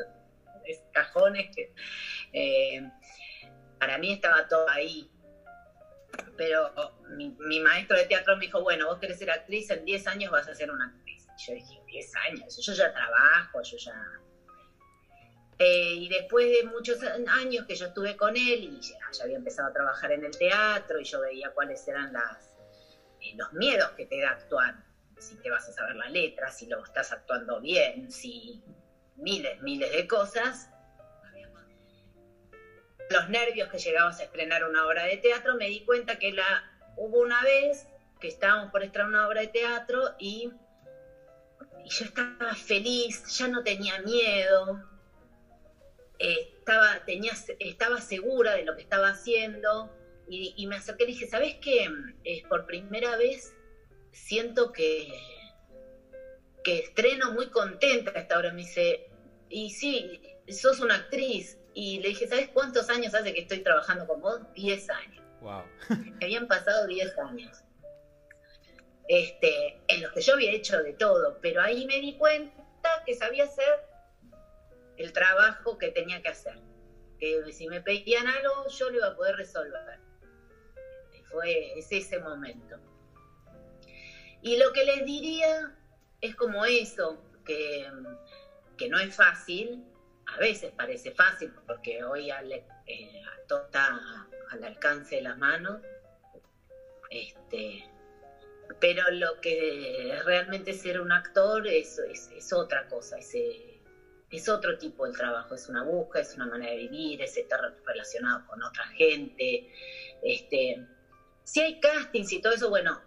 cajones, 0.93 1.55
que 1.55 1.73
eh, 2.33 2.89
para 3.79 3.97
mí 3.97 4.13
estaba 4.13 4.47
todo 4.47 4.69
ahí. 4.69 5.09
Pero 6.37 6.71
mi, 7.15 7.35
mi, 7.39 7.59
maestro 7.59 7.97
de 7.97 8.05
teatro 8.05 8.35
me 8.35 8.45
dijo, 8.45 8.61
bueno, 8.61 8.87
vos 8.87 8.99
querés 8.99 9.19
ser 9.19 9.31
actriz, 9.31 9.69
en 9.69 9.85
10 9.85 10.07
años 10.07 10.31
vas 10.31 10.47
a 10.47 10.55
ser 10.55 10.69
una 10.69 10.87
actriz. 10.87 11.25
Y 11.37 11.47
yo 11.47 11.53
dije, 11.53 11.81
10 11.87 12.15
años, 12.15 12.65
yo 12.65 12.73
ya 12.73 12.93
trabajo, 12.93 13.61
yo 13.63 13.77
ya... 13.77 13.93
Eh, 15.63 15.93
y 15.93 16.09
después 16.09 16.49
de 16.49 16.63
muchos 16.63 17.03
años 17.03 17.67
que 17.67 17.75
yo 17.75 17.85
estuve 17.85 18.17
con 18.17 18.35
él 18.35 18.63
y 18.63 18.81
ya, 18.81 18.97
había 19.23 19.35
empezado 19.35 19.67
a 19.67 19.71
trabajar 19.71 20.11
en 20.11 20.23
el 20.23 20.35
teatro 20.35 20.99
y 20.99 21.03
yo 21.03 21.21
veía 21.21 21.51
cuáles 21.51 21.87
eran 21.87 22.15
eh, 22.15 23.33
los 23.35 23.53
miedos 23.53 23.91
que 23.91 24.07
te 24.07 24.19
da 24.21 24.31
actuar, 24.31 24.73
si 25.19 25.35
te 25.35 25.51
vas 25.51 25.69
a 25.69 25.71
saber 25.71 25.97
la 25.97 26.09
letra, 26.09 26.49
si 26.49 26.65
lo 26.65 26.83
estás 26.83 27.11
actuando 27.11 27.61
bien, 27.61 28.09
si 28.09 28.63
miles, 29.17 29.61
miles 29.61 29.91
de 29.91 30.07
cosas, 30.07 30.67
los 33.11 33.29
nervios 33.29 33.69
que 33.69 33.77
llegabas 33.77 34.19
a 34.19 34.23
estrenar 34.23 34.63
una 34.63 34.87
obra 34.87 35.03
de 35.03 35.17
teatro, 35.17 35.53
me 35.53 35.67
di 35.67 35.85
cuenta 35.85 36.17
que 36.17 36.31
la 36.31 36.71
hubo 36.95 37.19
una 37.19 37.43
vez 37.43 37.85
que 38.19 38.29
estábamos 38.29 38.71
por 38.71 38.81
estrenar 38.81 39.09
una 39.09 39.27
obra 39.27 39.41
de 39.41 39.47
teatro 39.49 40.15
y 40.17 40.51
yo 41.85 42.05
estaba 42.05 42.55
feliz, 42.55 43.37
ya 43.37 43.47
no 43.47 43.61
tenía 43.61 43.99
miedo, 43.99 44.90
eh, 46.21 46.53
estaba, 46.59 47.03
tenía, 47.05 47.33
estaba 47.59 47.99
segura 47.99 48.55
de 48.55 48.63
lo 48.63 48.75
que 48.75 48.83
estaba 48.83 49.09
haciendo 49.09 49.91
y, 50.29 50.53
y 50.55 50.67
me 50.67 50.75
acerqué 50.75 51.03
y 51.03 51.07
dije, 51.07 51.27
¿sabes 51.27 51.55
qué? 51.61 51.89
Es 52.23 52.43
por 52.43 52.65
primera 52.65 53.17
vez 53.17 53.53
siento 54.11 54.71
que, 54.71 55.11
que 56.63 56.79
estreno 56.79 57.31
muy 57.31 57.49
contenta 57.49 58.11
esta 58.11 58.37
obra. 58.37 58.51
Me 58.51 58.61
dice, 58.61 59.09
y 59.49 59.71
sí, 59.71 60.21
sos 60.47 60.79
una 60.79 60.95
actriz. 60.95 61.57
Y 61.73 61.99
le 61.99 62.09
dije, 62.09 62.27
¿sabes 62.27 62.49
cuántos 62.49 62.89
años 62.89 63.13
hace 63.15 63.33
que 63.33 63.41
estoy 63.41 63.59
trabajando 63.59 64.05
con 64.05 64.21
vos? 64.21 64.41
Diez 64.53 64.89
años. 64.89 65.23
Wow. 65.41 65.63
Habían 66.21 66.47
pasado 66.47 66.85
diez 66.87 67.17
años. 67.17 67.57
Este, 69.07 69.79
en 69.87 70.03
los 70.03 70.11
que 70.11 70.21
yo 70.21 70.33
había 70.33 70.51
hecho 70.51 70.81
de 70.81 70.93
todo, 70.93 71.39
pero 71.41 71.61
ahí 71.61 71.85
me 71.85 71.99
di 71.99 72.17
cuenta 72.17 73.03
que 73.05 73.15
sabía 73.15 73.43
hacer 73.43 73.65
el 75.01 75.11
trabajo 75.11 75.77
que 75.77 75.89
tenía 75.89 76.21
que 76.21 76.29
hacer. 76.29 76.57
Que 77.19 77.51
si 77.51 77.67
me 77.67 77.81
pedían 77.81 78.27
algo, 78.27 78.67
yo 78.67 78.89
lo 78.89 78.97
iba 78.97 79.07
a 79.07 79.15
poder 79.15 79.35
resolver. 79.35 79.99
Y 81.13 81.21
fue 81.23 81.77
es 81.77 81.91
ese 81.91 82.19
momento. 82.19 82.79
Y 84.41 84.57
lo 84.57 84.71
que 84.71 84.83
les 84.83 85.05
diría 85.05 85.75
es 86.19 86.35
como 86.35 86.65
eso, 86.65 87.21
que, 87.45 87.91
que 88.77 88.89
no 88.89 88.99
es 88.99 89.15
fácil, 89.15 89.83
a 90.27 90.37
veces 90.37 90.71
parece 90.71 91.11
fácil 91.11 91.51
porque 91.67 92.03
hoy 92.03 92.31
eh, 92.31 93.21
todo 93.47 93.65
está 93.65 93.99
al 94.49 94.63
alcance 94.63 95.17
de 95.17 95.21
las 95.21 95.37
manos, 95.37 95.81
Este, 97.09 97.83
pero 98.79 99.09
lo 99.11 99.41
que 99.41 100.19
realmente 100.23 100.73
ser 100.73 101.01
un 101.01 101.11
actor 101.11 101.67
es, 101.67 101.99
es, 101.99 102.53
otra 102.53 102.87
cosa, 102.87 103.17
es, 103.17 103.35
es 104.31 104.47
otro 104.49 104.77
tipo 104.77 105.05
de 105.05 105.13
trabajo, 105.13 105.55
es 105.55 105.67
una 105.67 105.83
búsqueda, 105.83 106.21
es 106.21 106.35
una 106.35 106.45
manera 106.45 106.71
de 106.71 106.77
vivir, 106.77 107.21
es 107.21 107.35
estar 107.37 107.59
relacionado 107.85 108.45
con 108.47 108.63
otra 108.63 108.85
gente. 108.87 109.69
Este, 110.23 110.85
si 111.43 111.59
hay 111.59 111.79
castings 111.79 112.31
y 112.31 112.41
todo 112.41 112.53
eso, 112.53 112.69
bueno, 112.69 113.01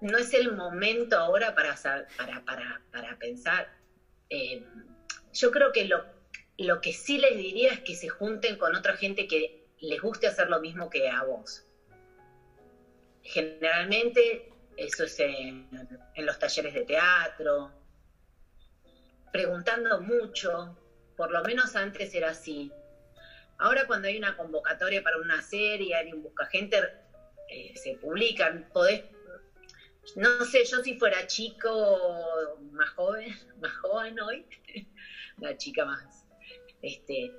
no 0.00 0.18
es 0.18 0.34
el 0.34 0.54
momento 0.54 1.16
ahora 1.16 1.54
para, 1.54 1.76
para, 2.16 2.44
para, 2.44 2.82
para 2.90 3.18
pensar. 3.18 3.68
Eh, 4.30 4.64
yo 5.32 5.50
creo 5.50 5.72
que 5.72 5.84
lo, 5.84 6.04
lo 6.58 6.80
que 6.80 6.92
sí 6.92 7.18
les 7.18 7.36
diría 7.36 7.72
es 7.72 7.80
que 7.80 7.94
se 7.94 8.08
junten 8.08 8.56
con 8.56 8.74
otra 8.74 8.96
gente 8.96 9.28
que 9.28 9.68
les 9.80 10.00
guste 10.00 10.26
hacer 10.26 10.50
lo 10.50 10.60
mismo 10.60 10.90
que 10.90 11.08
a 11.08 11.22
vos. 11.22 11.64
Generalmente 13.22 14.52
eso 14.76 15.04
es 15.04 15.18
en, 15.20 15.68
los 16.16 16.38
talleres 16.38 16.74
de 16.74 16.84
teatro, 16.84 17.72
preguntando 19.38 20.00
mucho, 20.00 20.76
por 21.16 21.30
lo 21.30 21.44
menos 21.44 21.76
antes 21.76 22.12
era 22.12 22.30
así. 22.30 22.72
Ahora 23.58 23.86
cuando 23.86 24.08
hay 24.08 24.16
una 24.16 24.36
convocatoria 24.36 25.00
para 25.00 25.16
una 25.16 25.40
serie, 25.40 25.94
alguien 25.94 26.20
busca 26.20 26.44
gente, 26.46 26.82
eh, 27.48 27.72
se 27.76 27.94
publican, 27.94 28.68
podés 28.72 29.04
no 30.16 30.44
sé, 30.44 30.64
yo 30.64 30.82
si 30.82 30.98
fuera 30.98 31.24
chico 31.28 32.58
más 32.72 32.90
joven, 32.90 33.32
más 33.60 33.76
joven 33.76 34.18
hoy, 34.18 34.44
la 35.36 35.56
chica 35.56 35.84
más, 35.84 36.26
este, 36.82 37.30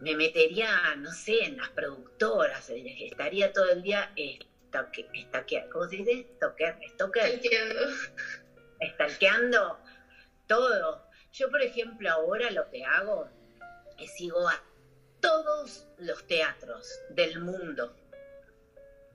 me 0.00 0.16
metería, 0.16 0.94
no 0.96 1.12
sé, 1.12 1.44
en 1.44 1.58
las 1.58 1.68
productoras, 1.70 2.70
estaría 2.70 3.52
todo 3.52 3.70
el 3.70 3.82
día 3.82 4.10
estaqueando, 5.12 5.70
¿cómo 5.70 5.88
se 5.88 5.96
dice? 5.96 6.26
Stalker, 6.36 6.78
Estalqueando 8.80 9.78
todo. 10.46 11.03
Yo, 11.34 11.50
por 11.50 11.62
ejemplo, 11.62 12.10
ahora 12.10 12.50
lo 12.50 12.68
que 12.70 12.84
hago 12.84 13.28
es 13.98 14.12
sigo 14.12 14.48
a 14.48 14.62
todos 15.20 15.86
los 15.98 16.24
teatros 16.26 16.88
del 17.10 17.40
mundo 17.40 17.94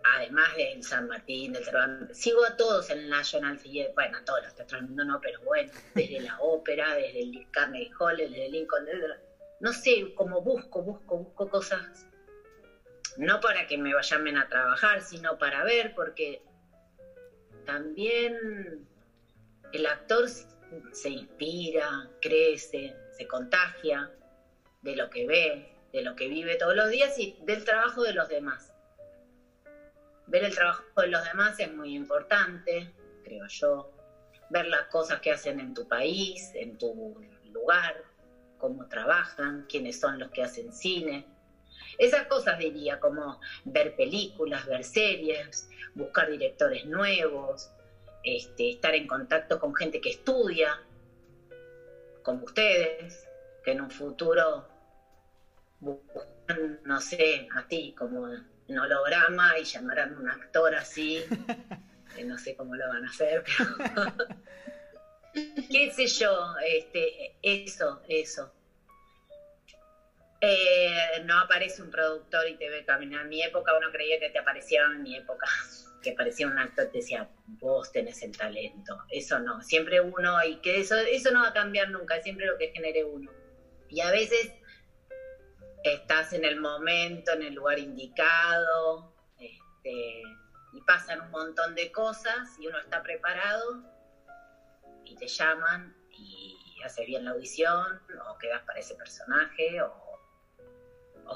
además 0.04 0.56
de 0.56 0.82
San 0.82 1.08
Martín, 1.08 1.54
del 1.54 1.64
Cervantes, 1.64 2.18
sigo 2.18 2.44
a 2.44 2.56
todos 2.56 2.90
en 2.90 3.00
el 3.00 3.10
National 3.10 3.58
Theatre, 3.62 3.94
bueno, 3.94 4.18
a 4.18 4.24
todos 4.24 4.44
los 4.44 4.56
teatros 4.56 4.82
del 4.82 4.88
mundo 4.88 5.06
no, 5.06 5.22
pero 5.22 5.40
bueno, 5.42 5.72
desde 5.96 6.22
la 6.22 6.38
ópera, 6.40 6.96
desde 6.96 7.22
el 7.22 7.48
Carnegie 7.52 7.92
Hall, 8.00 8.18
desde 8.18 8.46
el 8.46 8.52
Lincoln, 8.52 8.86
no 9.60 9.74
sé, 9.74 10.14
como 10.16 10.42
busco, 10.42 10.82
busco, 10.82 11.18
busco 11.18 11.50
cosas, 11.50 12.08
no 13.18 13.40
para 13.40 13.68
que 13.68 13.78
me 13.78 13.94
vayan 13.94 14.38
a 14.38 14.48
trabajar, 14.48 15.02
sino 15.02 15.38
para 15.38 15.64
ver, 15.64 15.94
porque 15.94 16.42
también 17.66 18.88
el 19.74 19.86
actor 19.86 20.28
se 20.92 21.10
inspira, 21.10 22.10
crece, 22.22 22.96
se 23.18 23.28
contagia 23.28 24.10
de 24.82 24.96
lo 24.96 25.10
que 25.10 25.26
ve, 25.26 25.68
de 25.92 26.02
lo 26.02 26.16
que 26.16 26.28
vive 26.28 26.56
todos 26.56 26.76
los 26.76 26.90
días 26.90 27.18
y 27.18 27.36
del 27.40 27.64
trabajo 27.64 28.04
de 28.04 28.14
los 28.14 28.28
demás 28.28 28.72
ver 30.30 30.44
el 30.44 30.54
trabajo 30.54 30.84
de 30.98 31.08
los 31.08 31.24
demás 31.24 31.60
es 31.60 31.72
muy 31.72 31.96
importante, 31.96 32.94
creo 33.24 33.48
yo. 33.48 33.90
Ver 34.50 34.68
las 34.68 34.84
cosas 34.86 35.20
que 35.20 35.32
hacen 35.32 35.60
en 35.60 35.74
tu 35.74 35.88
país, 35.88 36.52
en 36.54 36.78
tu 36.78 37.16
lugar, 37.52 38.04
cómo 38.58 38.88
trabajan, 38.88 39.66
quiénes 39.68 40.00
son 40.00 40.20
los 40.20 40.30
que 40.30 40.44
hacen 40.44 40.72
cine. 40.72 41.26
Esas 41.98 42.28
cosas 42.28 42.58
diría, 42.60 43.00
como 43.00 43.40
ver 43.64 43.96
películas, 43.96 44.66
ver 44.66 44.84
series, 44.84 45.68
buscar 45.96 46.30
directores 46.30 46.86
nuevos, 46.86 47.70
este, 48.24 48.72
estar 48.72 48.96
en 48.96 49.08
contacto 49.08 49.60
con 49.60 49.74
gente 49.76 50.02
que 50.02 50.10
estudia, 50.10 50.82
como 52.24 52.46
ustedes, 52.46 53.28
que 53.64 53.72
en 53.72 53.82
un 53.82 53.90
futuro 53.90 54.68
buscan, 55.80 56.80
no 56.84 57.00
sé, 57.00 57.48
a 57.56 57.68
ti, 57.68 57.94
como 57.98 58.22
un 58.22 58.80
holograma 58.80 59.58
y 59.58 59.64
llamarán 59.64 60.14
a 60.14 60.20
un 60.20 60.30
actor 60.30 60.76
así. 60.76 61.24
no 62.26 62.38
sé 62.38 62.56
cómo 62.56 62.76
lo 62.76 62.88
van 62.88 63.06
a 63.06 63.10
hacer, 63.10 63.44
pero. 63.44 64.14
qué 65.72 65.92
sé 65.92 66.08
yo, 66.08 66.56
este, 66.66 67.36
eso, 67.42 68.02
eso. 68.08 68.54
Eh, 70.42 71.22
no 71.26 71.38
aparece 71.38 71.82
un 71.82 71.92
productor 71.92 72.48
y 72.48 72.56
te 72.56 72.70
ve 72.70 72.86
caminar. 72.86 73.24
En 73.24 73.30
mi 73.30 73.42
época 73.42 73.76
uno 73.78 73.92
creía 73.92 74.20
que 74.20 74.30
te 74.30 74.40
aparecía 74.40 74.86
en 74.86 75.04
mi 75.04 75.16
época, 75.16 75.48
que 76.02 76.14
parecía 76.14 76.48
un 76.48 76.58
actor 76.58 76.88
te 76.88 77.00
decía, 77.00 77.28
vos 77.46 77.92
tenés 77.92 78.22
el 78.22 78.36
talento. 78.36 78.98
Eso 79.10 79.40
no, 79.40 79.62
siempre 79.62 80.00
uno, 80.02 80.44
y 80.44 80.58
que 80.58 80.80
eso, 80.80 80.96
eso 80.98 81.32
no 81.32 81.42
va 81.42 81.48
a 81.48 81.54
cambiar 81.54 81.90
nunca, 81.90 82.22
siempre 82.22 82.46
lo 82.46 82.58
que 82.58 82.70
genere 82.70 83.04
uno. 83.04 83.32
Y 83.90 84.02
a 84.02 84.12
veces 84.12 84.54
estás 85.84 86.34
en 86.34 86.46
el 86.46 86.60
momento, 86.60 87.32
en 87.32 87.44
el 87.44 87.54
lugar 87.54 87.80
indicado, 87.80 89.14
este, 89.40 90.22
y 90.74 90.82
pasan 90.82 91.22
un 91.22 91.32
montón 91.32 91.76
de 91.76 91.92
cosas 91.92 92.50
y 92.60 92.68
uno 92.68 92.80
está 92.80 93.02
preparado 93.02 93.84
y 95.06 95.16
te 95.16 95.28
llaman 95.28 95.96
y 96.12 96.56
haces 96.84 97.06
bien 97.06 97.26
la 97.26 97.32
audición 97.32 98.02
o 98.28 98.38
quedas 98.38 98.62
para 98.64 98.80
ese 98.80 98.96
personaje 98.96 99.82
o, 99.82 100.06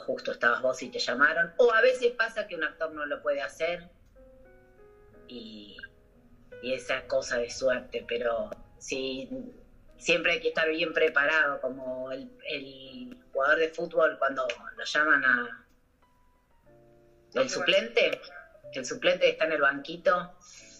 justo 0.05 0.31
estabas 0.31 0.61
vos 0.61 0.81
y 0.81 0.89
te 0.89 0.97
llamaron 0.97 1.53
o 1.57 1.71
a 1.71 1.81
veces 1.81 2.11
pasa 2.13 2.47
que 2.47 2.55
un 2.55 2.63
actor 2.63 2.91
no 2.91 3.05
lo 3.05 3.21
puede 3.21 3.41
hacer 3.41 3.89
y, 5.27 5.77
y 6.61 6.73
esa 6.73 7.05
cosa 7.07 7.37
de 7.37 7.49
suerte, 7.49 8.05
pero 8.07 8.49
sí 8.77 9.29
siempre 10.03 10.33
hay 10.33 10.41
que 10.41 10.49
estar 10.49 10.69
bien 10.69 10.93
preparado, 10.93 11.61
como 11.61 12.11
el, 12.11 12.29
jugador 13.31 13.59
de 13.59 13.69
fútbol 13.69 14.17
cuando 14.19 14.45
lo 14.77 14.83
llaman 14.83 15.25
a 15.25 15.65
el 17.33 17.49
suplente, 17.49 18.21
el 18.73 18.85
suplente 18.85 19.29
está 19.29 19.45
en 19.45 19.53
el 19.53 19.61
banquito, 19.61 20.33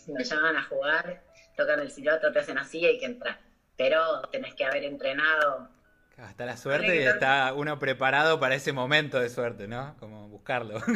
lo 0.08 0.24
llaman 0.24 0.56
a 0.56 0.64
jugar, 0.66 1.24
tocan 1.58 1.80
el 1.80 1.90
silbato, 1.90 2.32
te 2.32 2.40
hacen 2.40 2.60
así 2.60 2.80
y 2.80 2.86
hay 2.86 3.00
que 3.00 3.06
entrar. 3.06 3.40
Pero 3.76 4.22
tenés 4.32 4.54
que 4.54 4.64
haber 4.64 4.84
entrenado. 4.84 5.70
Hasta 6.18 6.46
la 6.46 6.56
suerte 6.56 6.96
y 6.96 7.00
está 7.00 7.52
uno 7.54 7.80
preparado 7.80 8.40
para 8.40 8.54
ese 8.54 8.72
momento 8.72 9.20
de 9.20 9.30
suerte, 9.30 9.68
¿no? 9.68 9.96
Como 10.00 10.28
buscarlo. 10.28 10.80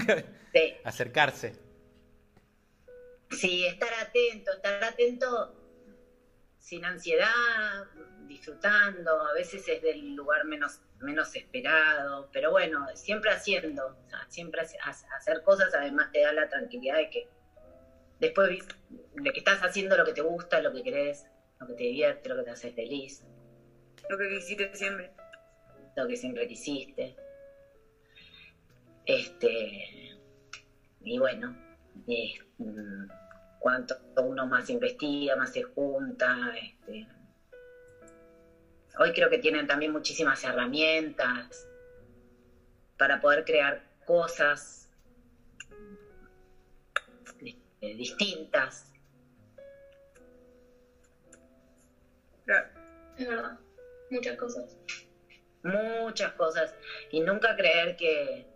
Sí. 0.53 0.75
Acercarse. 0.85 1.66
Sí, 3.29 3.65
estar 3.65 3.93
atento, 3.93 4.53
estar 4.53 4.83
atento 4.83 5.53
sin 6.59 6.85
ansiedad, 6.85 7.85
disfrutando, 8.27 9.25
a 9.25 9.33
veces 9.33 9.67
es 9.67 9.81
del 9.81 10.15
lugar 10.15 10.45
menos, 10.45 10.81
menos 10.99 11.35
esperado, 11.35 12.29
pero 12.31 12.51
bueno, 12.51 12.85
siempre 12.95 13.31
haciendo, 13.31 13.97
siempre 14.27 14.61
hacer 14.61 15.41
cosas 15.43 15.73
además 15.73 16.11
te 16.11 16.21
da 16.21 16.33
la 16.33 16.49
tranquilidad 16.49 16.97
de 16.97 17.09
que 17.09 17.27
después 18.19 18.65
de 18.89 19.31
que 19.31 19.39
estás 19.39 19.61
haciendo 19.61 19.95
lo 19.95 20.05
que 20.05 20.13
te 20.13 20.21
gusta, 20.21 20.59
lo 20.59 20.73
que 20.73 20.83
querés, 20.83 21.25
lo 21.59 21.67
que 21.67 21.73
te 21.73 21.83
divierte, 21.83 22.29
lo 22.29 22.35
que 22.35 22.43
te 22.43 22.51
hace 22.51 22.71
feliz. 22.71 23.23
Lo 24.09 24.17
que 24.17 24.29
quisiste 24.29 24.75
siempre. 24.75 25.11
Lo 25.95 26.07
que 26.07 26.15
siempre 26.15 26.47
quisiste. 26.47 27.15
Este, 29.05 30.17
y 31.01 31.17
bueno, 31.17 31.66
mm, 32.57 33.07
cuanto 33.59 33.97
uno 34.17 34.45
más 34.47 34.69
investiga, 34.69 35.35
más 35.35 35.51
se 35.51 35.63
junta. 35.63 36.53
Este. 36.55 37.07
Hoy 38.99 39.13
creo 39.13 39.29
que 39.29 39.37
tienen 39.37 39.67
también 39.67 39.91
muchísimas 39.91 40.43
herramientas 40.43 41.67
para 42.97 43.19
poder 43.21 43.45
crear 43.45 43.83
cosas 44.05 44.89
este, 47.41 47.95
distintas. 47.95 48.91
Es 53.17 53.27
verdad, 53.27 53.59
muchas 54.09 54.37
cosas. 54.37 54.77
Muchas 55.63 56.31
cosas. 56.33 56.73
Y 57.11 57.19
nunca 57.19 57.55
creer 57.55 57.95
que, 57.97 58.47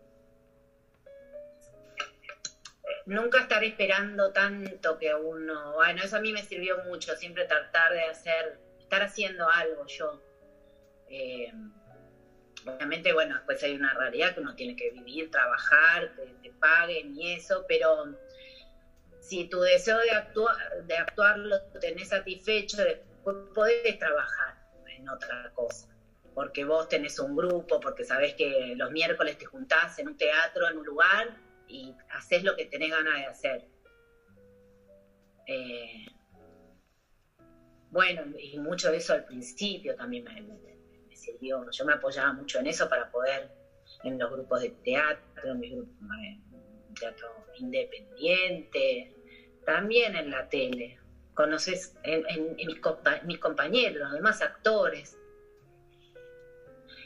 nunca 3.06 3.42
estar 3.42 3.64
esperando 3.64 4.32
tanto 4.32 4.98
que 4.98 5.14
uno, 5.14 5.74
bueno, 5.74 6.04
eso 6.04 6.18
a 6.18 6.22
mí 6.22 6.32
me 6.32 6.44
sirvió 6.44 6.84
mucho, 6.86 7.16
siempre 7.16 7.46
tratar 7.46 7.94
de 7.94 8.04
hacer, 8.06 8.60
estar 8.80 9.02
haciendo 9.02 9.50
algo 9.50 9.86
yo. 9.88 10.22
Eh, 11.10 11.52
obviamente, 12.66 13.14
bueno, 13.14 13.36
después 13.36 13.62
hay 13.64 13.76
una 13.76 13.94
realidad 13.94 14.34
que 14.34 14.42
uno 14.42 14.56
tiene 14.56 14.76
que 14.76 14.92
vivir, 14.92 15.30
trabajar, 15.32 16.16
que 16.16 16.34
te 16.42 16.52
paguen 16.52 17.16
y 17.16 17.34
eso, 17.34 17.66
pero 17.68 18.16
si 19.20 19.46
tu 19.46 19.62
deseo 19.62 20.00
de 20.00 20.12
actuar, 20.12 20.84
de 20.84 20.98
actuar 20.98 21.38
lo 21.38 21.62
tenés 21.80 22.10
satisfecho, 22.10 22.78
después 22.78 23.36
podés 23.54 23.98
trabajar 24.00 24.58
en 24.88 25.08
otra 25.10 25.52
cosa. 25.54 25.88
Porque 26.34 26.64
vos 26.64 26.88
tenés 26.88 27.20
un 27.20 27.36
grupo, 27.36 27.80
porque 27.80 28.06
sabés 28.06 28.36
que 28.36 28.74
los 28.78 28.92
miércoles 28.92 29.38
te 29.38 29.46
juntás 29.46 30.00
en 30.00 30.08
un 30.08 30.18
teatro, 30.18 30.70
en 30.70 30.78
un 30.78 30.86
lugar, 30.86 31.28
y 31.72 31.96
haces 32.10 32.44
lo 32.44 32.56
que 32.56 32.66
tenés 32.66 32.90
ganas 32.92 33.16
de 33.18 33.26
hacer. 33.26 33.64
Eh, 35.48 36.06
bueno, 37.90 38.24
y 38.38 38.58
mucho 38.60 38.92
de 38.92 38.98
eso 38.98 39.14
al 39.14 39.26
principio 39.26 39.96
también 39.96 40.24
me, 40.24 40.60
sirvió. 41.16 41.64
Yo 41.72 41.86
me 41.86 41.94
apoyaba 41.94 42.34
mucho 42.34 42.60
en 42.60 42.68
eso 42.68 42.90
para 42.90 43.10
poder, 43.12 43.50
en 44.04 44.18
los 44.18 44.32
grupos 44.32 44.62
de 44.62 44.72
teatro, 44.84 45.52
en 45.52 45.60
mis 45.60 45.72
grupos 45.72 46.08
de 46.22 46.40
teatro 47.00 47.46
independiente, 47.58 49.14
también 49.66 50.16
en 50.16 50.32
la 50.32 50.48
tele. 50.50 50.98
Conoces 51.34 51.96
en, 52.04 52.24
en- 52.28 52.56
en 52.60 52.68
mis, 52.68 52.82
compa- 52.82 53.22
mis 53.24 53.40
compañeros, 53.40 54.02
los 54.02 54.14
demás 54.14 54.42
actores. 54.42 55.18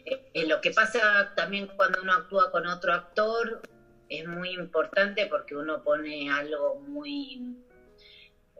Eh, 0.05 0.23
eh, 0.33 0.47
lo 0.47 0.61
que 0.61 0.71
pasa 0.71 1.33
también 1.35 1.67
cuando 1.75 2.01
uno 2.01 2.13
actúa 2.13 2.51
con 2.51 2.65
otro 2.67 2.93
actor 2.93 3.61
es 4.09 4.27
muy 4.27 4.51
importante 4.51 5.25
porque 5.27 5.55
uno 5.55 5.83
pone 5.83 6.29
algo 6.31 6.75
muy, 6.75 7.55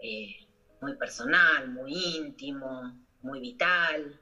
eh, 0.02 0.36
muy 0.82 0.96
personal, 0.96 1.70
muy 1.70 1.94
íntimo, 1.94 2.98
muy 3.22 3.40
vital. 3.40 4.20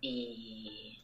Y, 0.00 0.98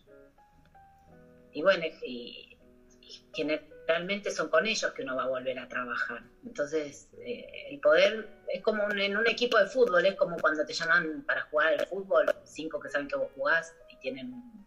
y 1.52 1.62
bueno, 1.62 1.84
y, 2.02 2.58
y 3.00 3.22
generalmente 3.34 4.30
son 4.30 4.48
con 4.48 4.66
ellos 4.66 4.92
que 4.92 5.02
uno 5.02 5.16
va 5.16 5.24
a 5.24 5.28
volver 5.28 5.58
a 5.58 5.68
trabajar. 5.68 6.22
Entonces, 6.44 7.08
eh, 7.18 7.68
el 7.70 7.80
poder 7.80 8.28
es 8.48 8.62
como 8.62 8.90
en 8.90 9.16
un 9.16 9.26
equipo 9.26 9.58
de 9.58 9.66
fútbol, 9.66 10.04
es 10.06 10.14
como 10.14 10.36
cuando 10.38 10.64
te 10.64 10.72
llaman 10.72 11.22
para 11.26 11.42
jugar 11.42 11.74
al 11.78 11.86
fútbol, 11.86 12.26
cinco 12.44 12.80
que 12.80 12.90
saben 12.90 13.08
que 13.08 13.16
vos 13.16 13.30
jugás 13.34 13.74
y 13.90 13.96
tienen 13.98 14.32
un 14.32 14.66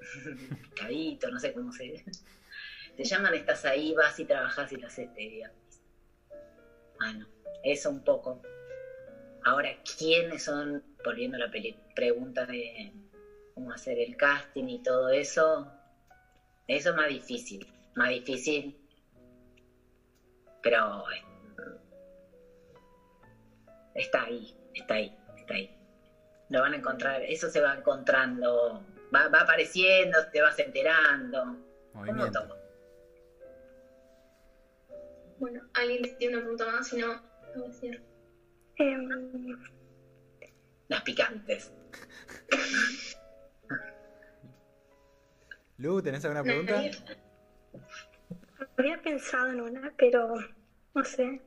picadito, 0.62 1.30
no 1.30 1.38
sé 1.38 1.52
cómo 1.52 1.72
se 1.72 1.84
dice. 1.84 2.04
Te 3.00 3.06
llaman, 3.06 3.32
estás 3.32 3.64
ahí, 3.64 3.94
vas 3.94 4.18
y 4.18 4.26
trabajás 4.26 4.70
y 4.72 4.76
lo 4.76 4.86
haces, 4.86 5.10
te 5.14 5.20
divertís. 5.22 5.82
Bueno, 6.98 7.26
eso 7.62 7.88
un 7.88 8.04
poco. 8.04 8.42
Ahora, 9.42 9.70
¿quiénes 9.96 10.42
son, 10.42 10.82
volviendo 11.02 11.38
a 11.38 11.40
la 11.40 11.50
pregunta 11.94 12.44
de 12.44 12.92
cómo 13.54 13.72
hacer 13.72 13.98
el 13.98 14.18
casting 14.18 14.64
y 14.64 14.82
todo 14.82 15.08
eso? 15.08 15.66
Eso 16.66 16.90
es 16.90 16.94
más 16.94 17.08
difícil, 17.08 17.66
más 17.94 18.10
difícil, 18.10 18.76
pero 20.62 21.10
eh, 21.10 21.24
está 23.94 24.24
ahí, 24.24 24.54
está 24.74 24.96
ahí, 24.96 25.10
está 25.38 25.54
ahí. 25.54 25.70
Lo 26.50 26.60
van 26.60 26.74
a 26.74 26.76
encontrar, 26.76 27.22
eso 27.22 27.48
se 27.48 27.62
va 27.62 27.72
encontrando, 27.72 28.84
va, 29.14 29.28
va 29.28 29.40
apareciendo, 29.40 30.18
te 30.30 30.42
vas 30.42 30.58
enterando, 30.58 31.56
como 31.94 32.02
Movimiento. 32.02 32.40
todo. 32.42 32.59
Bueno, 35.40 35.62
alguien 35.72 36.02
tiene 36.18 36.34
una 36.36 36.42
pregunta 36.42 36.66
más, 36.66 36.86
si 36.86 36.98
no, 36.98 37.14
lo 37.14 37.20
voy 37.54 37.64
a 37.64 37.66
decir. 37.68 38.02
Em, 38.76 39.56
Las 40.88 41.02
picantes. 41.02 41.72
Lu, 45.78 46.02
¿tenés 46.02 46.22
alguna 46.26 46.42
pregunta? 46.42 46.82
Había 48.76 49.00
pensado 49.00 49.50
en 49.50 49.62
una, 49.62 49.94
pero 49.96 50.34
no 50.94 51.04
sé. 51.04 51.40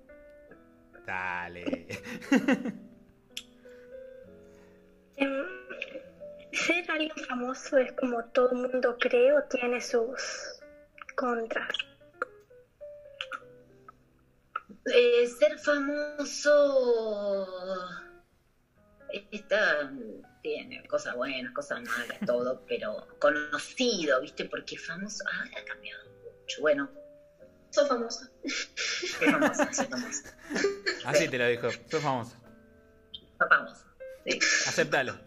Dale. 1.05 1.85
Em, 5.15 5.45
ser 6.51 6.89
alguien 6.89 7.15
famoso 7.27 7.77
es 7.77 7.91
como 7.91 8.25
todo 8.25 8.49
el 8.53 8.67
mundo 8.71 8.97
cree 8.99 9.31
o 9.31 9.43
tiene 9.43 9.79
sus 9.79 10.59
contras. 11.15 11.69
Eh, 14.85 15.27
ser 15.27 15.57
famoso 15.59 17.47
está, 19.31 19.91
tiene 20.41 20.85
cosas 20.87 21.15
buenas, 21.15 21.53
cosas 21.53 21.81
malas, 21.83 22.17
todo, 22.25 22.63
pero 22.67 23.07
conocido, 23.19 24.19
¿viste? 24.21 24.45
Porque 24.45 24.77
famoso, 24.77 25.23
ah, 25.31 25.45
ha 25.57 25.63
cambiado 25.65 26.03
mucho. 26.41 26.61
Bueno, 26.61 26.89
Sos 27.73 27.87
famosa. 27.87 28.29
soy 28.45 29.31
famosa, 29.31 29.73
soy 29.73 29.87
famosa. 29.87 30.37
Así 31.05 31.27
te 31.27 31.39
lo 31.39 31.47
dijo. 31.47 31.71
Soy 31.89 31.99
famosa. 32.01 32.37
Sí. 34.27 34.39
Aceptalo. 34.67 35.17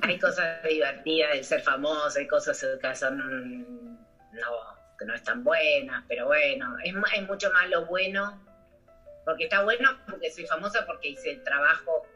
Hay 0.00 0.18
cosas 0.18 0.62
divertidas 0.64 1.32
de 1.34 1.44
ser 1.44 1.60
famoso, 1.60 2.18
hay 2.18 2.26
cosas 2.26 2.66
que 2.80 2.96
son 2.96 3.92
no, 4.32 4.81
que 4.98 5.04
no 5.04 5.14
están 5.14 5.44
buenas, 5.44 6.04
pero 6.08 6.26
bueno, 6.26 6.76
es, 6.84 6.94
es 7.14 7.22
mucho 7.26 7.50
más 7.52 7.68
lo 7.68 7.86
bueno, 7.86 8.40
porque 9.24 9.44
está 9.44 9.62
bueno 9.62 9.98
porque 10.08 10.30
soy 10.30 10.46
famosa 10.46 10.86
porque 10.86 11.08
hice 11.08 11.30
el 11.30 11.42
trabajo, 11.42 12.06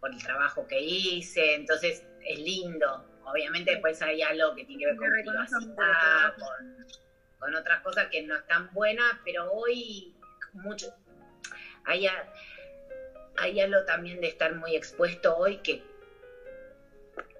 por 0.00 0.10
el 0.12 0.22
trabajo 0.22 0.66
que 0.66 0.80
hice, 0.80 1.54
entonces 1.54 2.04
es 2.24 2.38
lindo. 2.38 3.04
Obviamente 3.24 3.72
después 3.72 4.00
hay 4.00 4.22
algo 4.22 4.54
que 4.54 4.64
tiene 4.64 4.80
que 4.80 4.86
ver 4.86 4.96
con 4.96 5.10
privacidad, 5.10 6.34
con, 6.38 6.86
con 7.38 7.54
otras 7.54 7.80
cosas 7.80 8.06
que 8.10 8.22
no 8.22 8.36
están 8.36 8.72
buenas, 8.72 9.18
pero 9.24 9.52
hoy 9.52 10.14
mucho 10.52 10.94
hay, 11.84 12.06
hay 13.36 13.60
algo 13.60 13.84
también 13.84 14.20
de 14.20 14.28
estar 14.28 14.54
muy 14.54 14.74
expuesto 14.76 15.36
hoy 15.36 15.58
que 15.58 15.82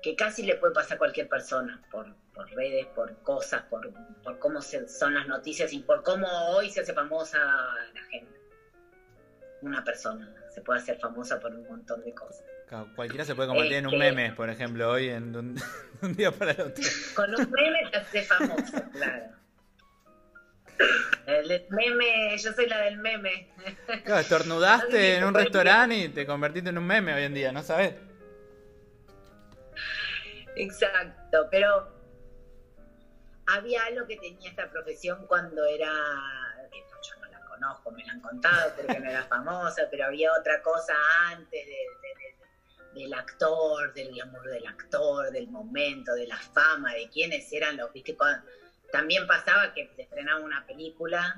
que 0.02 0.14
casi 0.14 0.42
le 0.42 0.54
puede 0.56 0.74
pasar 0.74 0.94
a 0.94 0.98
cualquier 0.98 1.28
persona 1.28 1.82
por, 1.90 2.06
por 2.38 2.48
redes, 2.54 2.86
por 2.94 3.20
cosas, 3.22 3.64
por, 3.64 3.90
por 4.22 4.38
cómo 4.38 4.62
se- 4.62 4.86
son 4.88 5.12
las 5.12 5.26
noticias 5.26 5.72
y 5.72 5.80
por 5.80 6.04
cómo 6.04 6.28
hoy 6.52 6.70
se 6.70 6.80
hace 6.82 6.92
famosa 6.94 7.36
la 7.92 8.02
gente. 8.10 8.38
Una 9.60 9.82
persona 9.82 10.32
se 10.54 10.60
puede 10.60 10.78
hacer 10.78 11.00
famosa 11.00 11.40
por 11.40 11.52
un 11.52 11.66
montón 11.66 12.04
de 12.04 12.14
cosas. 12.14 12.44
Claro, 12.68 12.86
Cualquiera 12.94 13.24
se 13.24 13.34
puede 13.34 13.48
convertir 13.48 13.78
en 13.78 13.88
un 13.88 13.98
meme, 13.98 14.30
por 14.34 14.50
ejemplo, 14.50 14.88
hoy 14.88 15.08
en 15.08 15.34
un, 15.34 15.54
de 15.56 15.62
un 16.02 16.14
día 16.14 16.30
para 16.30 16.52
el 16.52 16.60
otro. 16.60 16.84
Con 17.16 17.34
un 17.34 17.50
meme 17.50 17.80
te 17.90 17.96
haces 17.96 18.28
famoso, 18.28 18.84
claro. 18.92 19.30
El 21.26 21.64
meme, 21.70 22.38
yo 22.38 22.52
soy 22.52 22.68
la 22.68 22.82
del 22.82 22.98
meme. 22.98 23.48
Claro, 24.04 24.20
estornudaste 24.20 25.16
en 25.16 25.24
un 25.24 25.34
restaurante 25.34 25.96
y 25.96 26.08
te 26.08 26.24
convertiste 26.24 26.70
en 26.70 26.78
un 26.78 26.86
meme 26.86 27.14
hoy 27.14 27.24
en 27.24 27.34
día, 27.34 27.50
¿no 27.50 27.64
sabes? 27.64 27.94
Exacto, 30.54 31.48
pero 31.50 31.97
había 33.48 33.84
algo 33.84 34.06
que 34.06 34.16
tenía 34.16 34.50
esta 34.50 34.70
profesión 34.70 35.26
cuando 35.26 35.64
era, 35.64 35.90
yo 35.90 37.20
no 37.20 37.26
la 37.30 37.40
conozco, 37.46 37.90
me 37.90 38.04
la 38.04 38.12
han 38.12 38.20
contado 38.20 38.72
porque 38.76 38.98
no 39.00 39.08
era 39.10 39.24
famosa, 39.24 39.88
pero 39.90 40.04
había 40.06 40.32
otra 40.32 40.60
cosa 40.60 40.94
antes 41.28 41.64
de- 41.66 41.70
de- 41.72 42.94
de- 42.94 43.00
del 43.00 43.14
actor, 43.14 43.92
del 43.94 44.12
glamour 44.12 44.46
del 44.48 44.66
actor, 44.66 45.30
del 45.30 45.48
momento, 45.48 46.14
de 46.14 46.26
la 46.26 46.36
fama, 46.36 46.92
de 46.94 47.08
quiénes 47.08 47.50
eran 47.52 47.76
los, 47.76 47.92
viste, 47.92 48.14
Cuando- 48.16 48.46
también 48.92 49.26
pasaba 49.26 49.72
que 49.74 49.86
se 49.94 50.02
estrenaba 50.02 50.40
una 50.40 50.64
película, 50.66 51.36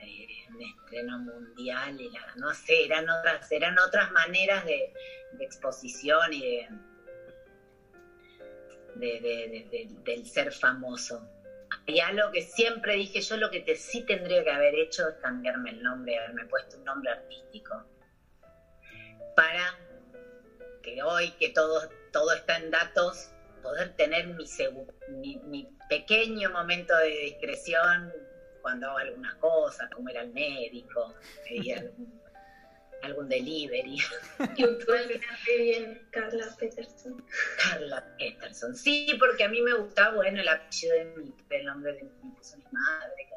eh, 0.00 0.26
un 0.50 0.62
estreno 0.62 1.18
mundial, 1.18 1.98
no 2.36 2.54
sé, 2.54 2.84
eran 2.84 3.08
otras, 3.08 3.50
eran 3.50 3.78
otras 3.78 4.10
maneras 4.12 4.64
de, 4.64 4.92
exposición 5.38 6.32
y 6.32 6.40
de- 8.94 9.88
del 10.04 10.26
ser 10.26 10.50
famoso. 10.52 11.28
Y 11.86 12.00
algo 12.00 12.32
que 12.32 12.42
siempre 12.42 12.94
dije 12.94 13.20
yo, 13.20 13.36
lo 13.36 13.50
que 13.50 13.60
te, 13.60 13.76
sí 13.76 14.02
tendría 14.02 14.42
que 14.42 14.50
haber 14.50 14.74
hecho 14.74 15.08
es 15.08 15.14
cambiarme 15.22 15.70
el 15.70 15.82
nombre, 15.82 16.18
haberme 16.18 16.44
puesto 16.46 16.76
un 16.78 16.84
nombre 16.84 17.12
artístico. 17.12 17.84
Para 19.36 19.78
que 20.82 21.02
hoy, 21.02 21.30
que 21.32 21.50
todo, 21.50 21.88
todo 22.12 22.32
está 22.32 22.56
en 22.56 22.70
datos, 22.72 23.30
poder 23.62 23.94
tener 23.94 24.26
mi, 24.26 25.36
mi, 25.44 25.68
pequeño 25.88 26.50
momento 26.50 26.96
de 26.96 27.08
discreción 27.08 28.12
cuando 28.60 28.88
hago 28.88 28.98
algunas 28.98 29.34
cosas, 29.36 29.88
como 29.94 30.10
ir 30.10 30.18
al 30.18 30.32
médico, 30.32 31.14
algún 33.06 33.28
delivery. 33.28 33.98
Igual 34.56 35.08
quedaste 35.08 35.56
bien, 35.58 36.06
Carla 36.10 36.54
Peterson. 36.58 37.24
Carla 37.62 38.04
Peterson. 38.18 38.74
Sí, 38.74 39.16
porque 39.18 39.44
a 39.44 39.48
mí 39.48 39.60
me 39.62 39.72
gustaba, 39.74 40.14
bueno, 40.16 40.40
el 40.40 40.48
apellido 40.48 40.94
de 40.94 41.04
mi, 41.04 41.34
el 41.50 41.64
nombre 41.64 41.94
de 41.94 42.02
mi, 42.02 42.30
puso 42.32 42.56
mi 42.58 42.64
madre. 42.70 43.28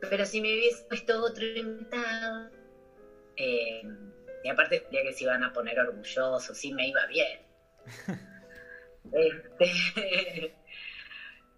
Pero 0.00 0.24
si 0.24 0.40
me 0.40 0.54
hubiese 0.54 0.84
puesto 0.84 1.22
otro 1.22 1.44
inventado, 1.44 2.50
eh, 3.36 3.82
y 4.44 4.48
aparte 4.48 4.82
quería 4.84 5.02
que 5.02 5.12
se 5.12 5.24
iban 5.24 5.42
a 5.42 5.52
poner 5.52 5.78
orgullosos, 5.78 6.56
sí 6.56 6.72
me 6.72 6.88
iba 6.88 7.06
bien. 7.06 7.40
Este, 9.12 10.52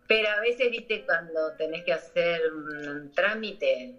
pero 0.07 0.29
a 0.29 0.41
veces, 0.41 0.71
viste, 0.71 1.03
cuando 1.07 1.55
tenés 1.57 1.83
que 1.83 1.95
hacer 1.95 2.53
un 2.53 3.11
trámite, 3.13 3.95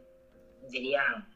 diría, 0.69 1.27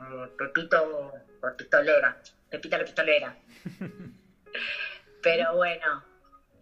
eh, 0.00 0.28
Pepito, 0.36 1.12
Pepitolera, 1.40 2.16
Pepita 2.50 2.78
la 2.78 2.84
pistolera. 2.84 3.36
Pero 5.22 5.54
bueno, 5.56 6.02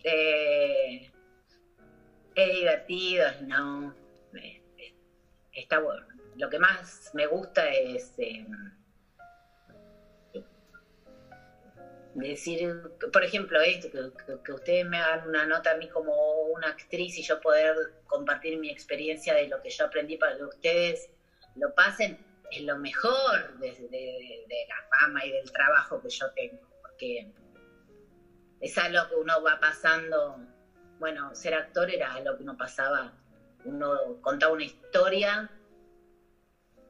eh, 0.02 1.10
es 2.34 2.52
divertido, 2.52 3.26
no. 3.42 3.94
está 5.52 5.78
bueno. 5.78 6.06
lo 6.36 6.48
que 6.48 6.58
más 6.58 7.10
me 7.14 7.26
gusta 7.26 7.68
es 7.72 8.12
eh, 8.18 8.44
decir, 12.14 12.80
por 13.12 13.22
ejemplo, 13.24 13.60
esto, 13.60 13.90
que, 13.90 14.10
que- 14.26 14.42
que 14.42 14.52
ustedes 14.52 14.84
me 14.86 14.98
hagan 14.98 15.26
una 15.28 15.46
nota 15.46 15.70
a 15.70 15.74
mí 15.74 15.88
como 15.88 16.42
una 16.46 16.68
actriz 16.68 17.16
y 17.18 17.22
yo 17.22 17.40
poder 17.40 17.74
compartir 18.06 18.56
mi 18.58 18.70
experiencia 18.70 19.34
de 19.34 19.46
lo 19.48 19.60
que 19.60 19.70
yo 19.70 19.84
aprendí 19.84 20.16
para 20.16 20.36
que 20.36 20.44
ustedes 20.44 21.08
lo 21.56 21.72
pasen, 21.72 22.18
es 22.50 22.62
lo 22.62 22.76
mejor 22.78 23.58
de, 23.58 24.66
la 24.68 24.98
fama 24.98 25.24
y 25.24 25.32
del 25.32 25.50
trabajo 25.50 26.00
que 26.00 26.08
yo 26.08 26.30
tengo, 26.32 26.60
porque 26.82 27.32
es 28.60 28.78
algo 28.78 29.08
que 29.08 29.14
uno 29.16 29.42
va 29.42 29.60
pasando, 29.60 30.38
bueno, 30.98 31.34
ser 31.34 31.54
actor 31.54 31.90
era 31.90 32.14
algo 32.14 32.36
que 32.36 32.42
uno 32.42 32.56
pasaba, 32.56 33.12
uno 33.64 34.20
contaba 34.22 34.52
una 34.52 34.64
historia 34.64 35.50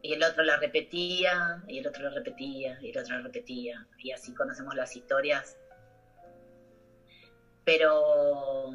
y 0.01 0.13
el 0.13 0.23
otro 0.23 0.45
la 0.45 0.57
repetía, 0.57 1.63
y 1.67 1.79
el 1.79 1.87
otro 1.89 2.05
la 2.05 2.11
repetía, 2.11 2.79
y 2.81 2.91
el 2.91 2.99
otro 2.99 3.17
la 3.17 3.23
repetía, 3.23 3.87
y 3.99 4.13
así 4.13 4.33
conocemos 4.33 4.77
las 4.77 4.95
historias. 4.95 5.59
Pero 7.65 8.71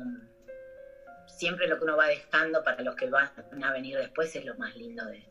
siempre 1.27 1.67
lo 1.67 1.77
que 1.77 1.85
uno 1.85 1.95
va 1.95 2.07
dejando 2.07 2.61
para 2.63 2.81
los 2.83 2.95
que 2.95 3.09
van 3.09 3.31
a 3.63 3.71
venir 3.71 3.97
después 3.97 4.35
es 4.35 4.43
lo 4.43 4.55
más 4.55 4.75
lindo 4.75 5.05
de, 5.05 5.25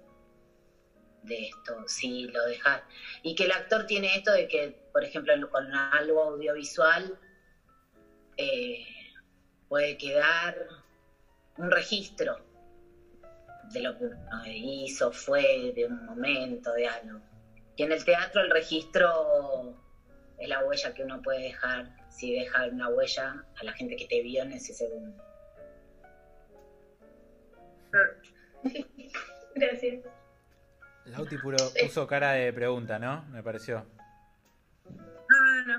de 1.22 1.46
esto, 1.46 1.76
si 1.86 2.26
lo 2.28 2.44
dejas. 2.44 2.82
Y 3.22 3.34
que 3.34 3.44
el 3.44 3.52
actor 3.52 3.86
tiene 3.86 4.16
esto 4.16 4.32
de 4.32 4.48
que, 4.48 4.76
por 4.92 5.04
ejemplo, 5.04 5.34
con 5.50 5.74
algo 5.74 6.22
audiovisual 6.22 7.18
eh, 8.36 8.84
puede 9.68 9.96
quedar 9.96 10.54
un 11.56 11.70
registro 11.70 12.44
de 13.72 13.80
lo 13.80 13.96
que 13.96 14.04
uno 14.04 14.42
hizo, 14.46 15.10
fue, 15.12 15.72
de 15.74 15.86
un 15.86 16.04
momento, 16.04 16.72
de 16.72 16.86
algo. 16.86 17.20
Y 17.76 17.84
en 17.84 17.92
el 17.92 18.04
teatro 18.04 18.42
el 18.42 18.50
registro 18.50 19.74
es 20.38 20.48
la 20.48 20.64
huella 20.64 20.92
que 20.92 21.04
uno 21.04 21.22
puede 21.22 21.42
dejar, 21.44 21.86
si 22.10 22.34
deja 22.34 22.66
una 22.66 22.88
huella 22.88 23.44
a 23.60 23.64
la 23.64 23.72
gente 23.72 23.96
que 23.96 24.06
te 24.06 24.20
vio 24.22 24.42
en 24.42 24.52
ese 24.52 24.74
segundo. 24.74 25.22
Gracias. 29.54 30.04
Lauti 31.06 31.36
puro 31.38 31.56
puso 31.80 32.06
cara 32.06 32.32
de 32.32 32.52
pregunta, 32.52 32.98
¿no? 32.98 33.24
Me 33.30 33.42
pareció. 33.42 33.86
No, 34.86 35.64
no, 35.66 35.78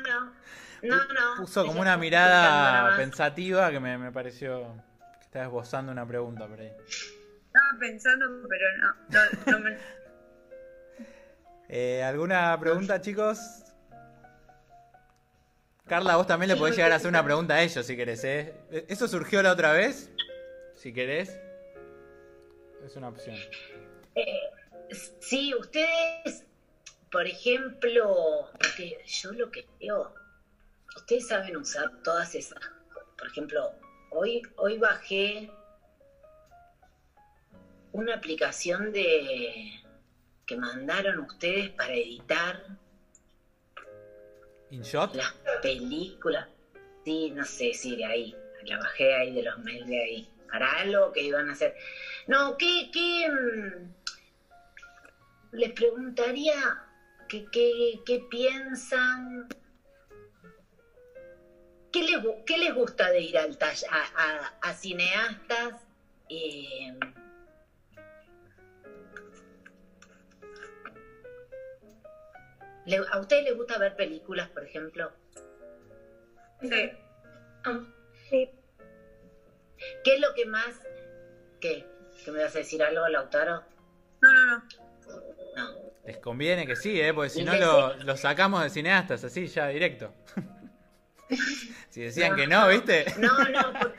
no. 0.00 0.34
No, 0.82 0.96
no, 0.96 0.96
no. 1.12 1.36
Puso 1.36 1.64
como 1.66 1.80
una 1.80 1.96
mirada 1.96 2.96
pensativa 2.96 3.70
que 3.70 3.80
me, 3.80 3.98
me 3.98 4.10
pareció 4.10 4.74
que 5.18 5.24
estaba 5.24 5.44
esbozando 5.44 5.92
una 5.92 6.06
pregunta 6.06 6.46
por 6.46 6.60
ahí. 6.60 6.72
Estaba 7.46 7.78
pensando, 7.78 8.26
pero 8.48 8.66
no, 8.78 8.94
no, 9.08 9.52
no 9.52 9.58
me... 9.60 9.76
Eh, 11.72 12.02
¿Alguna 12.02 12.58
pregunta, 12.58 13.00
chicos? 13.00 13.38
Carla, 15.86 16.16
vos 16.16 16.26
también 16.26 16.48
le 16.48 16.56
podés 16.56 16.74
llegar 16.74 16.90
a 16.90 16.96
hacer 16.96 17.08
una 17.08 17.24
pregunta 17.24 17.54
a 17.54 17.62
ellos 17.62 17.86
si 17.86 17.96
querés, 17.96 18.24
¿eh? 18.24 18.52
¿Eso 18.88 19.06
surgió 19.06 19.40
la 19.40 19.52
otra 19.52 19.72
vez? 19.72 20.10
Si 20.74 20.92
querés. 20.92 21.38
Es 22.84 22.96
una 22.96 23.08
opción. 23.08 23.36
Eh, 24.14 24.50
sí, 25.20 25.54
ustedes, 25.54 26.44
por 27.10 27.26
ejemplo, 27.26 28.50
porque 28.58 28.98
yo 29.06 29.32
lo 29.32 29.50
que 29.50 29.66
veo, 29.80 30.14
ustedes 30.96 31.28
saben 31.28 31.56
usar 31.56 32.02
todas 32.02 32.34
esas, 32.34 32.58
por 33.16 33.28
ejemplo, 33.28 33.72
hoy, 34.10 34.42
hoy 34.56 34.78
bajé 34.78 35.50
una 37.92 38.14
aplicación 38.14 38.92
de 38.92 39.72
que 40.46 40.56
mandaron 40.56 41.20
ustedes 41.20 41.70
para 41.70 41.94
editar 41.94 42.64
¿InShot? 44.70 45.14
las 45.14 45.32
películas. 45.62 46.48
Sí, 47.04 47.30
no 47.30 47.44
sé 47.44 47.72
si 47.74 47.96
de 47.96 48.04
ahí. 48.04 48.36
La 48.64 48.78
bajé 48.78 49.14
ahí 49.14 49.34
de 49.34 49.42
los 49.42 49.58
mails 49.60 49.86
de 49.86 50.02
ahí. 50.02 50.29
Para 50.50 50.78
algo 50.78 51.12
que 51.12 51.22
iban 51.22 51.48
a 51.48 51.52
hacer. 51.52 51.74
No, 52.26 52.56
¿qué, 52.56 52.90
qué 52.92 53.28
mm, 53.28 53.94
les 55.52 55.72
preguntaría 55.72 56.76
qué, 57.28 57.46
qué, 57.52 58.00
qué 58.04 58.20
piensan? 58.30 59.48
¿Qué 61.92 62.02
les, 62.02 62.18
qué 62.46 62.56
les 62.58 62.72
gusta 62.74 63.10
de 63.10 63.20
ir 63.20 63.36
al 63.38 63.56
taller, 63.58 63.88
a, 63.90 64.04
a- 64.14 64.54
a 64.60 64.72
cineastas? 64.74 65.74
Eh, 66.28 66.92
¿le- 72.86 73.04
¿A 73.10 73.18
ustedes 73.18 73.44
les 73.44 73.54
gusta 73.56 73.78
ver 73.78 73.94
películas, 73.96 74.48
por 74.48 74.64
ejemplo? 74.64 75.12
Sí. 76.60 76.92
Ah, 77.64 77.80
Sí, 78.28 78.48
¿Qué 80.04 80.14
es 80.14 80.20
lo 80.20 80.34
que 80.34 80.46
más... 80.46 80.80
¿Qué? 81.60 81.86
¿Que 82.24 82.30
me 82.30 82.42
vas 82.42 82.54
a 82.54 82.58
decir 82.58 82.82
algo, 82.82 83.06
Lautaro? 83.08 83.62
No, 84.22 84.32
no, 84.32 84.46
no. 84.46 84.64
No. 85.56 85.90
Les 86.04 86.18
conviene 86.18 86.66
que 86.66 86.76
sí, 86.76 87.00
¿eh? 87.00 87.12
Porque 87.12 87.30
si 87.30 87.44
no 87.44 87.56
lo, 87.56 87.94
lo 87.96 88.16
sacamos 88.16 88.62
de 88.62 88.70
cineastas, 88.70 89.24
así 89.24 89.46
ya 89.48 89.68
directo. 89.68 90.14
si 91.90 92.02
decían 92.02 92.36
que 92.36 92.46
no, 92.46 92.68
¿viste? 92.68 93.04
No, 93.18 93.38
no, 93.44 93.72
porque 93.78 93.98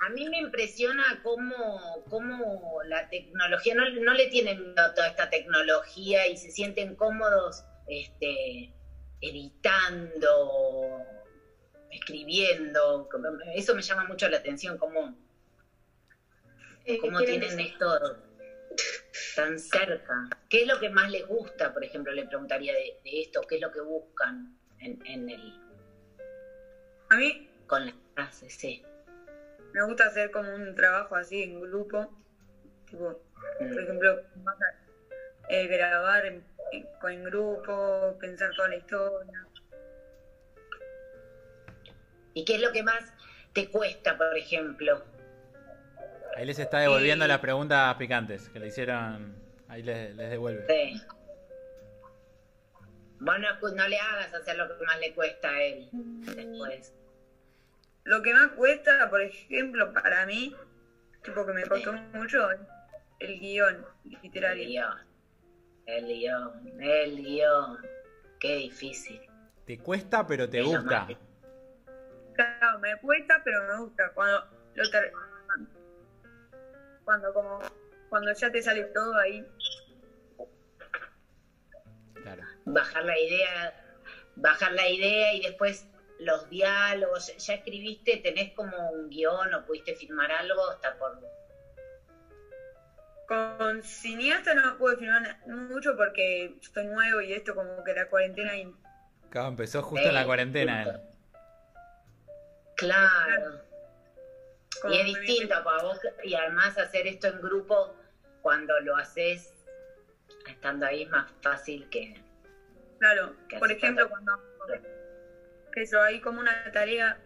a 0.00 0.08
mí 0.10 0.28
me 0.28 0.38
impresiona 0.38 1.20
cómo, 1.22 2.04
cómo 2.08 2.80
la 2.86 3.08
tecnología, 3.08 3.74
no, 3.74 3.88
no 3.90 4.14
le 4.14 4.26
tienen 4.28 4.60
miedo 4.62 4.82
a 4.82 4.94
toda 4.94 5.08
esta 5.08 5.28
tecnología 5.28 6.26
y 6.26 6.36
se 6.36 6.50
sienten 6.50 6.96
cómodos 6.96 7.64
este, 7.86 8.72
editando, 9.20 11.02
escribiendo. 11.90 13.08
Eso 13.54 13.74
me 13.74 13.82
llama 13.82 14.04
mucho 14.04 14.28
la 14.28 14.38
atención, 14.38 14.76
cómo, 14.76 15.14
eh, 16.84 16.98
cómo 16.98 17.18
¿quieren 17.18 17.40
tienen 17.40 17.56
decir? 17.56 17.72
esto 17.72 17.98
tan 19.36 19.58
cerca. 19.58 20.28
¿Qué 20.48 20.62
es 20.62 20.66
lo 20.66 20.78
que 20.78 20.88
más 20.90 21.10
les 21.10 21.24
gusta, 21.26 21.72
por 21.72 21.84
ejemplo, 21.84 22.12
le 22.12 22.24
preguntaría 22.26 22.74
de, 22.74 22.96
de 23.04 23.20
esto? 23.20 23.40
¿Qué 23.42 23.56
es 23.56 23.60
lo 23.60 23.70
que 23.70 23.80
buscan 23.80 24.52
en, 24.80 24.98
en 25.06 25.28
el, 25.28 25.52
A 27.10 27.16
mí 27.16 27.48
con 27.66 27.86
las 27.86 27.94
frases? 28.14 28.54
Sí. 28.54 28.82
me 29.72 29.82
gusta 29.84 30.06
hacer 30.06 30.30
como 30.30 30.52
un 30.54 30.74
trabajo 30.74 31.14
así 31.16 31.42
en 31.42 31.60
grupo. 31.60 32.10
Tipo, 32.86 33.20
Mm. 33.60 33.72
por 33.74 33.82
ejemplo, 33.82 34.20
vas 34.36 34.56
a, 34.60 34.74
eh, 35.52 35.66
grabar 35.66 36.26
en, 36.26 36.44
en- 36.72 36.88
en 37.08 37.24
grupo, 37.24 38.16
pensar 38.20 38.52
toda 38.54 38.68
la 38.68 38.76
historia. 38.76 39.46
¿Y 42.40 42.44
qué 42.46 42.54
es 42.54 42.62
lo 42.62 42.72
que 42.72 42.82
más 42.82 43.04
te 43.52 43.68
cuesta, 43.70 44.16
por 44.16 44.34
ejemplo? 44.34 45.04
Ahí 46.36 46.46
les 46.46 46.58
está 46.58 46.78
devolviendo 46.78 47.26
Eh. 47.26 47.28
las 47.28 47.40
preguntas 47.40 47.94
picantes 47.96 48.48
que 48.48 48.58
le 48.58 48.68
hicieron. 48.68 49.34
Ahí 49.68 49.82
les, 49.82 50.16
les 50.16 50.30
devuelve. 50.30 50.64
Sí. 50.66 51.02
Bueno, 53.18 53.46
pues 53.60 53.74
no 53.74 53.86
le 53.86 53.98
hagas 53.98 54.32
hacer 54.32 54.56
lo 54.56 54.66
que 54.78 54.84
más 54.86 54.98
le 55.00 55.12
cuesta 55.12 55.50
a 55.50 55.62
él 55.62 55.88
después. 55.92 56.94
Lo 58.04 58.22
que 58.22 58.32
más 58.32 58.52
cuesta, 58.52 59.10
por 59.10 59.20
ejemplo, 59.20 59.92
para 59.92 60.24
mí, 60.24 60.56
tipo 61.22 61.44
que 61.44 61.52
me 61.52 61.64
costó 61.66 61.92
mucho, 62.14 62.48
el 63.18 63.38
guion 63.38 63.84
El 64.06 64.18
literario. 64.22 64.66
guion. 64.66 64.98
El 65.84 66.06
guion. 66.06 66.80
El 66.80 67.16
guion. 67.22 67.78
Qué 68.38 68.56
difícil. 68.56 69.20
Te 69.66 69.76
cuesta, 69.78 70.26
pero 70.26 70.48
te 70.48 70.60
Es 70.60 70.64
lo 70.66 70.70
gusta. 72.72 72.78
me 72.78 72.96
cuesta, 73.00 73.40
pero 73.44 73.62
me 73.66 73.76
gusta. 73.78 74.10
Cuando 74.14 74.46
lo 74.74 74.90
ter- 74.90 75.12
cuando 77.04 77.32
como 77.32 77.60
cuando 78.08 78.32
ya 78.32 78.50
te 78.50 78.62
sale 78.62 78.84
todo 78.86 79.16
ahí, 79.16 79.46
Claro. 82.22 82.42
Bajar 82.66 83.04
la 83.04 83.18
idea, 83.18 83.74
bajar 84.36 84.72
la 84.72 84.86
idea 84.88 85.32
y 85.32 85.40
después 85.40 85.86
los 86.18 86.48
diálogos. 86.50 87.34
Ya 87.38 87.54
escribiste, 87.54 88.18
tenés 88.18 88.52
como 88.52 88.90
un 88.90 89.08
guion 89.08 89.54
o 89.54 89.64
pudiste 89.64 89.94
filmar 89.94 90.30
algo 90.30 90.68
hasta 90.70 90.98
por. 90.98 91.18
con 93.26 93.82
cineasta 93.82 94.54
no 94.54 94.76
pude 94.76 94.96
filmar 94.96 95.38
mucho 95.46 95.96
porque 95.96 96.56
estoy 96.60 96.84
nuevo 96.86 97.20
y 97.20 97.32
esto 97.32 97.54
como 97.54 97.82
que 97.84 97.94
la 97.94 98.08
cuarentena 98.08 98.56
y 98.56 98.74
Claro, 99.30 99.48
empezó 99.48 99.82
justo 99.82 100.08
en 100.08 100.14
la 100.14 100.26
cuarentena. 100.26 100.84
justo. 100.84 101.00
Claro. 102.80 103.60
como 104.80 104.94
Y 104.94 104.98
es 104.98 105.04
distinto 105.06 105.62
para 105.62 105.82
vos 105.82 105.98
y 106.24 106.34
además 106.34 106.76
hacer 106.78 107.06
esto 107.06 107.28
en 107.28 107.40
grupo 107.40 107.94
cuando 108.42 108.78
lo 108.80 108.96
haces 108.96 109.52
estando 110.46 110.86
ahí 110.86 111.02
es 111.02 111.10
más 111.10 111.30
fácil 111.42 111.88
que 111.90 112.20
Claro, 112.98 113.34
que 113.48 113.58
por 113.58 113.70
ejemplo, 113.70 114.08
cuando 114.08 114.38
que 115.72 115.82
eso 115.82 116.00
hay 116.02 116.20
como 116.20 116.40
una 116.40 116.70
tarea 116.72 117.18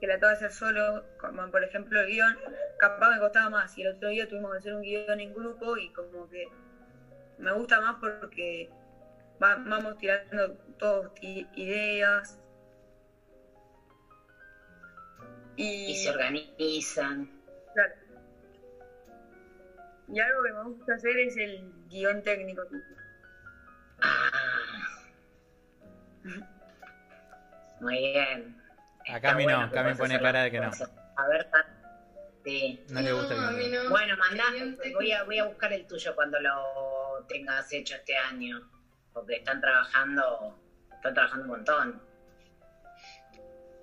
que 0.00 0.06
la 0.06 0.18
tengo 0.18 0.28
que 0.32 0.36
hacer 0.44 0.52
solo, 0.52 1.04
como 1.18 1.50
por 1.50 1.62
ejemplo 1.64 2.00
el 2.00 2.06
guion, 2.06 2.38
capaz 2.78 3.10
me 3.10 3.18
costaba 3.18 3.50
más. 3.50 3.76
Y 3.76 3.82
el 3.82 3.94
otro 3.94 4.08
día 4.08 4.28
tuvimos 4.28 4.52
que 4.52 4.58
hacer 4.58 4.74
un 4.74 4.82
guion 4.82 5.20
en 5.20 5.34
grupo 5.34 5.76
y 5.76 5.90
como 5.92 6.28
que 6.28 6.48
me 7.38 7.52
gusta 7.52 7.80
más 7.80 7.96
porque 8.00 8.70
va- 9.42 9.56
vamos 9.56 9.98
tirando 9.98 10.54
todos 10.78 11.10
ideas. 11.20 12.38
Y, 15.56 15.90
Y 15.90 15.94
se 15.96 16.10
organizan. 16.10 17.28
claro. 17.74 17.92
Y 20.08 20.18
algo 20.20 20.42
que 20.42 20.52
me 20.52 20.62
gusta 20.64 20.94
hacer 20.94 21.18
es 21.18 21.36
el 21.36 21.72
guion 21.88 22.22
técnico. 22.22 22.62
Ah. 24.02 24.30
Muy 27.80 27.98
bien. 27.98 28.56
A 29.08 29.16
Está 29.16 29.20
Cami 29.20 29.46
no, 29.46 29.70
Cami 29.70 29.94
puedas 29.94 29.98
pone 29.98 30.20
cara 30.20 30.42
de 30.44 30.50
que 30.50 30.60
no. 30.60 30.70
A 31.16 31.28
ver. 31.28 31.46
Sí. 32.44 32.84
No 32.90 33.00
le 33.00 33.12
gusta 33.12 33.34
el 33.34 33.40
a 33.40 33.42
guion 33.42 33.56
mí 33.56 33.62
técnico. 33.64 33.84
no. 33.84 33.90
Bueno, 33.90 34.16
mandá, 34.16 34.44
voy 34.94 35.12
a, 35.12 35.22
voy 35.24 35.38
a 35.38 35.44
buscar 35.44 35.72
el 35.72 35.86
tuyo 35.86 36.14
cuando 36.14 36.40
lo 36.40 37.24
tengas 37.28 37.72
hecho 37.72 37.94
este 37.96 38.16
año, 38.16 38.68
porque 39.12 39.36
están 39.36 39.60
trabajando, 39.60 40.58
están 40.92 41.14
trabajando 41.14 41.44
un 41.44 41.50
montón. 41.50 42.02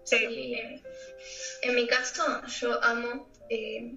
Sí, 0.03 0.53
eh, 0.55 0.84
en 1.61 1.75
mi 1.75 1.88
caso, 1.88 2.45
yo 2.47 2.84
amo. 2.84 3.32
eh, 3.49 3.95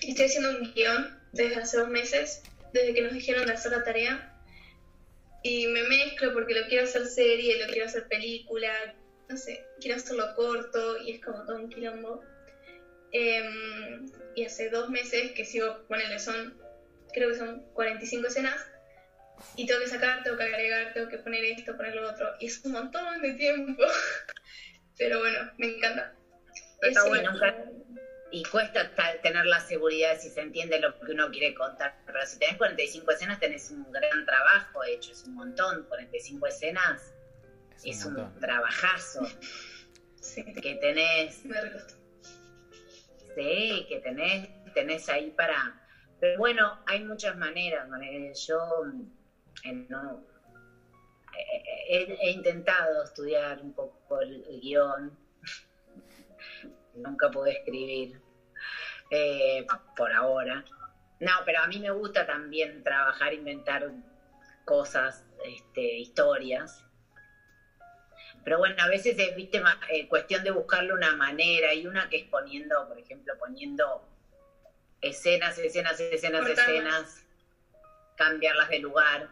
estoy 0.00 0.26
haciendo 0.26 0.50
un 0.50 0.72
guion 0.74 1.20
desde 1.32 1.56
hace 1.56 1.78
dos 1.78 1.88
meses, 1.88 2.42
desde 2.72 2.94
que 2.94 3.02
nos 3.02 3.12
dijeron 3.12 3.46
de 3.46 3.52
hacer 3.52 3.72
la 3.72 3.84
tarea. 3.84 4.28
Y 5.42 5.66
me 5.66 5.82
mezclo 5.84 6.32
porque 6.32 6.54
lo 6.54 6.66
quiero 6.68 6.84
hacer 6.84 7.06
serie, 7.06 7.64
lo 7.64 7.70
quiero 7.72 7.86
hacer 7.86 8.06
película, 8.08 8.94
no 9.28 9.36
sé, 9.36 9.64
quiero 9.80 9.96
hacerlo 9.96 10.34
corto 10.36 10.98
y 10.98 11.12
es 11.12 11.24
como 11.24 11.44
todo 11.44 11.56
un 11.56 11.68
quilombo. 11.68 12.22
Em, 13.12 14.10
y 14.34 14.44
hace 14.44 14.70
dos 14.70 14.88
meses 14.88 15.32
que 15.32 15.44
sigo, 15.44 15.84
ponele, 15.88 16.18
son, 16.18 16.58
creo 17.12 17.30
que 17.30 17.36
son 17.36 17.62
45 17.74 18.28
escenas. 18.28 18.56
Y 19.56 19.66
tengo 19.66 19.80
que 19.80 19.88
sacar, 19.88 20.22
tengo 20.22 20.36
que 20.36 20.44
agregar, 20.44 20.94
tengo 20.94 21.08
que 21.08 21.18
poner 21.18 21.44
esto, 21.44 21.76
poner 21.76 21.94
lo 21.96 22.08
otro. 22.08 22.28
Y 22.38 22.46
es 22.46 22.64
un 22.64 22.72
montón 22.72 23.20
de 23.20 23.32
tiempo. 23.34 23.82
Pero 24.98 25.18
bueno, 25.18 25.50
me 25.58 25.76
encanta. 25.76 26.14
Está 26.82 27.00
Es 27.02 27.08
bueno, 27.08 27.32
Y 28.30 28.42
cuesta 28.44 28.94
ta- 28.94 29.20
tener 29.20 29.44
la 29.44 29.60
seguridad 29.60 30.18
si 30.18 30.30
se 30.30 30.40
entiende 30.40 30.78
lo 30.78 30.98
que 30.98 31.12
uno 31.12 31.30
quiere 31.30 31.52
contar. 31.54 31.94
Pero 32.06 32.24
si 32.26 32.38
tenés 32.38 32.56
45 32.56 33.10
escenas, 33.10 33.38
tenés 33.38 33.70
un 33.70 33.90
gran 33.92 34.24
trabajo 34.24 34.82
hecho, 34.84 35.12
es 35.12 35.22
un 35.24 35.34
montón. 35.34 35.84
45 35.84 36.46
escenas 36.46 37.12
Es 37.76 37.84
un 37.84 37.90
es 37.90 38.04
un 38.06 38.14
montón. 38.14 38.40
trabajazo 38.40 39.20
Sí, 40.20 40.42
que 40.44 40.76
tenés. 40.76 41.42
Sí, 43.34 43.86
que 43.88 43.98
tenés, 44.00 44.48
tenés 44.74 45.08
ahí 45.08 45.30
para... 45.30 45.78
Pero 46.20 46.38
bueno, 46.38 46.78
hay 46.86 47.02
muchas 47.02 47.36
maneras. 47.36 47.86
Yo 48.46 48.84
eh, 49.64 49.72
no, 49.88 50.24
eh, 51.36 51.62
he, 51.88 52.16
he 52.26 52.30
intentado 52.30 53.02
estudiar 53.02 53.60
un 53.60 53.72
poco 53.72 54.20
el, 54.20 54.44
el 54.46 54.60
guion. 54.60 55.18
Nunca 56.94 57.30
pude 57.30 57.52
escribir 57.52 58.20
eh, 59.10 59.66
por 59.96 60.12
ahora. 60.12 60.64
No, 61.20 61.32
pero 61.44 61.60
a 61.60 61.66
mí 61.66 61.78
me 61.78 61.90
gusta 61.90 62.26
también 62.26 62.82
trabajar, 62.82 63.32
inventar 63.32 63.90
cosas, 64.64 65.24
este, 65.44 65.98
historias. 65.98 66.84
Pero 68.44 68.58
bueno, 68.58 68.74
a 68.82 68.88
veces 68.88 69.16
es, 69.18 69.34
viste, 69.36 69.60
ma- 69.60 69.78
eh, 69.88 70.08
cuestión 70.08 70.42
de 70.42 70.50
buscarle 70.50 70.92
una 70.92 71.14
manera 71.14 71.72
y 71.74 71.86
una 71.86 72.08
que 72.08 72.16
es 72.16 72.24
poniendo, 72.24 72.86
por 72.88 72.98
ejemplo, 72.98 73.36
poniendo 73.38 74.02
escenas, 75.00 75.58
escenas, 75.58 76.00
escenas, 76.00 76.40
Cortarlas. 76.44 76.66
escenas, 76.68 77.24
cambiarlas 78.16 78.68
de 78.68 78.78
lugar, 78.78 79.28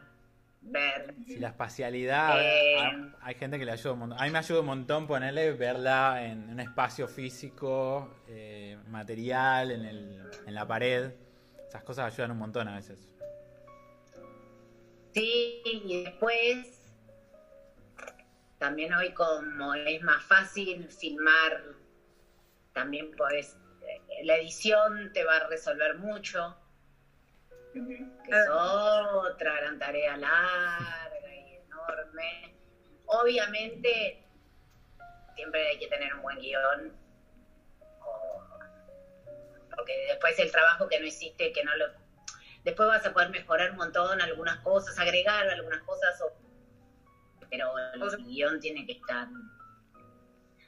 ver. 0.62 1.14
La 1.38 1.48
espacialidad, 1.48 2.40
Eh. 2.40 2.78
hay, 2.78 3.12
hay 3.20 3.34
gente 3.34 3.58
que 3.58 3.64
le 3.64 3.72
ayuda 3.72 3.92
un 3.92 3.98
montón. 4.00 4.18
A 4.20 4.24
mí 4.24 4.30
me 4.30 4.38
ayuda 4.38 4.60
un 4.60 4.66
montón 4.66 5.06
ponerle, 5.06 5.52
verla 5.52 6.24
en 6.24 6.48
un 6.50 6.60
espacio 6.60 7.08
físico, 7.08 8.14
eh, 8.28 8.78
material, 8.88 9.70
en, 9.70 9.84
el, 9.84 10.30
en 10.46 10.54
la 10.54 10.66
pared. 10.66 11.12
Esas 11.66 11.82
cosas 11.84 12.12
ayudan 12.12 12.32
un 12.32 12.38
montón 12.38 12.68
a 12.68 12.76
veces. 12.76 13.08
Sí, 15.14 15.60
y 15.64 16.04
después 16.04 16.76
también 18.58 18.92
hoy 18.92 19.12
como 19.14 19.74
es 19.74 20.02
más 20.02 20.22
fácil 20.24 20.88
filmar, 20.90 21.62
también 22.72 23.10
podés, 23.16 23.56
eh, 23.82 24.24
la 24.24 24.36
edición 24.36 25.10
te 25.12 25.24
va 25.24 25.36
a 25.38 25.48
resolver 25.48 25.96
mucho. 25.98 26.56
Que 27.72 28.30
es 28.30 28.48
otra 28.50 29.56
gran 29.60 29.78
tarea 29.78 30.16
larga 30.16 31.34
y 31.34 31.54
enorme. 31.56 32.54
Obviamente, 33.06 34.24
siempre 35.34 35.68
hay 35.68 35.78
que 35.78 35.88
tener 35.88 36.14
un 36.14 36.22
buen 36.22 36.38
guion, 36.38 36.92
porque 39.76 40.06
después 40.08 40.38
el 40.38 40.50
trabajo 40.50 40.88
que 40.88 40.98
no 41.00 41.06
hiciste, 41.06 41.52
que 41.52 41.64
no 41.64 41.74
lo... 41.76 41.86
Después 42.64 42.88
vas 42.88 43.06
a 43.06 43.12
poder 43.12 43.30
mejorar 43.30 43.70
un 43.70 43.78
montón 43.78 44.20
algunas 44.20 44.58
cosas, 44.58 44.98
agregar 44.98 45.48
algunas 45.48 45.80
cosas, 45.82 46.20
o- 46.20 46.32
pero 47.48 47.72
el 47.78 48.24
guion 48.26 48.60
tiene 48.60 48.84
que 48.86 48.92
estar 48.92 49.26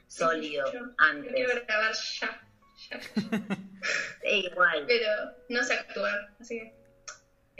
sólido 0.07 0.65
Yo- 0.71 0.79
Yo 0.79 0.85
antes. 0.97 1.33
quiero 1.33 1.63
grabar 1.65 1.93
ya, 1.93 2.47
ya. 2.89 2.99
Sí, 4.21 4.47
igual. 4.51 4.85
Pero 4.87 5.09
no 5.49 5.63
sé 5.63 5.73
actuar, 5.75 6.29
así 6.39 6.55
que 6.59 6.82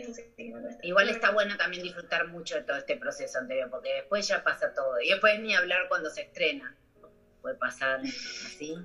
eso 0.03 0.13
sí 0.13 0.23
que 0.37 0.43
me 0.49 0.61
cuesta. 0.61 0.85
Igual 0.85 1.09
está 1.09 1.31
bueno 1.31 1.57
también 1.57 1.83
disfrutar 1.83 2.27
mucho 2.27 2.55
de 2.55 2.61
todo 2.61 2.77
este 2.77 2.97
proceso 2.97 3.39
anterior, 3.39 3.69
porque 3.69 3.93
después 3.95 4.27
ya 4.27 4.43
pasa 4.43 4.73
todo. 4.73 4.99
Y 5.01 5.09
después 5.09 5.39
ni 5.39 5.53
hablar 5.53 5.87
cuando 5.87 6.09
se 6.09 6.21
estrena. 6.21 6.75
Puede 7.41 7.55
pasar 7.55 7.99
así, 7.99 8.75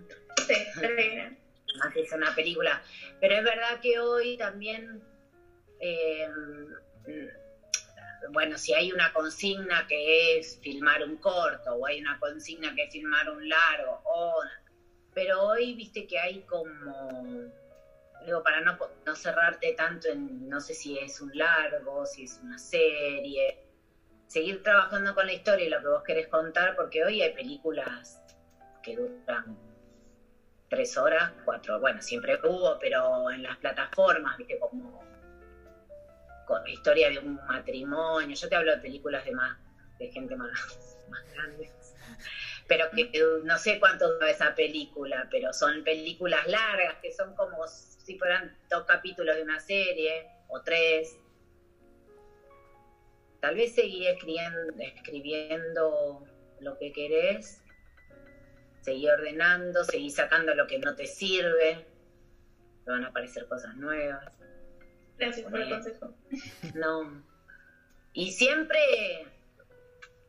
Sí, 0.46 0.52
estrena. 0.52 1.36
más 1.78 1.92
que 1.92 2.00
es 2.00 2.12
una 2.12 2.34
película. 2.34 2.82
Pero 3.20 3.36
es 3.36 3.44
verdad 3.44 3.80
que 3.80 3.98
hoy 4.00 4.36
también, 4.36 5.02
eh, 5.80 6.28
bueno, 8.32 8.58
si 8.58 8.74
hay 8.74 8.90
una 8.92 9.12
consigna 9.12 9.86
que 9.86 10.38
es 10.38 10.58
filmar 10.60 11.04
un 11.04 11.16
corto, 11.18 11.74
o 11.74 11.86
hay 11.86 12.00
una 12.00 12.18
consigna 12.18 12.74
que 12.74 12.84
es 12.84 12.92
filmar 12.92 13.30
un 13.30 13.48
largo, 13.48 14.00
o, 14.04 14.42
pero 15.14 15.40
hoy 15.42 15.74
viste 15.74 16.06
que 16.06 16.18
hay 16.18 16.42
como 16.42 17.50
digo, 18.29 18.43
para 18.43 18.61
no, 18.61 18.79
no 19.07 19.14
cerrarte 19.14 19.72
tanto 19.72 20.09
en, 20.09 20.49
no 20.49 20.61
sé 20.61 20.74
si 20.74 20.99
es 20.99 21.20
un 21.20 21.37
largo, 21.37 22.05
si 22.05 22.24
es 22.24 22.39
una 22.43 22.59
serie, 22.59 23.59
seguir 24.26 24.62
trabajando 24.62 25.14
con 25.14 25.26
la 25.26 25.33
historia 25.33 25.66
y 25.66 25.70
lo 25.70 25.81
que 25.81 25.89
vos 25.89 26.03
querés 26.03 26.29
contar, 26.29 26.76
porque 26.76 27.03
hoy 27.03 27.22
hay 27.22 27.33
películas 27.33 28.22
que 28.83 28.97
duran 28.97 29.59
tres 30.68 30.99
horas, 30.99 31.33
cuatro, 31.45 31.81
bueno, 31.81 32.03
siempre 32.03 32.39
hubo, 32.45 32.79
pero 32.79 33.31
en 33.31 33.43
las 33.43 33.57
plataformas, 33.57 34.37
viste, 34.37 34.59
como 34.59 35.03
con 36.47 36.62
la 36.62 36.70
historia 36.70 37.09
de 37.09 37.18
un 37.18 37.35
matrimonio, 37.47 38.37
yo 38.37 38.49
te 38.49 38.57
hablo 38.57 38.72
de 38.72 38.79
películas 38.79 39.24
de 39.24 39.33
más, 39.33 39.59
de 39.99 40.09
gente 40.09 40.37
más, 40.37 40.51
más 41.09 41.33
grande, 41.33 41.70
pero 42.68 42.90
que 42.90 43.10
no 43.44 43.58
sé 43.58 43.80
cuánto 43.80 44.12
dura 44.12 44.30
esa 44.30 44.54
película, 44.54 45.26
pero 45.30 45.54
son 45.54 45.82
películas 45.82 46.46
largas 46.46 46.96
que 47.00 47.10
son 47.12 47.34
como 47.34 47.66
si 47.66 48.18
fueran 48.18 48.56
dos 48.68 48.84
capítulos 48.84 49.34
de 49.36 49.42
una 49.42 49.58
serie 49.58 50.28
o 50.48 50.60
tres. 50.60 51.18
Tal 53.40 53.54
vez 53.54 53.74
seguir 53.74 54.08
escribiendo, 54.08 54.58
escribiendo 54.80 56.26
lo 56.60 56.76
que 56.76 56.92
querés, 56.92 57.62
seguir 58.82 59.12
ordenando, 59.12 59.82
seguir 59.84 60.10
sacando 60.10 60.54
lo 60.54 60.66
que 60.66 60.78
no 60.78 60.94
te 60.94 61.06
sirve, 61.06 61.86
te 62.84 62.90
van 62.90 63.04
a 63.04 63.08
aparecer 63.08 63.46
cosas 63.46 63.76
nuevas. 63.76 64.30
Gracias 65.16 65.50
por 65.50 65.58
el 65.58 65.70
consejo. 65.70 66.14
No. 66.74 67.24
Y 68.12 68.32
siempre 68.32 68.78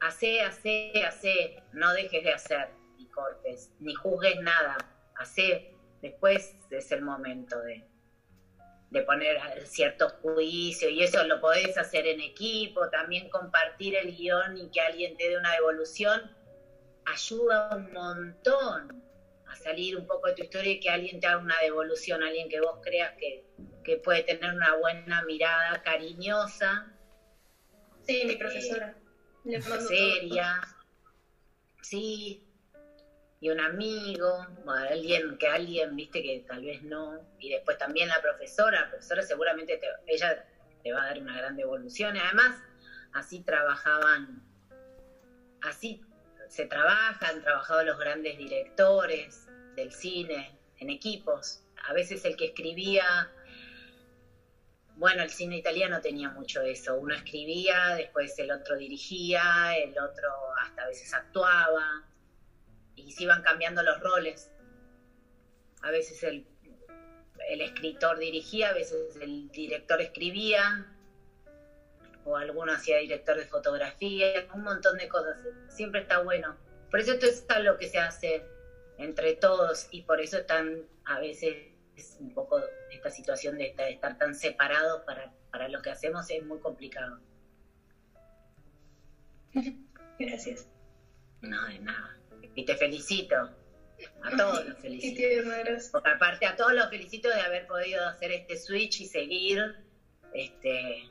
hace, 0.01 0.41
hace, 0.41 1.03
hace, 1.05 1.63
no 1.73 1.93
dejes 1.93 2.23
de 2.23 2.31
hacer 2.31 2.69
ni 2.97 3.07
cortes, 3.07 3.71
ni 3.79 3.93
juzgues 3.93 4.39
nada, 4.41 4.77
hace, 5.15 5.73
después 6.01 6.55
es 6.69 6.91
el 6.91 7.01
momento 7.01 7.59
de, 7.61 7.85
de 8.91 9.01
poner 9.03 9.39
ciertos 9.65 10.13
juicios. 10.21 10.91
Y 10.91 11.03
eso 11.03 11.23
lo 11.25 11.39
podés 11.39 11.77
hacer 11.77 12.07
en 12.07 12.21
equipo, 12.21 12.89
también 12.89 13.29
compartir 13.29 13.95
el 13.95 14.15
guion 14.15 14.57
y 14.57 14.69
que 14.71 14.81
alguien 14.81 15.15
te 15.17 15.29
dé 15.29 15.37
una 15.37 15.53
devolución, 15.53 16.35
ayuda 17.05 17.75
un 17.75 17.91
montón 17.91 19.03
a 19.47 19.55
salir 19.55 19.97
un 19.97 20.05
poco 20.05 20.27
de 20.27 20.35
tu 20.35 20.43
historia 20.43 20.73
y 20.73 20.79
que 20.79 20.89
alguien 20.89 21.19
te 21.19 21.27
haga 21.27 21.39
una 21.39 21.57
devolución, 21.61 22.21
alguien 22.23 22.49
que 22.49 22.61
vos 22.61 22.79
creas 22.83 23.13
que, 23.17 23.45
que 23.83 23.97
puede 23.97 24.23
tener 24.23 24.53
una 24.53 24.75
buena 24.75 25.23
mirada 25.23 25.81
cariñosa. 25.81 26.93
Sí, 28.05 28.23
mi 28.25 28.35
profesora. 28.35 28.98
Le 29.43 29.61
seria. 29.61 30.61
Sí. 31.81 32.41
y 33.41 33.49
un 33.49 33.61
amigo, 33.61 34.45
o 34.65 34.69
alguien 34.71 35.37
que 35.37 35.47
alguien, 35.47 35.95
viste, 35.95 36.21
que 36.21 36.43
tal 36.45 36.61
vez 36.61 36.81
no, 36.81 37.25
y 37.39 37.49
después 37.49 37.77
también 37.77 38.09
la 38.09 38.21
profesora, 38.21 38.81
la 38.81 38.89
profesora 38.89 39.21
seguramente 39.23 39.77
te- 39.77 39.87
ella 40.07 40.45
te 40.83 40.91
va 40.91 41.03
a 41.03 41.05
dar 41.05 41.19
una 41.19 41.37
gran 41.37 41.55
devolución, 41.55 42.17
y 42.17 42.19
además 42.19 42.53
así 43.13 43.39
trabajaban, 43.39 44.41
así 45.61 46.01
se 46.49 46.65
trabaja, 46.65 47.29
han 47.29 47.41
trabajado 47.41 47.83
los 47.85 47.97
grandes 47.97 48.37
directores 48.37 49.47
del 49.77 49.93
cine 49.93 50.53
en 50.79 50.89
equipos, 50.89 51.61
a 51.81 51.93
veces 51.93 52.25
el 52.25 52.35
que 52.35 52.45
escribía, 52.47 53.31
bueno, 54.99 55.23
el 55.23 55.29
cine 55.29 55.55
italiano 55.55 56.01
tenía 56.01 56.29
mucho 56.29 56.61
eso, 56.61 56.97
uno 56.97 57.15
escribía, 57.15 57.95
después 57.95 58.37
el 58.37 58.51
otro 58.51 58.75
dirigía, 58.75 59.77
el 59.77 59.97
otro 59.97 60.29
hasta 60.61 60.83
a 60.83 60.87
veces 60.87 61.13
actuaba, 61.13 62.03
y 62.95 63.09
se 63.13 63.23
iban 63.23 63.41
cambiando 63.41 63.81
los 63.81 63.97
roles. 64.01 64.51
A 65.83 65.91
veces 65.91 66.21
el, 66.23 66.45
el 67.47 67.61
escritor 67.61 68.19
dirigía, 68.19 68.71
a 68.71 68.73
veces 68.73 69.15
el 69.21 69.49
director 69.51 70.01
escribía, 70.01 70.85
o 72.25 72.35
alguno 72.35 72.73
hacía 72.73 72.97
director 72.97 73.37
de 73.37 73.45
fotografía, 73.45 74.47
un 74.53 74.63
montón 74.63 74.97
de 74.97 75.07
cosas. 75.07 75.39
Siempre 75.69 76.01
está 76.01 76.19
bueno. 76.19 76.57
Por 76.91 76.99
eso 76.99 77.13
esto 77.13 77.25
es 77.25 77.63
lo 77.63 77.77
que 77.77 77.87
se 77.87 77.99
hace 77.99 78.45
entre 78.97 79.33
todos 79.35 79.87
y 79.91 80.01
por 80.01 80.19
eso 80.19 80.39
están 80.39 80.83
a 81.05 81.21
veces 81.21 81.68
es 81.99 82.17
un 82.19 82.33
poco 82.33 82.59
esta 82.91 83.09
situación 83.09 83.57
de 83.57 83.67
esta- 83.67 83.83
de 83.85 83.91
estar 83.91 84.17
tan 84.17 84.33
separados 84.35 85.03
para, 85.05 85.31
para 85.51 85.67
lo 85.69 85.81
que 85.81 85.91
hacemos 85.91 86.29
es 86.29 86.43
muy 86.45 86.59
complicado. 86.59 87.19
Gracias. 90.19 90.67
No, 91.41 91.65
de 91.67 91.79
nada. 91.79 92.17
Y 92.55 92.65
te 92.65 92.75
felicito. 92.75 93.35
A 94.23 94.35
todos 94.37 94.65
los 94.65 94.77
felicito. 94.79 95.21
Porque 95.91 96.09
aparte 96.09 96.45
a 96.45 96.55
todos 96.55 96.73
los 96.73 96.89
felicito 96.89 97.29
de 97.29 97.41
haber 97.41 97.67
podido 97.67 98.05
hacer 98.07 98.31
este 98.31 98.57
switch 98.57 99.01
y 99.01 99.05
seguir, 99.07 99.75
este, 100.33 101.03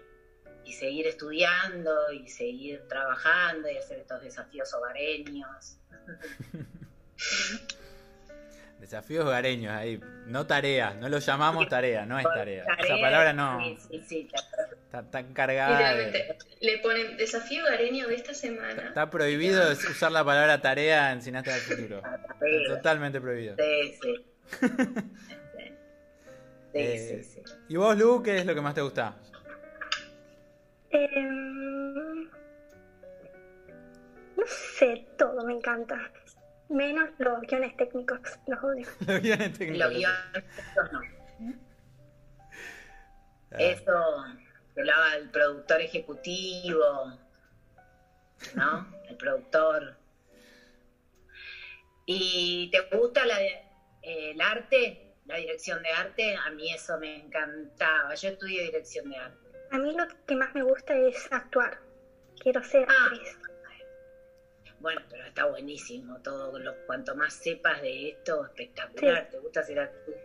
y 0.65 0.73
seguir 0.73 1.07
estudiando 1.07 2.13
y 2.13 2.29
seguir 2.29 2.87
trabajando 2.89 3.71
y 3.71 3.77
hacer 3.77 3.99
estos 4.01 4.23
desafíos 4.23 4.73
hogareños. 4.75 5.79
Desafíos 8.79 9.25
hogareños 9.25 9.73
ahí. 9.73 10.01
No 10.27 10.47
tarea, 10.47 10.95
no 10.95 11.09
lo 11.09 11.19
llamamos 11.19 11.69
tarea, 11.69 12.07
no 12.07 12.19
es 12.19 12.25
tarea. 12.25 12.63
Esa 12.65 12.77
Tarea, 12.89 13.01
palabra 13.01 13.33
no 13.33 13.61
Sí, 13.65 13.77
sí, 13.91 14.01
sí, 14.07 14.29
está 14.85 15.03
tan 15.11 15.33
cargada. 15.35 15.95
de- 15.95 16.05
Literalmente, 16.07 16.39
le 16.61 16.79
ponen 16.79 17.17
desafío 17.17 17.65
gareño 17.65 18.07
de 18.09 18.15
esta 18.15 18.35
semana. 18.35 18.83
Está 18.89 19.11
prohibido 19.11 19.73
usar 19.73 20.13
la 20.13 20.25
palabra 20.25 20.61
tarea 20.61 21.13
en 21.13 21.23
Cineasta 21.23 21.53
del 21.55 21.63
Futuro. 21.63 22.01
tarea. 22.03 22.69
Totalmente 22.69 23.21
prohibido. 23.21 23.57
Sí, 23.59 23.99
sí. 24.03 24.27
Sí, 26.71 26.79
Eh, 26.81 27.23
sí, 27.25 27.43
sí. 27.47 27.55
¿Y 27.71 27.77
vos, 27.77 27.97
Lu, 27.99 28.23
qué 28.23 28.37
es 28.39 28.47
lo 28.47 28.55
que 28.55 28.61
más 28.61 28.75
te 28.75 28.83
gusta? 28.83 29.17
Em, 30.91 32.25
no 34.37 34.47
sé, 34.47 35.07
todo 35.17 35.45
me 35.47 35.55
encanta. 35.55 36.13
Menos 36.69 37.09
los 37.19 37.41
guiones 37.43 37.77
técnicos, 37.77 38.21
los 38.47 38.63
odio. 38.63 38.87
Los 39.07 39.21
guiones 39.23 39.59
técnicos. 39.59 39.79
Los 39.79 39.97
guiones, 39.99 40.45
no. 40.93 41.01
Ah, 43.51 43.57
Eso 43.59 44.25
lo 44.77 44.93
haga 44.93 45.17
el 45.17 45.31
productor 45.31 45.81
ejecutivo, 45.81 47.19
¿no? 48.55 48.95
El 49.09 49.17
productor. 49.17 49.97
¿Y 52.07 52.71
te 52.71 52.97
gusta 52.97 53.25
la, 53.27 53.39
el 54.03 54.41
arte, 54.41 55.15
la 55.27 55.37
dirección 55.37 55.83
de 55.83 55.89
arte? 55.91 56.37
A 56.37 56.51
mí 56.51 56.73
eso 56.73 56.99
me 56.99 57.17
encantaba. 57.25 58.15
Yo 58.15 58.29
estudié 58.31 58.65
dirección 58.65 59.11
de 59.11 59.17
arte. 59.17 59.39
A 59.71 59.79
mí 59.79 59.95
lo 59.97 60.07
que 60.27 60.37
más 60.37 60.55
me 60.55 60.63
gusta 60.63 60.95
es 60.97 61.31
actuar. 61.33 61.79
Quiero 62.41 62.63
ser 62.63 62.87
Ah. 62.89 63.05
actriz. 63.11 63.39
Bueno, 64.81 65.01
pero 65.11 65.25
está 65.27 65.47
buenísimo 65.47 66.19
todo. 66.21 66.59
Lo, 66.59 66.75
cuanto 66.87 67.15
más 67.17 67.35
sepas 67.35 67.83
de 67.83 68.11
esto, 68.11 68.45
espectacular. 68.47 69.29
¿Te 69.31 69.39
gusta 69.39 69.63
ser 69.63 69.81
actriz? 69.81 70.17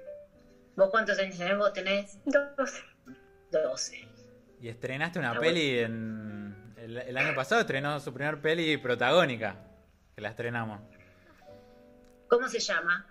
¿Vos 0.75 0.89
cuántos 0.89 1.17
años 1.19 1.37
tenés? 1.37 1.57
¿Vos 1.57 1.73
tenés? 1.73 2.19
12. 2.25 2.83
12. 3.51 4.07
Y 4.61 4.69
estrenaste 4.69 5.19
una 5.19 5.29
Está 5.29 5.41
peli 5.41 5.79
en. 5.79 6.73
El, 6.77 6.97
el 6.97 7.17
año 7.17 7.35
pasado 7.35 7.61
estrenó 7.61 7.99
su 7.99 8.13
primer 8.13 8.41
peli 8.41 8.77
protagónica. 8.77 9.55
Que 10.15 10.21
la 10.21 10.29
estrenamos. 10.29 10.81
¿Cómo 12.27 12.47
se 12.47 12.59
llama? 12.59 13.07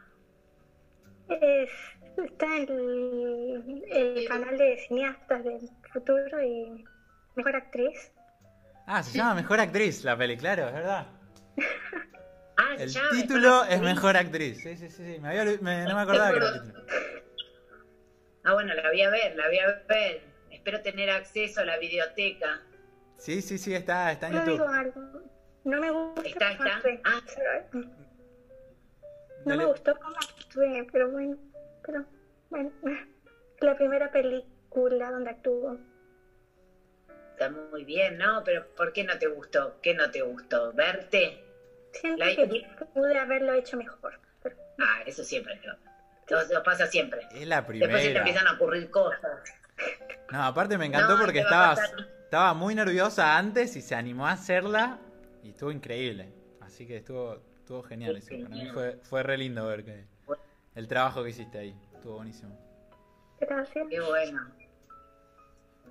Es, 1.28 1.70
está 2.16 2.56
en 2.56 2.68
el, 2.68 3.84
el 3.90 4.28
canal 4.28 4.58
de 4.58 4.76
cineastas 4.86 5.44
del 5.44 5.60
futuro 5.92 6.42
y 6.42 6.84
mejor 7.34 7.56
actriz. 7.56 8.12
Ah, 8.86 9.02
se 9.02 9.16
llama 9.16 9.34
Mejor 9.34 9.60
Actriz 9.60 10.02
la 10.04 10.16
peli, 10.16 10.36
claro, 10.36 10.66
es 10.66 10.74
verdad. 10.74 11.06
Ah, 12.58 12.74
El 12.78 12.92
título 13.12 13.64
es. 13.64 13.80
Mejor 13.80 14.14
Actriz. 14.16 14.62
Sí, 14.62 14.76
sí, 14.76 14.90
sí. 14.90 15.14
sí. 15.14 15.20
Me 15.20 15.28
había 15.28 15.42
olvi- 15.44 15.60
me- 15.60 15.84
no 15.84 15.94
me 15.96 16.02
acordaba 16.02 16.30
que 16.30 16.36
era 16.36 16.48
el 16.48 16.62
título. 16.62 16.84
Ah, 18.44 18.52
bueno, 18.54 18.74
la 18.74 18.88
voy 18.88 19.00
a 19.02 19.10
ver, 19.10 19.36
la 19.36 19.46
voy 19.46 19.58
a 19.58 19.66
ver. 19.88 20.22
Espero 20.50 20.82
tener 20.82 21.08
acceso 21.10 21.60
a 21.62 21.64
la 21.64 21.78
videoteca. 21.78 22.60
Sí, 23.16 23.40
sí, 23.40 23.56
sí, 23.56 23.74
está, 23.74 24.12
está 24.12 24.26
en 24.28 24.34
No 24.34 24.44
digo 24.44 24.56
YouTube. 24.58 24.74
algo. 24.74 25.22
No 25.64 25.80
me 25.80 25.90
gusta 25.90 26.28
Está. 26.28 26.80
Ah. 27.04 27.22
No 29.46 29.56
me 29.56 29.64
gustó 29.64 29.96
cómo 29.96 30.16
actué, 30.16 30.86
pero 30.92 31.10
bueno. 31.10 31.36
Pero 31.86 32.04
bueno. 32.50 32.70
La 33.60 33.76
primera 33.76 34.10
película 34.12 35.10
donde 35.10 35.30
actuó. 35.30 35.78
Está 37.32 37.48
muy 37.48 37.84
bien, 37.84 38.18
¿no? 38.18 38.42
Pero 38.44 38.66
¿por 38.76 38.92
qué 38.92 39.04
no 39.04 39.18
te 39.18 39.26
gustó? 39.26 39.78
¿Qué 39.82 39.94
no 39.94 40.10
te 40.10 40.22
gustó? 40.22 40.72
¿Verte? 40.72 41.42
Siento 41.92 42.24
La- 42.24 42.34
que 42.34 42.64
pude 42.94 43.18
haberlo 43.18 43.52
hecho 43.54 43.76
mejor. 43.76 44.18
Pero 44.42 44.56
Ah, 44.78 45.02
eso 45.06 45.24
siempre. 45.24 45.60
Lo, 45.64 45.74
lo- 46.36 46.44
lo 46.54 46.62
pasa 46.62 46.86
siempre. 46.86 47.20
Es 47.34 47.46
la 47.46 47.62
Después 47.62 47.78
se 47.78 47.88
te 47.88 47.88
primera. 47.88 48.18
empiezan 48.20 48.46
a 48.46 48.52
ocurrir 48.52 48.90
cosas. 48.90 49.40
No, 50.30 50.42
aparte 50.44 50.78
me 50.78 50.86
encantó 50.86 51.14
No, 51.14 51.20
porque 51.20 51.40
te 51.40 51.44
va 51.44 51.70
a 51.70 51.74
estaba, 51.74 51.88
pasar. 51.90 52.06
estaba 52.24 52.54
muy 52.54 52.74
nerviosa 52.74 53.36
antes 53.36 53.76
y 53.76 53.82
se 53.82 53.94
animó 53.94 54.26
a 54.26 54.32
hacerla 54.32 54.98
y 55.42 55.50
estuvo 55.50 55.70
increíble. 55.72 56.32
Así 56.60 56.86
que 56.86 56.98
estuvo, 56.98 57.42
estuvo 57.58 57.82
genial 57.82 58.16
eso. 58.16 58.34
Para 58.42 58.48
mí 58.54 58.66
fue, 58.72 58.98
fue 59.02 59.22
re 59.22 59.36
lindo 59.36 59.66
ver 59.66 59.84
que 59.84 60.06
el 60.74 60.86
trabajo 60.88 61.22
que 61.24 61.30
hiciste 61.30 61.58
ahí. 61.58 61.76
Estuvo 61.94 62.16
buenísimo. 62.16 62.56
gracias. 63.40 63.86
Qué 63.90 64.00
bueno. 64.00 64.54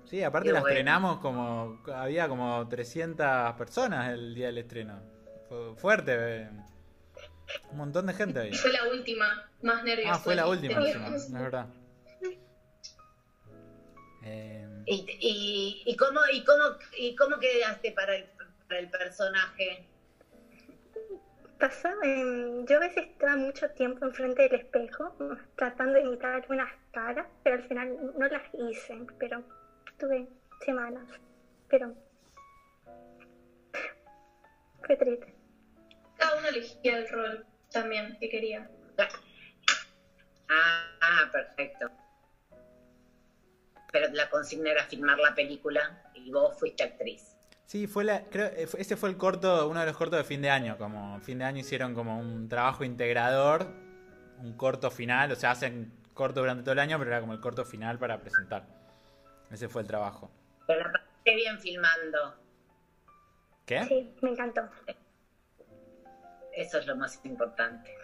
Sí, 0.04 0.22
aparte 0.22 0.48
Qué 0.48 0.52
la 0.52 0.60
bueno. 0.60 0.72
estrenamos 0.74 1.18
como... 1.20 1.80
Había 1.94 2.28
como 2.28 2.68
300 2.68 3.54
personas 3.54 4.12
el 4.12 4.34
día 4.34 4.46
del 4.48 4.58
estreno. 4.58 5.00
Fue 5.48 5.74
fuerte. 5.76 6.14
eh. 6.18 6.48
Un 7.70 7.78
montón 7.78 8.06
de 8.06 8.14
gente 8.14 8.40
ahí. 8.40 8.50
Y 8.50 8.54
fue 8.54 8.72
la 8.72 8.88
última, 8.88 9.50
más 9.62 9.82
nerviosa. 9.84 10.12
Ah, 10.14 10.18
fue 10.18 10.34
la 10.34 10.46
última 10.46 10.80
encima, 10.84 11.08
no 11.10 11.16
es 11.16 11.32
verdad. 11.32 11.66
Eh, 14.24 14.66
¿Y, 14.86 15.06
y, 15.20 15.82
y 15.90 15.96
cómo, 15.96 16.20
y, 16.32 16.44
cómo, 16.44 16.64
¿Y 16.96 17.16
cómo 17.16 17.38
quedaste 17.38 17.92
para 17.92 18.14
el, 18.16 18.24
para 18.68 18.80
el 18.80 18.88
personaje? 18.90 19.84
Pasaba, 21.58 22.00
yo 22.04 22.76
a 22.76 22.80
veces 22.80 23.06
estaba 23.08 23.36
mucho 23.36 23.68
tiempo 23.70 24.04
enfrente 24.04 24.42
del 24.42 24.60
espejo 24.60 25.14
tratando 25.56 25.94
de 25.94 26.02
imitar 26.02 26.34
algunas 26.34 26.72
caras, 26.92 27.26
pero 27.44 27.56
al 27.56 27.62
final 27.68 28.12
no 28.18 28.26
las 28.28 28.42
hice, 28.54 28.98
pero 29.18 29.42
tuve 30.02 30.26
semanas, 30.66 31.06
pero 31.68 31.94
fue 34.84 34.96
triste. 34.96 35.32
Cada 36.18 36.38
uno 36.38 36.48
elegía 36.48 36.98
el 36.98 37.08
rol 37.08 37.46
también 37.70 38.16
que 38.18 38.28
quería. 38.28 38.68
Ah, 40.48 40.98
ah, 41.00 41.30
perfecto. 41.30 41.88
Pero 43.92 44.12
la 44.12 44.28
consigna 44.28 44.72
era 44.72 44.82
filmar 44.84 45.18
la 45.20 45.36
película 45.36 46.02
y 46.14 46.32
vos 46.32 46.58
fuiste 46.58 46.82
actriz. 46.82 47.36
Sí, 47.66 47.86
fue 47.86 48.02
la, 48.02 48.24
creo, 48.24 48.46
eh, 48.56 48.66
fue- 48.66 48.80
ese 48.80 48.96
fue 48.96 49.08
el 49.08 49.16
corto, 49.16 49.68
uno 49.68 49.78
de 49.80 49.86
los 49.86 49.96
cortos 49.96 50.18
de 50.18 50.24
fin 50.24 50.42
de 50.42 50.50
año. 50.50 50.76
Como 50.78 51.20
fin 51.20 51.38
de 51.38 51.44
año 51.44 51.60
hicieron 51.60 51.94
como 51.94 52.18
un 52.18 52.48
trabajo 52.48 52.82
integrador, 52.82 53.68
un 54.38 54.54
corto 54.56 54.90
final, 54.90 55.30
o 55.30 55.36
sea, 55.36 55.52
hacen 55.52 55.92
corto 56.12 56.40
durante 56.40 56.64
todo 56.64 56.72
el 56.72 56.80
año, 56.80 56.98
pero 56.98 57.12
era 57.12 57.20
como 57.20 57.34
el 57.34 57.40
corto 57.40 57.64
final 57.64 58.00
para 58.00 58.20
presentar. 58.20 58.81
Ese 59.52 59.68
fue 59.68 59.82
el 59.82 59.88
trabajo. 59.88 60.30
Pero 60.66 60.80
la 60.80 60.92
pasé 60.92 61.34
bien 61.36 61.58
filmando. 61.60 62.34
¿Qué? 63.66 63.84
Sí, 63.84 64.14
me 64.22 64.30
encantó. 64.30 64.62
Eso 66.54 66.78
es 66.78 66.86
lo 66.86 66.96
más 66.96 67.20
importante. 67.24 67.94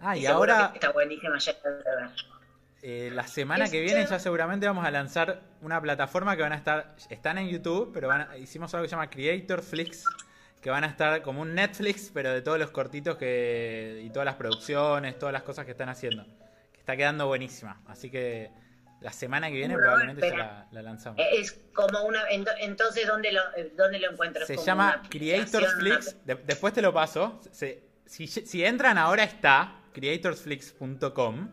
Ah, 0.00 0.16
y 0.16 0.26
ahora, 0.26 0.70
Está 0.74 0.90
buenísima, 0.92 1.38
ya 1.38 1.50
está 1.52 1.70
de 1.70 1.82
ver. 1.82 2.10
eh, 2.82 3.10
la 3.12 3.26
semana 3.26 3.68
que 3.68 3.80
viene 3.80 4.06
ya 4.06 4.18
seguramente 4.20 4.66
vamos 4.66 4.84
a 4.86 4.90
lanzar 4.92 5.40
una 5.60 5.80
plataforma 5.80 6.36
que 6.36 6.42
van 6.42 6.52
a 6.52 6.56
estar, 6.56 6.94
están 7.10 7.38
en 7.38 7.48
YouTube, 7.48 7.90
pero 7.92 8.06
van 8.06 8.20
a- 8.30 8.36
hicimos 8.38 8.72
algo 8.74 8.84
que 8.84 8.88
se 8.88 8.92
llama 8.94 9.10
Creator 9.10 9.62
Flix, 9.62 10.04
que 10.62 10.70
van 10.70 10.84
a 10.84 10.86
estar 10.86 11.20
como 11.22 11.42
un 11.42 11.54
Netflix, 11.54 12.10
pero 12.14 12.32
de 12.32 12.42
todos 12.42 12.58
los 12.60 12.70
cortitos 12.70 13.16
que 13.16 14.00
y 14.04 14.10
todas 14.10 14.26
las 14.26 14.36
producciones, 14.36 15.18
todas 15.18 15.32
las 15.32 15.42
cosas 15.42 15.64
que 15.64 15.72
están 15.72 15.88
haciendo. 15.88 16.24
Que 16.72 16.78
está 16.78 16.96
quedando 16.96 17.26
buenísima. 17.26 17.80
Así 17.86 18.08
que 18.10 18.50
la 19.00 19.12
semana 19.12 19.48
que 19.48 19.54
viene 19.54 19.76
probablemente 19.76 20.20
ya 20.22 20.26
espera. 20.28 20.46
la, 20.46 20.68
la 20.72 20.82
lanzamos. 20.82 21.20
Eh, 21.20 21.40
Es 21.40 21.52
como 21.74 22.02
una. 22.02 22.28
ento- 22.30 22.54
Entonces, 22.60 23.06
¿dónde 23.06 23.30
lo, 23.32 23.40
eh, 23.56 23.72
dónde 23.76 23.98
lo 24.00 24.10
encuentro? 24.10 24.44
Se 24.44 24.54
¿Es 24.54 24.56
como 24.58 24.66
llama 24.66 25.02
Creators 25.08 25.74
Flix. 25.74 26.16
De- 26.26 26.34
después 26.34 26.72
te 26.74 26.82
lo 26.82 26.92
paso. 26.92 27.40
Se- 27.52 27.84
si, 28.06 28.26
si 28.26 28.64
entran 28.64 28.98
ahora 28.98 29.22
está 29.24 29.82
creatorsflix.com. 29.92 31.48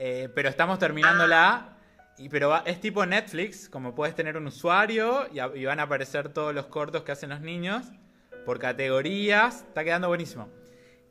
eh, 0.00 0.28
pero 0.34 0.48
estamos 0.48 0.78
terminándola. 0.78 1.74
Y, 2.18 2.28
pero 2.28 2.48
va- 2.48 2.62
es 2.66 2.80
tipo 2.80 3.04
Netflix, 3.06 3.68
como 3.68 3.94
puedes 3.94 4.14
tener 4.14 4.36
un 4.36 4.46
usuario 4.48 5.28
y, 5.32 5.38
a- 5.38 5.50
y 5.54 5.64
van 5.64 5.78
a 5.80 5.84
aparecer 5.84 6.28
todos 6.32 6.52
los 6.54 6.66
cortos 6.66 7.02
que 7.04 7.12
hacen 7.12 7.30
los 7.30 7.40
niños 7.40 7.86
por 8.44 8.58
categorías. 8.58 9.62
Está 9.68 9.84
quedando 9.84 10.08
buenísimo. 10.08 10.48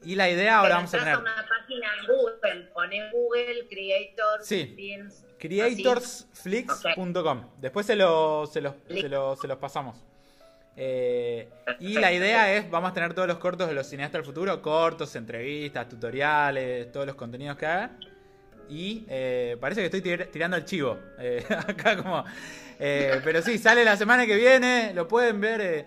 Y 0.04 0.16
la 0.16 0.30
idea 0.30 0.60
ahora 0.60 0.76
vamos 0.76 0.94
a 0.94 1.00
tener 1.00 1.18
una 1.18 1.46
página 1.68 1.88
en 2.00 2.08
Google, 2.08 2.36
pone 2.74 3.12
Google 3.12 3.68
Creators 3.70 4.48
Sí. 4.48 4.74
Films, 4.76 5.24
creatorsflix.com. 5.38 7.44
Después 7.60 7.86
se, 7.86 7.96
lo- 7.96 8.48
se 8.48 8.62
los, 8.62 8.74
se, 8.90 9.08
lo- 9.10 9.36
se 9.36 9.48
los 9.48 9.58
pasamos. 9.58 10.04
Eh, 10.80 11.50
y 11.80 11.94
la 11.94 12.14
idea 12.14 12.54
es, 12.56 12.70
vamos 12.70 12.92
a 12.92 12.94
tener 12.94 13.14
todos 13.14 13.28
los 13.28 13.40
cortos 13.40 13.68
de 13.68 13.74
los 13.74 13.88
cineastas 13.88 14.20
del 14.20 14.26
futuro, 14.26 14.62
cortos, 14.62 15.16
entrevistas, 15.16 15.90
tutoriales, 15.90 16.92
todos 16.92 17.06
los 17.08 17.16
contenidos 17.16 17.58
que 17.58 17.66
hagan. 17.66 18.00
Y 18.70 19.06
eh, 19.10 19.58
parece 19.60 19.82
que 19.82 19.86
estoy 19.86 20.02
tir- 20.02 20.30
tirando 20.32 20.56
el 20.58 20.66
chivo. 20.66 20.98
eh, 21.20 21.44
acá 21.50 21.98
como... 21.98 22.24
pero 22.78 23.42
sí, 23.42 23.58
sale 23.58 23.84
la 23.84 23.98
semana 23.98 24.26
que 24.26 24.36
viene, 24.36 24.94
lo 24.94 25.08
pueden 25.08 25.42
ver. 25.42 25.86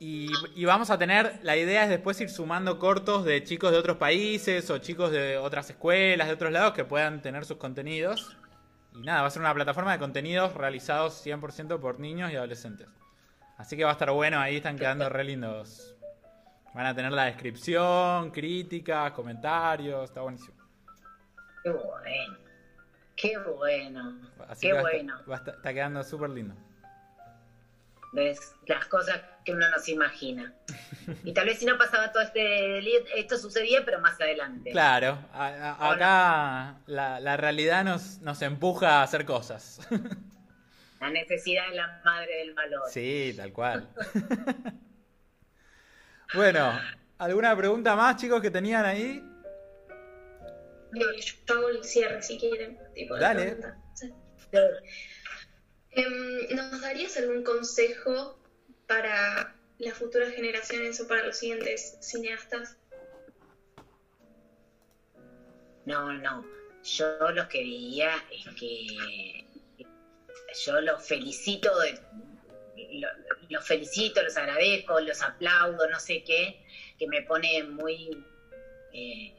Y, 0.00 0.30
y 0.54 0.64
vamos 0.64 0.90
a 0.90 0.98
tener, 0.98 1.40
la 1.42 1.56
idea 1.56 1.82
es 1.84 1.88
después 1.90 2.20
ir 2.20 2.30
sumando 2.30 2.78
cortos 2.78 3.24
de 3.24 3.42
chicos 3.42 3.72
de 3.72 3.78
otros 3.78 3.96
países 3.96 4.70
o 4.70 4.78
chicos 4.78 5.10
de 5.10 5.36
otras 5.38 5.68
escuelas, 5.70 6.28
de 6.28 6.34
otros 6.34 6.52
lados, 6.52 6.72
que 6.74 6.84
puedan 6.84 7.20
tener 7.22 7.44
sus 7.44 7.56
contenidos. 7.56 8.36
Y 8.94 9.00
nada, 9.02 9.22
va 9.22 9.28
a 9.28 9.30
ser 9.30 9.40
una 9.42 9.54
plataforma 9.54 9.92
de 9.92 9.98
contenidos 9.98 10.54
realizados 10.54 11.24
100% 11.24 11.78
por 11.80 11.98
niños 12.00 12.30
y 12.32 12.36
adolescentes. 12.36 12.88
Así 13.56 13.76
que 13.76 13.84
va 13.84 13.90
a 13.90 13.92
estar 13.92 14.10
bueno, 14.12 14.38
ahí 14.38 14.56
están 14.56 14.78
quedando 14.78 15.08
re 15.08 15.24
lindos. 15.24 15.94
Van 16.74 16.86
a 16.86 16.94
tener 16.94 17.10
la 17.12 17.24
descripción, 17.24 18.30
críticas, 18.30 19.10
comentarios, 19.12 20.04
está 20.04 20.20
buenísimo. 20.20 20.56
Qué 21.64 21.70
bueno. 21.70 22.38
Qué 23.16 23.36
bueno. 23.38 24.20
Así 24.48 24.60
Qué 24.60 24.68
que 24.68 24.72
va 24.74 24.78
a 24.80 24.82
estar- 24.82 24.92
bueno. 24.94 25.14
va 25.28 25.34
a 25.34 25.38
estar- 25.38 25.54
está 25.56 25.74
quedando 25.74 26.04
súper 26.04 26.30
lindo. 26.30 26.54
¿Ves? 28.12 28.54
Las 28.66 28.86
cosas 28.86 29.20
que 29.48 29.54
uno 29.54 29.66
no 29.70 29.78
se 29.78 29.92
imagina. 29.92 30.52
Y 31.24 31.32
tal 31.32 31.46
vez 31.46 31.58
si 31.58 31.64
no 31.64 31.78
pasaba 31.78 32.12
todo 32.12 32.22
este 32.22 32.78
esto 33.18 33.38
sucedía, 33.38 33.82
pero 33.82 33.98
más 33.98 34.20
adelante. 34.20 34.70
Claro, 34.72 35.18
a- 35.32 35.46
a- 35.78 35.92
acá 35.94 36.80
la, 36.86 37.18
la 37.18 37.36
realidad 37.38 37.82
nos, 37.82 38.18
nos 38.18 38.42
empuja 38.42 39.00
a 39.00 39.04
hacer 39.04 39.24
cosas. 39.24 39.80
La 41.00 41.10
necesidad 41.10 41.68
es 41.70 41.76
la 41.76 42.00
madre 42.04 42.38
del 42.38 42.54
valor. 42.54 42.82
Sí, 42.90 43.32
tal 43.36 43.52
cual. 43.52 43.88
bueno, 46.34 46.76
¿alguna 47.18 47.56
pregunta 47.56 47.94
más, 47.94 48.16
chicos, 48.16 48.42
que 48.42 48.50
tenían 48.50 48.84
ahí? 48.84 49.22
Eh, 50.94 51.20
yo 51.46 51.54
hago 51.54 51.68
el 51.68 51.84
cierre 51.84 52.20
si 52.20 52.36
quieren. 52.36 52.76
Tipo, 52.96 53.14
de 53.14 53.20
Dale. 53.20 53.42
pregunta. 53.44 53.78
Sí. 53.94 54.12
Em, 55.92 56.56
¿Nos 56.56 56.80
darías 56.80 57.16
algún 57.16 57.44
consejo 57.44 58.37
para 58.88 59.54
las 59.78 59.96
futuras 59.96 60.32
generaciones 60.32 61.00
o 61.00 61.06
para 61.06 61.24
los 61.24 61.36
siguientes 61.36 61.96
cineastas? 62.00 62.76
No, 65.84 66.12
no. 66.12 66.44
Yo 66.82 67.30
lo 67.32 67.48
que 67.48 67.58
diría 67.58 68.24
es 68.32 68.54
que 68.58 69.44
yo 70.64 70.80
los 70.80 71.06
felicito, 71.06 71.70
los 73.48 73.66
felicito, 73.66 74.22
los 74.22 74.36
agradezco, 74.36 75.00
los 75.00 75.22
aplaudo, 75.22 75.88
no 75.88 76.00
sé 76.00 76.22
qué, 76.24 76.58
que 76.98 77.06
me 77.06 77.22
pone 77.22 77.62
muy 77.64 78.24
eh, 78.92 79.32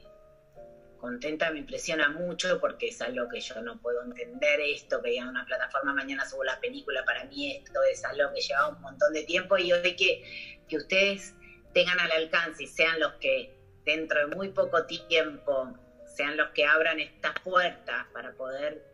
contenta, 1.00 1.50
me 1.50 1.58
impresiona 1.58 2.08
mucho 2.08 2.60
porque 2.60 2.88
es 2.88 3.00
algo 3.00 3.28
que 3.28 3.40
yo 3.40 3.60
no 3.62 3.80
puedo 3.80 4.02
entender 4.02 4.60
esto, 4.60 5.00
que 5.02 5.10
digan 5.10 5.28
una 5.28 5.44
plataforma 5.44 5.92
mañana 5.94 6.24
subo 6.24 6.44
la 6.44 6.60
película, 6.60 7.04
para 7.04 7.24
mí 7.24 7.52
esto 7.52 7.82
es 7.82 8.04
algo 8.04 8.32
que 8.32 8.40
lleva 8.40 8.68
un 8.68 8.80
montón 8.80 9.12
de 9.12 9.22
tiempo 9.24 9.56
y 9.58 9.72
hoy 9.72 9.96
que, 9.96 10.58
que 10.68 10.76
ustedes 10.76 11.34
tengan 11.74 11.98
al 12.00 12.12
alcance 12.12 12.64
y 12.64 12.66
sean 12.66 13.00
los 13.00 13.12
que 13.14 13.54
dentro 13.84 14.20
de 14.20 14.26
muy 14.36 14.48
poco 14.50 14.84
tiempo 14.86 15.74
sean 16.16 16.36
los 16.36 16.50
que 16.50 16.66
abran 16.66 17.00
estas 17.00 17.32
puertas 17.40 18.06
para 18.12 18.32
poder 18.32 18.84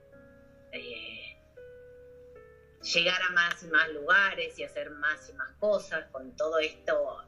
eh, 0.72 1.36
llegar 2.82 3.20
a 3.22 3.30
más 3.30 3.62
y 3.62 3.66
más 3.66 3.88
lugares 3.90 4.58
y 4.58 4.64
hacer 4.64 4.90
más 4.90 5.28
y 5.28 5.32
más 5.32 5.52
cosas 5.58 6.04
con 6.12 6.36
todo 6.36 6.58
esto 6.58 7.22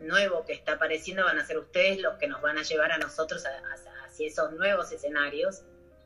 nuevo 0.00 0.44
que 0.44 0.52
está 0.52 0.72
apareciendo 0.72 1.24
van 1.24 1.38
a 1.38 1.46
ser 1.46 1.58
ustedes 1.58 2.00
los 2.00 2.14
que 2.16 2.26
nos 2.26 2.42
van 2.42 2.58
a 2.58 2.62
llevar 2.62 2.92
a 2.92 2.98
nosotros 2.98 3.44
a- 3.46 3.62
hacia 4.16 4.28
esos 4.28 4.52
nuevos 4.52 4.90
escenarios. 4.92 5.62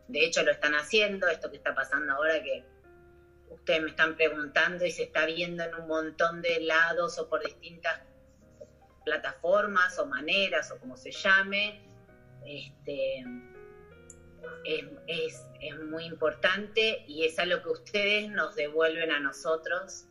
De 0.09 0.25
hecho 0.25 0.43
lo 0.43 0.51
están 0.51 0.75
haciendo, 0.75 1.29
esto 1.29 1.51
que 1.51 1.57
está 1.57 1.75
pasando 1.75 2.13
ahora 2.13 2.43
que 2.43 2.65
ustedes 3.51 3.83
me 3.83 3.91
están 3.91 4.17
preguntando 4.17 4.85
y 4.85 4.91
se 4.91 5.05
está 5.05 5.27
viendo 5.27 5.63
en 5.63 5.75
un 5.77 5.87
montón 5.87 6.43
de 6.43 6.61
lados 6.61 7.19
o 7.19 7.29
por 7.29 7.45
distintas 7.45 8.01
plataformas 9.05 9.97
o 10.01 10.07
maneras 10.07 10.73
o 10.73 10.79
como 10.79 10.97
se 10.97 11.13
llame. 11.13 11.81
Este, 12.45 13.25
es, 14.65 14.85
es, 15.07 15.47
es 15.61 15.79
muy 15.79 16.05
importante 16.05 17.05
y 17.07 17.25
es 17.25 17.39
algo 17.39 17.63
que 17.63 17.69
ustedes 17.69 18.29
nos 18.29 18.57
devuelven 18.57 19.13
a 19.13 19.21
nosotros, 19.21 20.07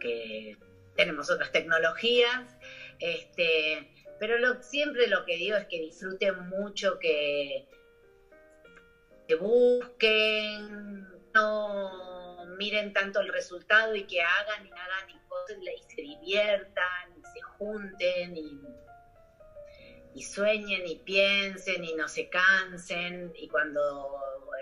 que 0.00 0.56
tenemos 0.96 1.30
otras 1.30 1.52
tecnologías, 1.52 2.56
este, 2.98 3.93
pero 4.18 4.38
lo, 4.38 4.62
siempre 4.62 5.06
lo 5.06 5.24
que 5.24 5.36
digo 5.36 5.56
es 5.56 5.66
que 5.66 5.80
disfruten 5.80 6.48
mucho, 6.48 6.98
que, 6.98 7.66
que 9.26 9.34
busquen, 9.34 11.06
no 11.32 12.44
miren 12.56 12.92
tanto 12.92 13.20
el 13.20 13.28
resultado 13.28 13.94
y 13.94 14.04
que 14.04 14.20
hagan 14.22 14.66
y 14.66 14.70
hagan 14.70 15.10
y 15.10 15.18
cosas 15.28 15.56
y 15.58 15.94
se 15.94 16.02
diviertan 16.02 17.12
y 17.16 17.22
se 17.32 17.40
junten 17.40 18.36
y 18.36 18.60
y 20.14 20.22
sueñen 20.22 20.86
y 20.86 20.94
piensen 20.94 21.84
y 21.84 21.92
no 21.92 22.06
se 22.06 22.28
cansen 22.28 23.32
y 23.34 23.48
cuando 23.48 24.20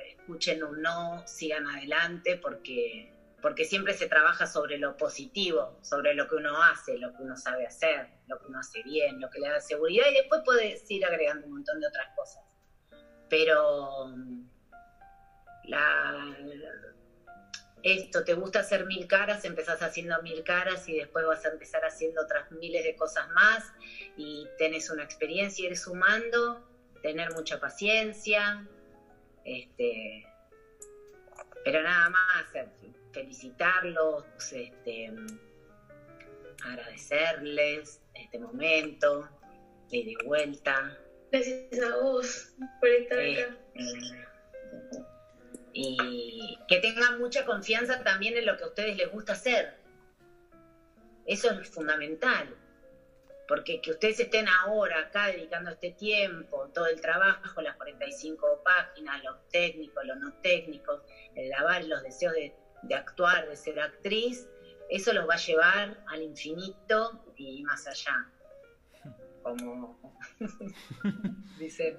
escuchen 0.09 0.63
un 0.63 0.81
no 0.81 1.23
sigan 1.27 1.67
adelante 1.67 2.37
porque 2.37 3.13
porque 3.43 3.65
siempre 3.65 3.93
se 3.93 4.07
trabaja 4.07 4.47
sobre 4.47 4.79
lo 4.79 4.97
positivo, 4.97 5.77
sobre 5.83 6.15
lo 6.15 6.29
que 6.29 6.37
uno 6.37 6.63
hace, 6.63 6.97
lo 6.97 7.13
que 7.13 7.25
uno 7.25 7.37
sabe 7.37 7.67
hacer, 7.67 8.09
lo 8.29 8.39
que 8.39 8.47
uno 8.47 8.61
hace 8.61 8.83
bien, 8.85 9.21
lo 9.21 9.29
que 9.29 9.41
le 9.41 9.49
da 9.49 9.61
seguridad 9.61 10.07
y 10.09 10.15
después 10.15 10.43
puedes 10.45 10.89
ir 10.89 11.05
agregando 11.05 11.47
un 11.49 11.55
montón 11.55 11.81
de 11.81 11.89
otras 11.89 12.09
cosas. 12.17 12.45
Pero 13.29 14.15
la, 15.65 16.37
esto, 17.83 18.23
te 18.23 18.35
gusta 18.35 18.61
hacer 18.61 18.87
mil 18.87 19.09
caras, 19.09 19.45
empezás 19.45 19.83
haciendo 19.83 20.23
mil 20.23 20.45
caras 20.45 20.89
y 20.89 20.97
después 20.97 21.27
vas 21.27 21.45
a 21.45 21.49
empezar 21.49 21.85
haciendo 21.85 22.23
otras 22.23 22.49
miles 22.53 22.85
de 22.85 22.95
cosas 22.95 23.29
más 23.31 23.73
y 24.17 24.47
tenés 24.57 24.89
una 24.89 25.03
experiencia, 25.03 25.69
ir 25.69 25.77
sumando, 25.77 26.65
tener 27.03 27.33
mucha 27.33 27.59
paciencia, 27.59 28.69
este, 29.45 30.25
pero 31.65 31.83
nada 31.83 32.09
más, 32.11 32.55
eh, 32.55 32.69
felicitarlos, 33.13 34.25
este, 34.53 35.13
agradecerles 36.65 38.01
este 38.15 38.39
momento, 38.39 39.29
de, 39.91 40.05
de 40.05 40.17
vuelta. 40.25 40.99
Gracias 41.31 41.83
a 41.83 41.97
vos 41.97 42.55
por 42.81 42.89
estar 42.89 43.19
acá. 43.19 43.57
y 45.73 46.59
que 46.69 46.79
tengan 46.81 47.19
mucha 47.19 47.45
confianza 47.47 48.03
también 48.03 48.37
en 48.37 48.47
lo 48.47 48.57
que 48.57 48.65
a 48.65 48.69
ustedes 48.69 48.97
les 48.97 49.11
gusta 49.11 49.33
hacer. 49.33 49.79
Eso 51.27 51.51
es 51.51 51.69
fundamental. 51.69 52.57
Porque 53.49 53.81
que 53.81 53.91
ustedes 53.91 54.21
estén 54.21 54.49
ahora 54.49 54.99
acá 55.01 55.27
dedicando 55.27 55.71
este 55.71 55.91
tiempo, 55.91 56.69
todo 56.73 56.87
el 56.87 57.01
trabajo, 57.01 57.61
las 57.61 57.77
45 57.77 58.63
páginas, 58.65 59.23
los 59.25 59.49
técnicos, 59.49 60.05
los 60.07 60.17
no 60.19 60.33
técnicos, 60.35 61.03
el 61.35 61.49
lavar, 61.51 61.85
los 61.85 62.03
deseos 62.03 62.33
de, 62.35 62.55
de 62.83 62.95
actuar, 62.95 63.49
de 63.49 63.57
ser 63.57 63.81
actriz, 63.81 64.49
eso 64.89 65.13
los 65.13 65.29
va 65.29 65.35
a 65.35 65.39
llevar 65.39 66.05
al 66.09 66.23
infinito 66.23 67.25
y 67.37 67.63
más 67.63 67.87
allá. 67.87 68.27
Como 69.43 69.99
dice 71.59 71.97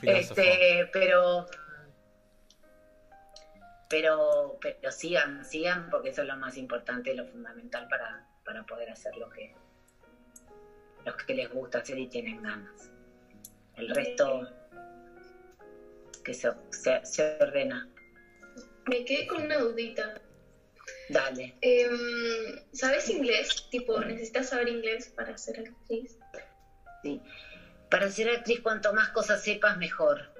filósofo. 0.00 0.40
Este, 0.40 0.88
pero 0.92 1.46
pero, 3.88 4.58
pero 4.60 4.92
sigan, 4.92 5.44
sigan, 5.44 5.88
porque 5.90 6.10
eso 6.10 6.22
es 6.22 6.28
lo 6.28 6.36
más 6.36 6.56
importante 6.58 7.14
lo 7.14 7.26
fundamental 7.26 7.88
para, 7.88 8.26
para 8.44 8.64
poder 8.64 8.90
hacer 8.90 9.16
lo 9.16 9.30
que, 9.30 9.54
los 11.06 11.16
que 11.16 11.34
les 11.34 11.50
gusta 11.50 11.78
hacer 11.78 11.98
y 11.98 12.06
tienen 12.06 12.42
ganas. 12.42 12.90
El 13.76 13.88
resto 13.94 14.46
que 16.22 16.34
se, 16.34 16.50
se, 16.70 17.04
se 17.06 17.38
ordena. 17.40 17.88
Me 18.88 19.04
quedé 19.04 19.26
con 19.26 19.42
una 19.42 19.58
dudita. 19.58 20.20
Dale. 21.10 21.56
Em, 21.60 22.60
¿Sabes 22.72 23.08
inglés? 23.10 23.68
Tipo, 23.70 24.00
¿necesitas 24.00 24.48
saber 24.48 24.68
inglés 24.68 25.12
para 25.14 25.36
ser 25.36 25.60
actriz? 25.60 26.18
Sí. 27.02 27.20
Para 27.90 28.10
ser 28.10 28.30
actriz, 28.30 28.60
cuanto 28.60 28.92
más 28.92 29.10
cosas 29.10 29.42
sepas, 29.42 29.76
mejor. 29.76 30.32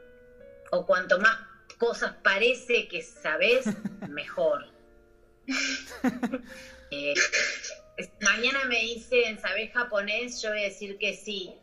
O 0.70 0.86
cuanto 0.86 1.18
más 1.18 1.36
cosas 1.78 2.14
parece 2.22 2.88
que 2.88 3.02
sabes, 3.02 3.66
mejor. 4.08 4.66
Eh, 6.90 7.12
mañana 8.22 8.64
me 8.64 8.80
dicen, 8.80 9.38
¿sabés 9.38 9.70
japonés? 9.74 10.40
Yo 10.40 10.48
voy 10.48 10.60
a 10.60 10.64
decir 10.64 10.96
que 10.96 11.12
sí. 11.12 11.54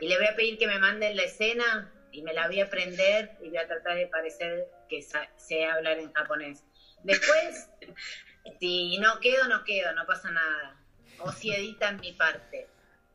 Y 0.00 0.08
le 0.08 0.16
voy 0.16 0.26
a 0.26 0.34
pedir 0.34 0.58
que 0.58 0.66
me 0.66 0.80
manden 0.80 1.14
la 1.14 1.22
escena 1.22 1.92
y 2.12 2.22
me 2.22 2.32
la 2.32 2.46
voy 2.46 2.60
a 2.60 2.64
aprender 2.64 3.30
y 3.40 3.48
voy 3.48 3.58
a 3.58 3.66
tratar 3.66 3.96
de 3.96 4.06
parecer 4.06 4.66
que 4.88 5.00
sé 5.36 5.64
hablar 5.64 5.98
en 5.98 6.12
japonés. 6.12 6.64
Después, 7.02 7.68
si 8.60 8.98
no 8.98 9.20
quedo, 9.20 9.46
no 9.48 9.64
quedo, 9.64 9.92
no 9.92 10.06
pasa 10.06 10.30
nada. 10.30 10.80
O 11.20 11.32
si 11.32 11.52
editan 11.52 11.98
mi 12.00 12.12
parte, 12.12 12.68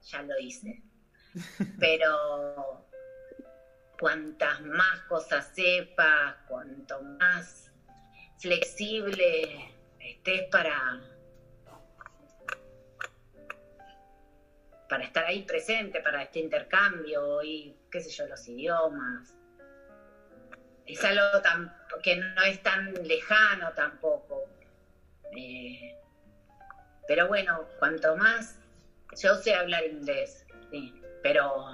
ya 0.03 0.21
lo 0.21 0.37
hice. 0.37 0.81
Pero 1.79 2.85
cuantas 3.99 4.61
más 4.61 4.99
cosas 5.01 5.53
sepas, 5.53 6.35
cuanto 6.47 7.01
más 7.01 7.71
flexible 8.37 9.73
estés 9.99 10.43
para 10.49 10.99
para 14.93 15.05
estar 15.05 15.25
ahí 15.25 15.41
presente 15.41 16.01
para 16.01 16.21
este 16.21 16.37
intercambio 16.37 17.41
y 17.41 17.75
qué 17.89 17.99
sé 17.99 18.11
yo 18.11 18.27
los 18.27 18.47
idiomas. 18.47 19.33
Es 20.85 21.03
algo 21.03 21.41
tan, 21.41 21.75
que 22.03 22.17
no 22.17 22.43
es 22.43 22.61
tan 22.61 22.93
lejano 22.93 23.71
tampoco. 23.73 24.43
Eh, 25.35 25.97
pero 27.07 27.27
bueno 27.27 27.67
cuanto 27.79 28.15
más 28.15 28.59
yo 29.19 29.33
sé 29.33 29.55
hablar 29.55 29.83
inglés 29.83 30.45
sí 30.69 30.93
pero 31.23 31.65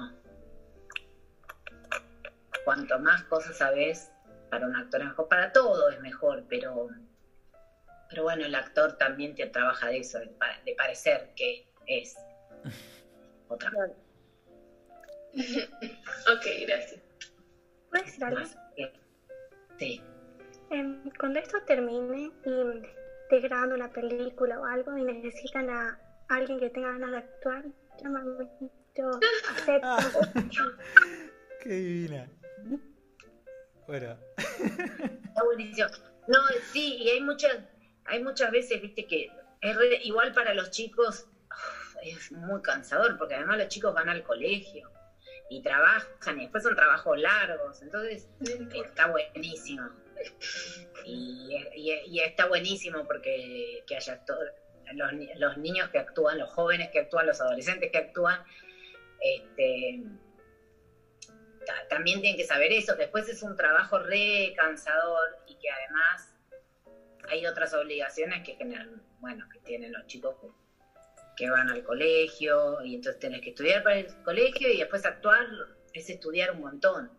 cuanto 2.63 2.99
más 2.99 3.23
cosas 3.23 3.57
sabes 3.57 4.13
para 4.49 4.65
un 4.65 4.77
actor 4.77 5.01
es 5.01 5.07
mejor, 5.07 5.27
para 5.27 5.51
todo 5.51 5.89
es 5.89 5.99
mejor, 5.99 6.45
pero, 6.47 6.87
pero 8.09 8.23
bueno, 8.23 8.45
el 8.45 8.55
actor 8.55 8.97
también 8.97 9.35
te 9.35 9.45
trabaja 9.47 9.89
de 9.89 9.97
eso, 9.97 10.19
de, 10.19 10.31
de 10.63 10.75
parecer 10.75 11.33
que 11.35 11.69
es 11.85 12.15
otra 13.49 13.69
cosa. 13.71 13.93
Ok, 16.33 16.45
gracias. 16.67 17.01
¿Puedo 17.89 18.03
decir 18.03 18.23
algo? 18.23 18.45
Sí, 19.77 20.01
Em, 20.71 21.09
cuando 21.19 21.39
esto 21.39 21.57
termine 21.65 22.31
y 22.45 22.81
esté 23.23 23.39
grabando 23.39 23.75
una 23.75 23.91
película 23.91 24.59
o 24.59 24.65
algo 24.65 24.95
y 24.97 25.03
necesitan 25.03 25.69
a 25.69 25.97
alguien 26.27 26.59
que 26.59 26.69
tenga 26.69 26.91
ganas 26.91 27.11
de 27.11 27.17
actuar, 27.17 27.63
llámame. 28.03 28.47
Yo 28.95 29.09
acepto. 29.49 30.19
Qué 31.63 31.69
divina. 31.69 32.29
Bueno, 33.87 34.15
está 35.27 35.43
buenísimo. 35.43 35.87
No, 36.27 36.37
sí, 36.71 36.97
y 36.99 37.09
hay 37.09 37.21
muchas, 37.21 37.57
hay 38.05 38.21
muchas 38.21 38.51
veces, 38.51 38.79
viste, 38.81 39.05
que 39.07 39.27
es 39.61 39.75
re- 39.75 39.99
igual 40.03 40.33
para 40.33 40.53
los 40.53 40.69
chicos 40.69 41.25
es 42.03 42.31
muy 42.31 42.61
cansador, 42.61 43.17
porque 43.17 43.35
además 43.35 43.57
los 43.57 43.67
chicos 43.67 43.93
van 43.93 44.09
al 44.09 44.23
colegio 44.23 44.91
y 45.49 45.61
trabajan 45.61 46.37
y 46.37 46.41
después 46.43 46.63
son 46.63 46.75
trabajos 46.75 47.17
largos, 47.17 47.81
entonces 47.81 48.27
está 48.73 49.07
buenísimo. 49.07 49.89
Y, 51.05 51.55
y- 51.75 51.91
y 52.05 52.19
está 52.19 52.45
buenísimo 52.45 53.05
porque 53.07 53.83
que 53.87 53.95
haya 53.95 54.17
todo, 54.25 54.39
los, 54.93 55.11
los 55.37 55.57
niños 55.57 55.89
que 55.89 55.97
actúan, 55.99 56.37
los 56.37 56.49
jóvenes 56.49 56.89
que 56.91 56.99
actúan, 56.99 57.25
los 57.25 57.39
adolescentes 57.41 57.89
que 57.91 57.97
actúan, 57.97 58.43
este, 59.21 60.03
ta- 61.65 61.87
también 61.89 62.21
tienen 62.21 62.37
que 62.37 62.43
saber 62.45 62.71
eso, 62.73 62.95
que 62.95 63.03
después 63.03 63.27
es 63.29 63.41
un 63.43 63.55
trabajo 63.55 63.97
re 63.99 64.53
cansador 64.55 65.37
y 65.47 65.55
que 65.55 65.69
además 65.69 66.35
hay 67.29 67.45
otras 67.45 67.73
obligaciones 67.73 68.43
que 68.43 68.55
generan, 68.55 69.01
bueno, 69.19 69.47
que 69.51 69.59
tienen 69.59 69.91
los 69.93 70.05
chicos 70.07 70.35
que, 70.41 70.47
que 71.39 71.49
van 71.49 71.69
al 71.69 71.83
colegio 71.83 72.83
y 72.83 72.95
entonces 72.95 73.17
tenés 73.17 73.39
que 73.39 73.51
estudiar 73.51 73.81
para 73.81 73.95
el 73.95 74.13
colegio 74.23 74.67
y 74.69 74.77
después 74.77 75.05
actuar 75.05 75.47
es 75.93 76.09
estudiar 76.09 76.51
un 76.51 76.59
montón. 76.59 77.09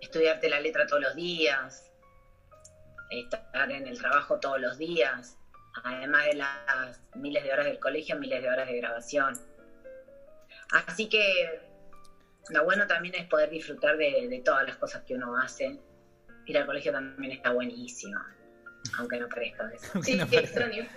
Estudiarte 0.00 0.48
la 0.48 0.58
letra 0.58 0.84
todos 0.84 1.00
los 1.00 1.14
días, 1.14 1.92
estar 3.08 3.70
en 3.70 3.86
el 3.86 3.96
trabajo 4.00 4.40
todos 4.40 4.60
los 4.60 4.78
días, 4.78 5.38
además 5.84 6.26
de 6.26 6.34
las 6.34 7.00
miles 7.14 7.44
de 7.44 7.52
horas 7.52 7.66
del 7.66 7.78
colegio, 7.78 8.18
miles 8.18 8.42
de 8.42 8.48
horas 8.50 8.66
de 8.66 8.78
grabación. 8.78 9.40
Así 10.72 11.08
que 11.08 11.60
lo 12.48 12.64
bueno 12.64 12.88
también 12.88 13.14
es 13.14 13.26
poder 13.28 13.48
disfrutar 13.48 13.96
de, 13.96 14.26
de 14.28 14.40
todas 14.40 14.66
las 14.66 14.76
cosas 14.76 15.04
que 15.04 15.14
uno 15.14 15.36
hace. 15.38 15.78
Ir 16.46 16.58
al 16.58 16.66
colegio 16.66 16.90
también 16.90 17.30
está 17.30 17.52
buenísimo, 17.52 18.18
aunque 18.98 19.20
no 19.20 19.28
parezca 19.28 19.70
eso. 19.72 20.02
Sí, 20.02 20.16
no 20.16 20.26
parezca. 20.26 20.66
extraño. 20.66 20.88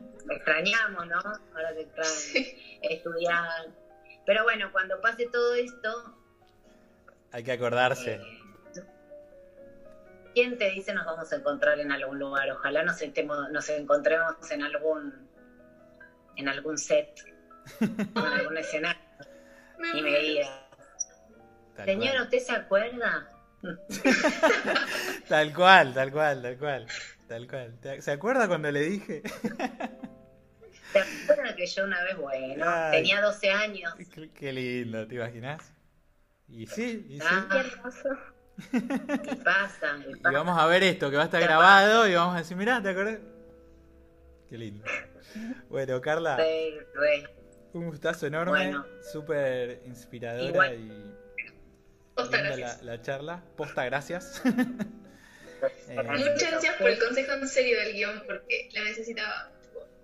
Extrañamos, 0.30 1.06
¿no? 1.06 1.18
Ahora 1.54 1.74
te 1.74 1.80
extraño. 1.82 2.46
Estudiar. 2.82 3.66
Pero 4.26 4.44
bueno, 4.44 4.70
cuando 4.72 5.00
pase 5.00 5.26
todo 5.26 5.54
esto, 5.54 6.16
Hay 7.32 7.42
que 7.42 7.52
acordarse. 7.52 8.14
eh, 8.14 8.38
¿quién 10.34 10.56
te 10.58 10.70
dice 10.70 10.92
nos 10.94 11.04
vamos 11.06 11.32
a 11.32 11.36
encontrar 11.36 11.78
en 11.80 11.90
algún 11.92 12.18
lugar? 12.18 12.50
Ojalá 12.52 12.82
nos, 12.84 12.96
sentemos- 12.98 13.50
nos 13.50 13.68
encontremos 13.68 14.50
en 14.50 14.62
algún 14.62 15.28
en 16.36 16.48
algún 16.48 16.78
set, 16.78 17.20
en 17.80 18.16
algún 18.16 18.56
escenario 18.56 19.02
Me 19.78 19.88
y 19.98 20.02
me 20.02 20.40
Tal 21.76 21.86
señor. 21.86 22.22
¿usted 22.22 22.38
se 22.38 22.52
acuerda? 22.52 23.30
Tal 25.28 25.52
cual, 25.54 25.92
tal 25.92 26.10
cual, 26.12 26.40
tal 26.42 26.56
cual. 26.58 26.86
Tal 27.28 27.46
cual. 27.46 27.78
¿Te- 27.80 28.00
¿Se 28.00 28.10
acuerda 28.12 28.48
cuando 28.48 28.70
le 28.70 28.80
dije? 28.80 29.22
¿Te 30.92 30.98
acuerdas 31.00 31.54
que 31.54 31.66
yo 31.66 31.84
una 31.84 32.02
vez, 32.04 32.16
bueno, 32.16 32.64
Ay. 32.66 32.92
tenía 32.92 33.20
12 33.20 33.50
años? 33.50 33.94
Qué, 34.14 34.30
qué 34.30 34.52
lindo, 34.52 35.06
¿te 35.06 35.14
imaginas? 35.16 35.72
Y 36.48 36.66
sí, 36.66 37.06
y 37.08 37.20
sí. 37.20 37.26
Ah. 37.28 37.46
Qué 37.50 37.58
hermoso. 37.58 38.08
Y 39.32 39.34
pasa, 39.36 39.96
y 40.06 40.20
vamos 40.22 40.58
a 40.58 40.66
ver 40.66 40.82
esto 40.82 41.10
que 41.10 41.16
va 41.16 41.22
a 41.22 41.26
estar 41.26 41.40
grabado 41.40 42.06
y 42.08 42.14
vamos 42.14 42.34
a 42.34 42.38
decir, 42.40 42.56
mirá, 42.56 42.82
¿te 42.82 42.90
acordás? 42.90 43.18
Qué 44.48 44.58
lindo. 44.58 44.84
Bueno, 45.68 46.00
Carla, 46.00 46.36
re. 46.36 46.74
un 47.72 47.86
gustazo 47.86 48.26
enorme, 48.26 48.50
Bueno. 48.50 48.84
súper 49.12 49.80
inspiradora 49.86 50.44
Igual. 50.48 50.74
y 50.74 51.14
Posta, 52.14 52.36
linda 52.36 52.50
la, 52.50 52.56
gracias. 52.56 52.82
la 52.82 53.00
charla. 53.02 53.42
Posta, 53.56 53.84
gracias. 53.84 54.42
Eh, 55.90 55.94
Muchas 56.02 56.52
gracias 56.52 56.74
por 56.76 56.88
el 56.88 56.98
consejo 56.98 57.32
en 57.32 57.46
serio 57.46 57.78
del 57.80 57.92
guion, 57.92 58.22
porque 58.26 58.70
la 58.72 58.82
necesitaba. 58.82 59.52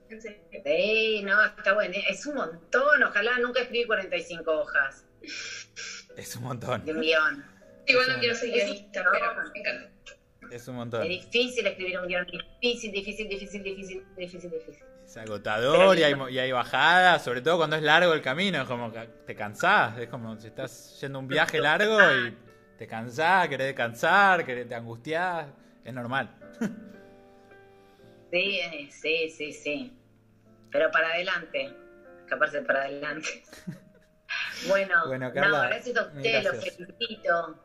Sí, 0.08 1.22
no, 1.24 1.44
está 1.44 1.74
bueno. 1.74 1.94
Es 2.08 2.26
un 2.26 2.36
montón. 2.36 3.02
Ojalá 3.02 3.38
nunca 3.38 3.60
escribí 3.60 3.84
45 3.86 4.50
hojas 4.52 5.06
es 6.16 6.36
un 6.36 6.44
montón, 6.44 6.84
de 6.84 6.92
un 6.92 7.00
guion. 7.00 7.44
Igual 7.86 8.08
no 8.08 8.18
quiero 8.18 8.34
ser 8.34 8.48
Es 8.50 8.64
guionista, 8.64 9.00
un 9.02 9.06
pero 9.12 9.26
montón. 9.26 9.52
me 9.52 9.58
encanta. 9.60 9.90
es 10.50 10.68
un 10.68 10.76
montón. 10.76 11.02
Es 11.02 11.08
difícil 11.08 11.66
escribir 11.66 11.98
un 12.00 12.06
guion. 12.06 12.26
Difícil, 12.26 12.92
difícil, 12.92 13.28
difícil, 13.28 13.62
difícil, 13.62 14.04
difícil, 14.16 14.50
difícil. 14.50 14.84
Es 15.04 15.16
agotador 15.18 15.96
y 15.98 16.02
hay, 16.02 16.14
y 16.30 16.38
hay 16.38 16.50
bajadas, 16.50 17.22
sobre 17.22 17.40
todo 17.40 17.58
cuando 17.58 17.76
es 17.76 17.82
largo 17.82 18.12
el 18.12 18.22
camino, 18.22 18.62
es 18.62 18.66
como 18.66 18.92
que 18.92 19.06
te 19.24 19.36
cansás, 19.36 19.96
es 19.98 20.08
como 20.08 20.36
si 20.36 20.48
estás 20.48 20.98
yendo 21.00 21.20
un 21.20 21.28
viaje 21.28 21.60
largo 21.60 21.96
y 22.12 22.36
te 22.76 22.88
cansás, 22.88 23.46
querés 23.48 23.68
descansar, 23.68 24.44
querés, 24.44 24.68
te 24.68 24.74
angustiás, 24.74 25.46
es 25.84 25.94
normal. 25.94 26.34
Sí, 28.30 28.88
sí, 28.90 29.30
sí, 29.30 29.52
sí. 29.52 29.96
Pero 30.72 30.90
para 30.90 31.08
adelante. 31.12 31.70
Escaparse 32.24 32.62
para 32.62 32.82
adelante. 32.82 33.42
Bueno, 34.68 35.06
Bueno, 35.06 35.32
Carla, 35.32 35.62
no, 35.62 35.68
gracias 35.68 35.96
a 35.96 36.06
ustedes, 36.06 36.44
los 36.44 36.56
felicito. 36.64 37.62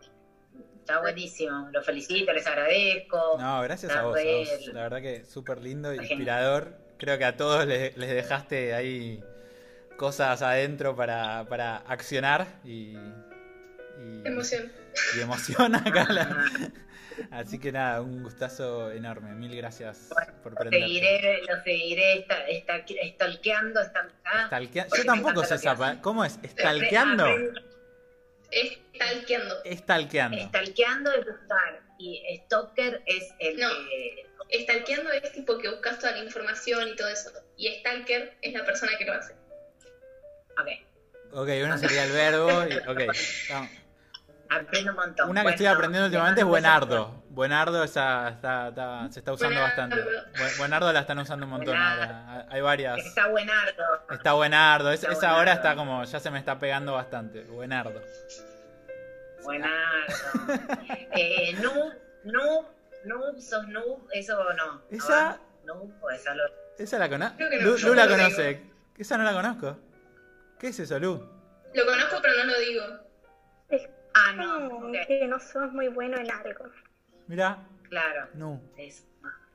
Está 0.79 0.99
buenísimo. 0.99 1.69
Los 1.71 1.85
felicito, 1.85 2.33
les 2.33 2.45
agradezco. 2.45 3.38
No, 3.39 3.61
gracias 3.61 3.91
a 3.95 4.03
vos, 4.03 4.15
a 4.17 4.21
re- 4.21 4.35
vos. 4.57 4.67
La 4.73 4.81
verdad 4.83 5.01
que 5.01 5.25
súper 5.25 5.61
lindo, 5.61 5.93
inspirador. 5.93 6.77
Creo 6.99 7.17
que 7.17 7.25
a 7.25 7.35
todos 7.38 7.65
les, 7.65 7.95
les 7.97 8.09
dejaste 8.11 8.73
ahí 8.75 9.23
cosas 9.97 10.41
adentro 10.41 10.95
para, 10.95 11.45
para 11.47 11.77
accionar 11.77 12.45
y, 12.63 12.93
y 13.99 14.21
Emoción. 14.25 14.71
y 15.17 15.21
emociona 15.21 15.79
acá. 15.85 16.07
Así 17.30 17.60
que 17.60 17.72
nada, 17.72 18.02
un 18.02 18.23
gustazo 18.23 18.91
enorme. 18.91 19.34
Mil 19.35 19.56
gracias 19.56 20.10
por 20.43 20.53
Lo 20.53 20.57
prender. 20.57 20.81
seguiré, 20.81 21.41
lo 21.43 21.64
seguiré 21.64 22.14
esta, 22.19 22.48
esta, 22.48 22.85
stalkeando, 23.14 23.81
esta, 23.81 24.07
ah, 24.26 24.48
Stalkea- 24.49 24.85
porque 24.88 25.02
Yo 25.03 25.06
tampoco 25.06 25.43
sé 25.43 25.49
lo 25.52 25.56
esa 25.56 25.76
¿Cómo 26.02 26.26
es? 26.26 26.39
¿Stalkeando? 26.43 27.26
Aprende- 27.26 27.61
Es 28.52 28.77
talqueando. 28.98 29.56
Stalkeando. 29.65 30.38
Stalkeando 30.48 31.11
es 31.14 31.26
buscar 31.26 31.81
y 31.98 32.22
stalker 32.45 33.02
es 33.06 33.34
el 33.39 33.57
No. 33.60 33.69
que 34.49 34.64
Stalkeando 34.64 35.11
es 35.14 35.31
tipo 35.31 35.57
que 35.57 35.69
buscas 35.69 35.98
toda 35.99 36.11
la 36.11 36.23
información 36.26 36.89
y 36.89 36.95
todo 36.98 37.07
eso. 37.07 37.31
Y 37.56 37.69
stalker 37.80 38.35
es 38.41 38.53
la 38.53 38.65
persona 38.65 38.91
que 38.98 39.06
lo 39.06 39.14
hace. 39.14 39.34
ok, 40.57 40.68
Ok, 41.34 41.48
uno 41.64 41.77
sería 41.77 42.03
el 42.03 42.11
verbo. 42.11 42.49
Y, 42.68 42.77
ok. 42.89 42.99
vamos. 43.49 43.69
Aprendo 44.52 44.91
un 44.91 44.98
montón. 44.98 45.30
Una 45.30 45.41
que 45.41 45.44
Bueno, 45.45 45.49
estoy 45.56 45.65
aprendiendo 45.68 46.06
últimamente 46.07 46.41
es 46.41 46.48
buenardo. 46.48 47.23
Buenardo 47.30 47.84
esa, 47.84 48.30
está, 48.30 48.68
está- 48.69 49.07
se 49.11 49.19
está 49.19 49.34
usando 49.34 49.60
Buenardo. 49.60 49.90
bastante. 49.90 49.95
Bu- 50.44 50.57
Buenardo 50.57 50.91
la 50.94 50.99
están 50.99 51.19
usando 51.19 51.45
un 51.45 51.49
montón 51.52 51.73
Buenardo. 51.76 52.02
ahora. 52.03 52.48
Hay 52.49 52.61
varias. 52.61 52.98
Está 52.99 53.28
buenardo. 53.28 53.84
Está 54.11 54.34
buenardo. 54.34 54.91
Es- 54.91 55.02
Está 55.03 55.14
esa 55.14 55.30
ahora 55.30 55.38
buenardo. 55.53 55.61
está 55.69 55.76
como, 55.76 56.03
ya 56.03 56.19
se 56.19 56.32
me 56.32 56.40
está 56.40 56.60
pegando 56.60 56.94
bastante. 56.94 57.44
Buenardo. 57.45 58.02
Buenardo. 59.44 60.14
eh, 61.14 61.53
noob, 61.61 61.94
noob, 62.26 62.65
noob, 63.06 63.40
sos 63.40 63.68
noob, 63.68 64.07
eso 64.11 64.38
no. 64.53 64.73
¿no 64.73 64.82
Esa-? 64.91 65.40
Noob, 65.65 65.91
o 66.03 66.10
esa 66.10 66.34
lo... 66.36 66.44
¿Esa 66.78 66.98
la 66.99 67.10
conoce? 67.10 67.36
Creo 67.38 67.49
que 67.49 67.57
no, 67.61 67.78
Lu, 67.78 67.94
la 67.94 68.07
conoce. 68.07 68.61
Esa 68.98 69.18
no 69.18 69.23
la 69.23 69.34
conozco. 69.34 69.78
¿Qué 70.60 70.68
es 70.69 70.80
eso, 70.80 70.99
Lu? 70.99 71.18
Lo 71.73 71.86
conozco, 71.86 72.18
pero 72.22 72.34
no 72.44 72.52
lo 72.52 72.60
digo. 72.60 72.84
Ah, 74.13 74.33
no, 74.35 74.91
que 75.07 75.27
no 75.27 75.39
sos 75.39 75.71
muy 75.71 75.88
bueno 75.88 76.17
en 76.17 76.29
algo. 76.31 76.65
Mira, 77.27 77.57
claro. 77.89 78.27
no. 78.33 78.61
Eso. 78.77 79.03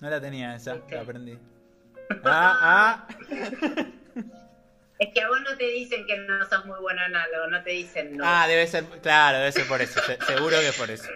No 0.00 0.10
la 0.10 0.20
tenía 0.20 0.54
esa, 0.54 0.74
¿Viste? 0.74 0.94
la 0.94 1.00
aprendí. 1.02 1.38
Ah, 2.24 2.58
ah. 2.62 3.08
Es 4.98 5.12
que 5.12 5.20
a 5.20 5.28
vos 5.28 5.38
no 5.42 5.54
te 5.58 5.64
dicen 5.64 6.06
que 6.06 6.16
no 6.16 6.42
sos 6.46 6.64
muy 6.64 6.80
bueno 6.80 7.04
en 7.04 7.14
algo, 7.14 7.48
no 7.48 7.62
te 7.62 7.68
dicen 7.70 8.16
no. 8.16 8.24
Ah, 8.26 8.46
debe 8.48 8.66
ser, 8.66 8.84
claro, 9.02 9.36
debe 9.38 9.52
ser 9.52 9.66
por 9.68 9.82
eso. 9.82 10.00
se- 10.00 10.18
seguro 10.24 10.56
que 10.58 10.68
es 10.68 10.78
por 10.78 10.90
eso. 10.90 11.10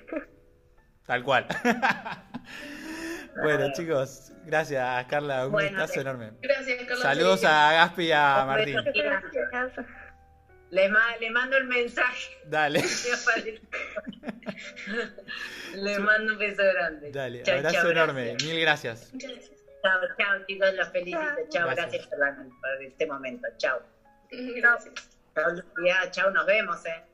Tal 1.06 1.24
cual. 1.24 1.46
bueno, 3.42 3.72
chicos, 3.72 4.32
gracias, 4.44 5.06
Carla. 5.06 5.46
Un 5.46 5.52
Bueno, 5.52 5.70
gustazo 5.70 5.94
te- 5.94 6.00
enorme. 6.00 6.32
Gracias, 6.42 6.76
Carlos. 6.82 7.00
Saludos 7.00 7.44
a 7.44 7.72
Gaspi 7.72 8.04
y 8.04 8.12
a 8.12 8.44
Martín. 8.46 8.76
Gracias. 8.94 9.86
Le, 10.70 10.88
ma- 10.88 11.16
le 11.18 11.30
mando 11.30 11.56
el 11.56 11.64
mensaje. 11.66 12.30
Dale, 12.44 12.80
le 15.74 15.98
mando 15.98 16.32
un 16.34 16.38
beso 16.38 16.62
grande. 16.62 17.10
dale. 17.10 17.42
Chao, 17.42 17.56
Abrazo 17.58 17.90
enorme. 17.90 18.24
gracias. 18.34 18.44
Mil 18.48 18.60
gracias. 18.60 19.12
Chao, 19.82 20.00
chao, 20.18 20.44
chicos, 20.46 20.74
los 20.74 20.88
felicito. 20.90 21.18
Chao, 21.50 21.66
Gracias. 21.66 21.74
gracias, 21.92 22.06
por, 22.08 22.18
la- 22.18 22.36
por 22.36 22.82
este 22.82 23.06
momento. 23.06 23.48
Chao. 23.56 23.82
Gracias. 24.30 24.94
Chao, 26.12 26.30
nos 26.30 26.46
vemos, 26.46 26.84
eh. 26.86 27.04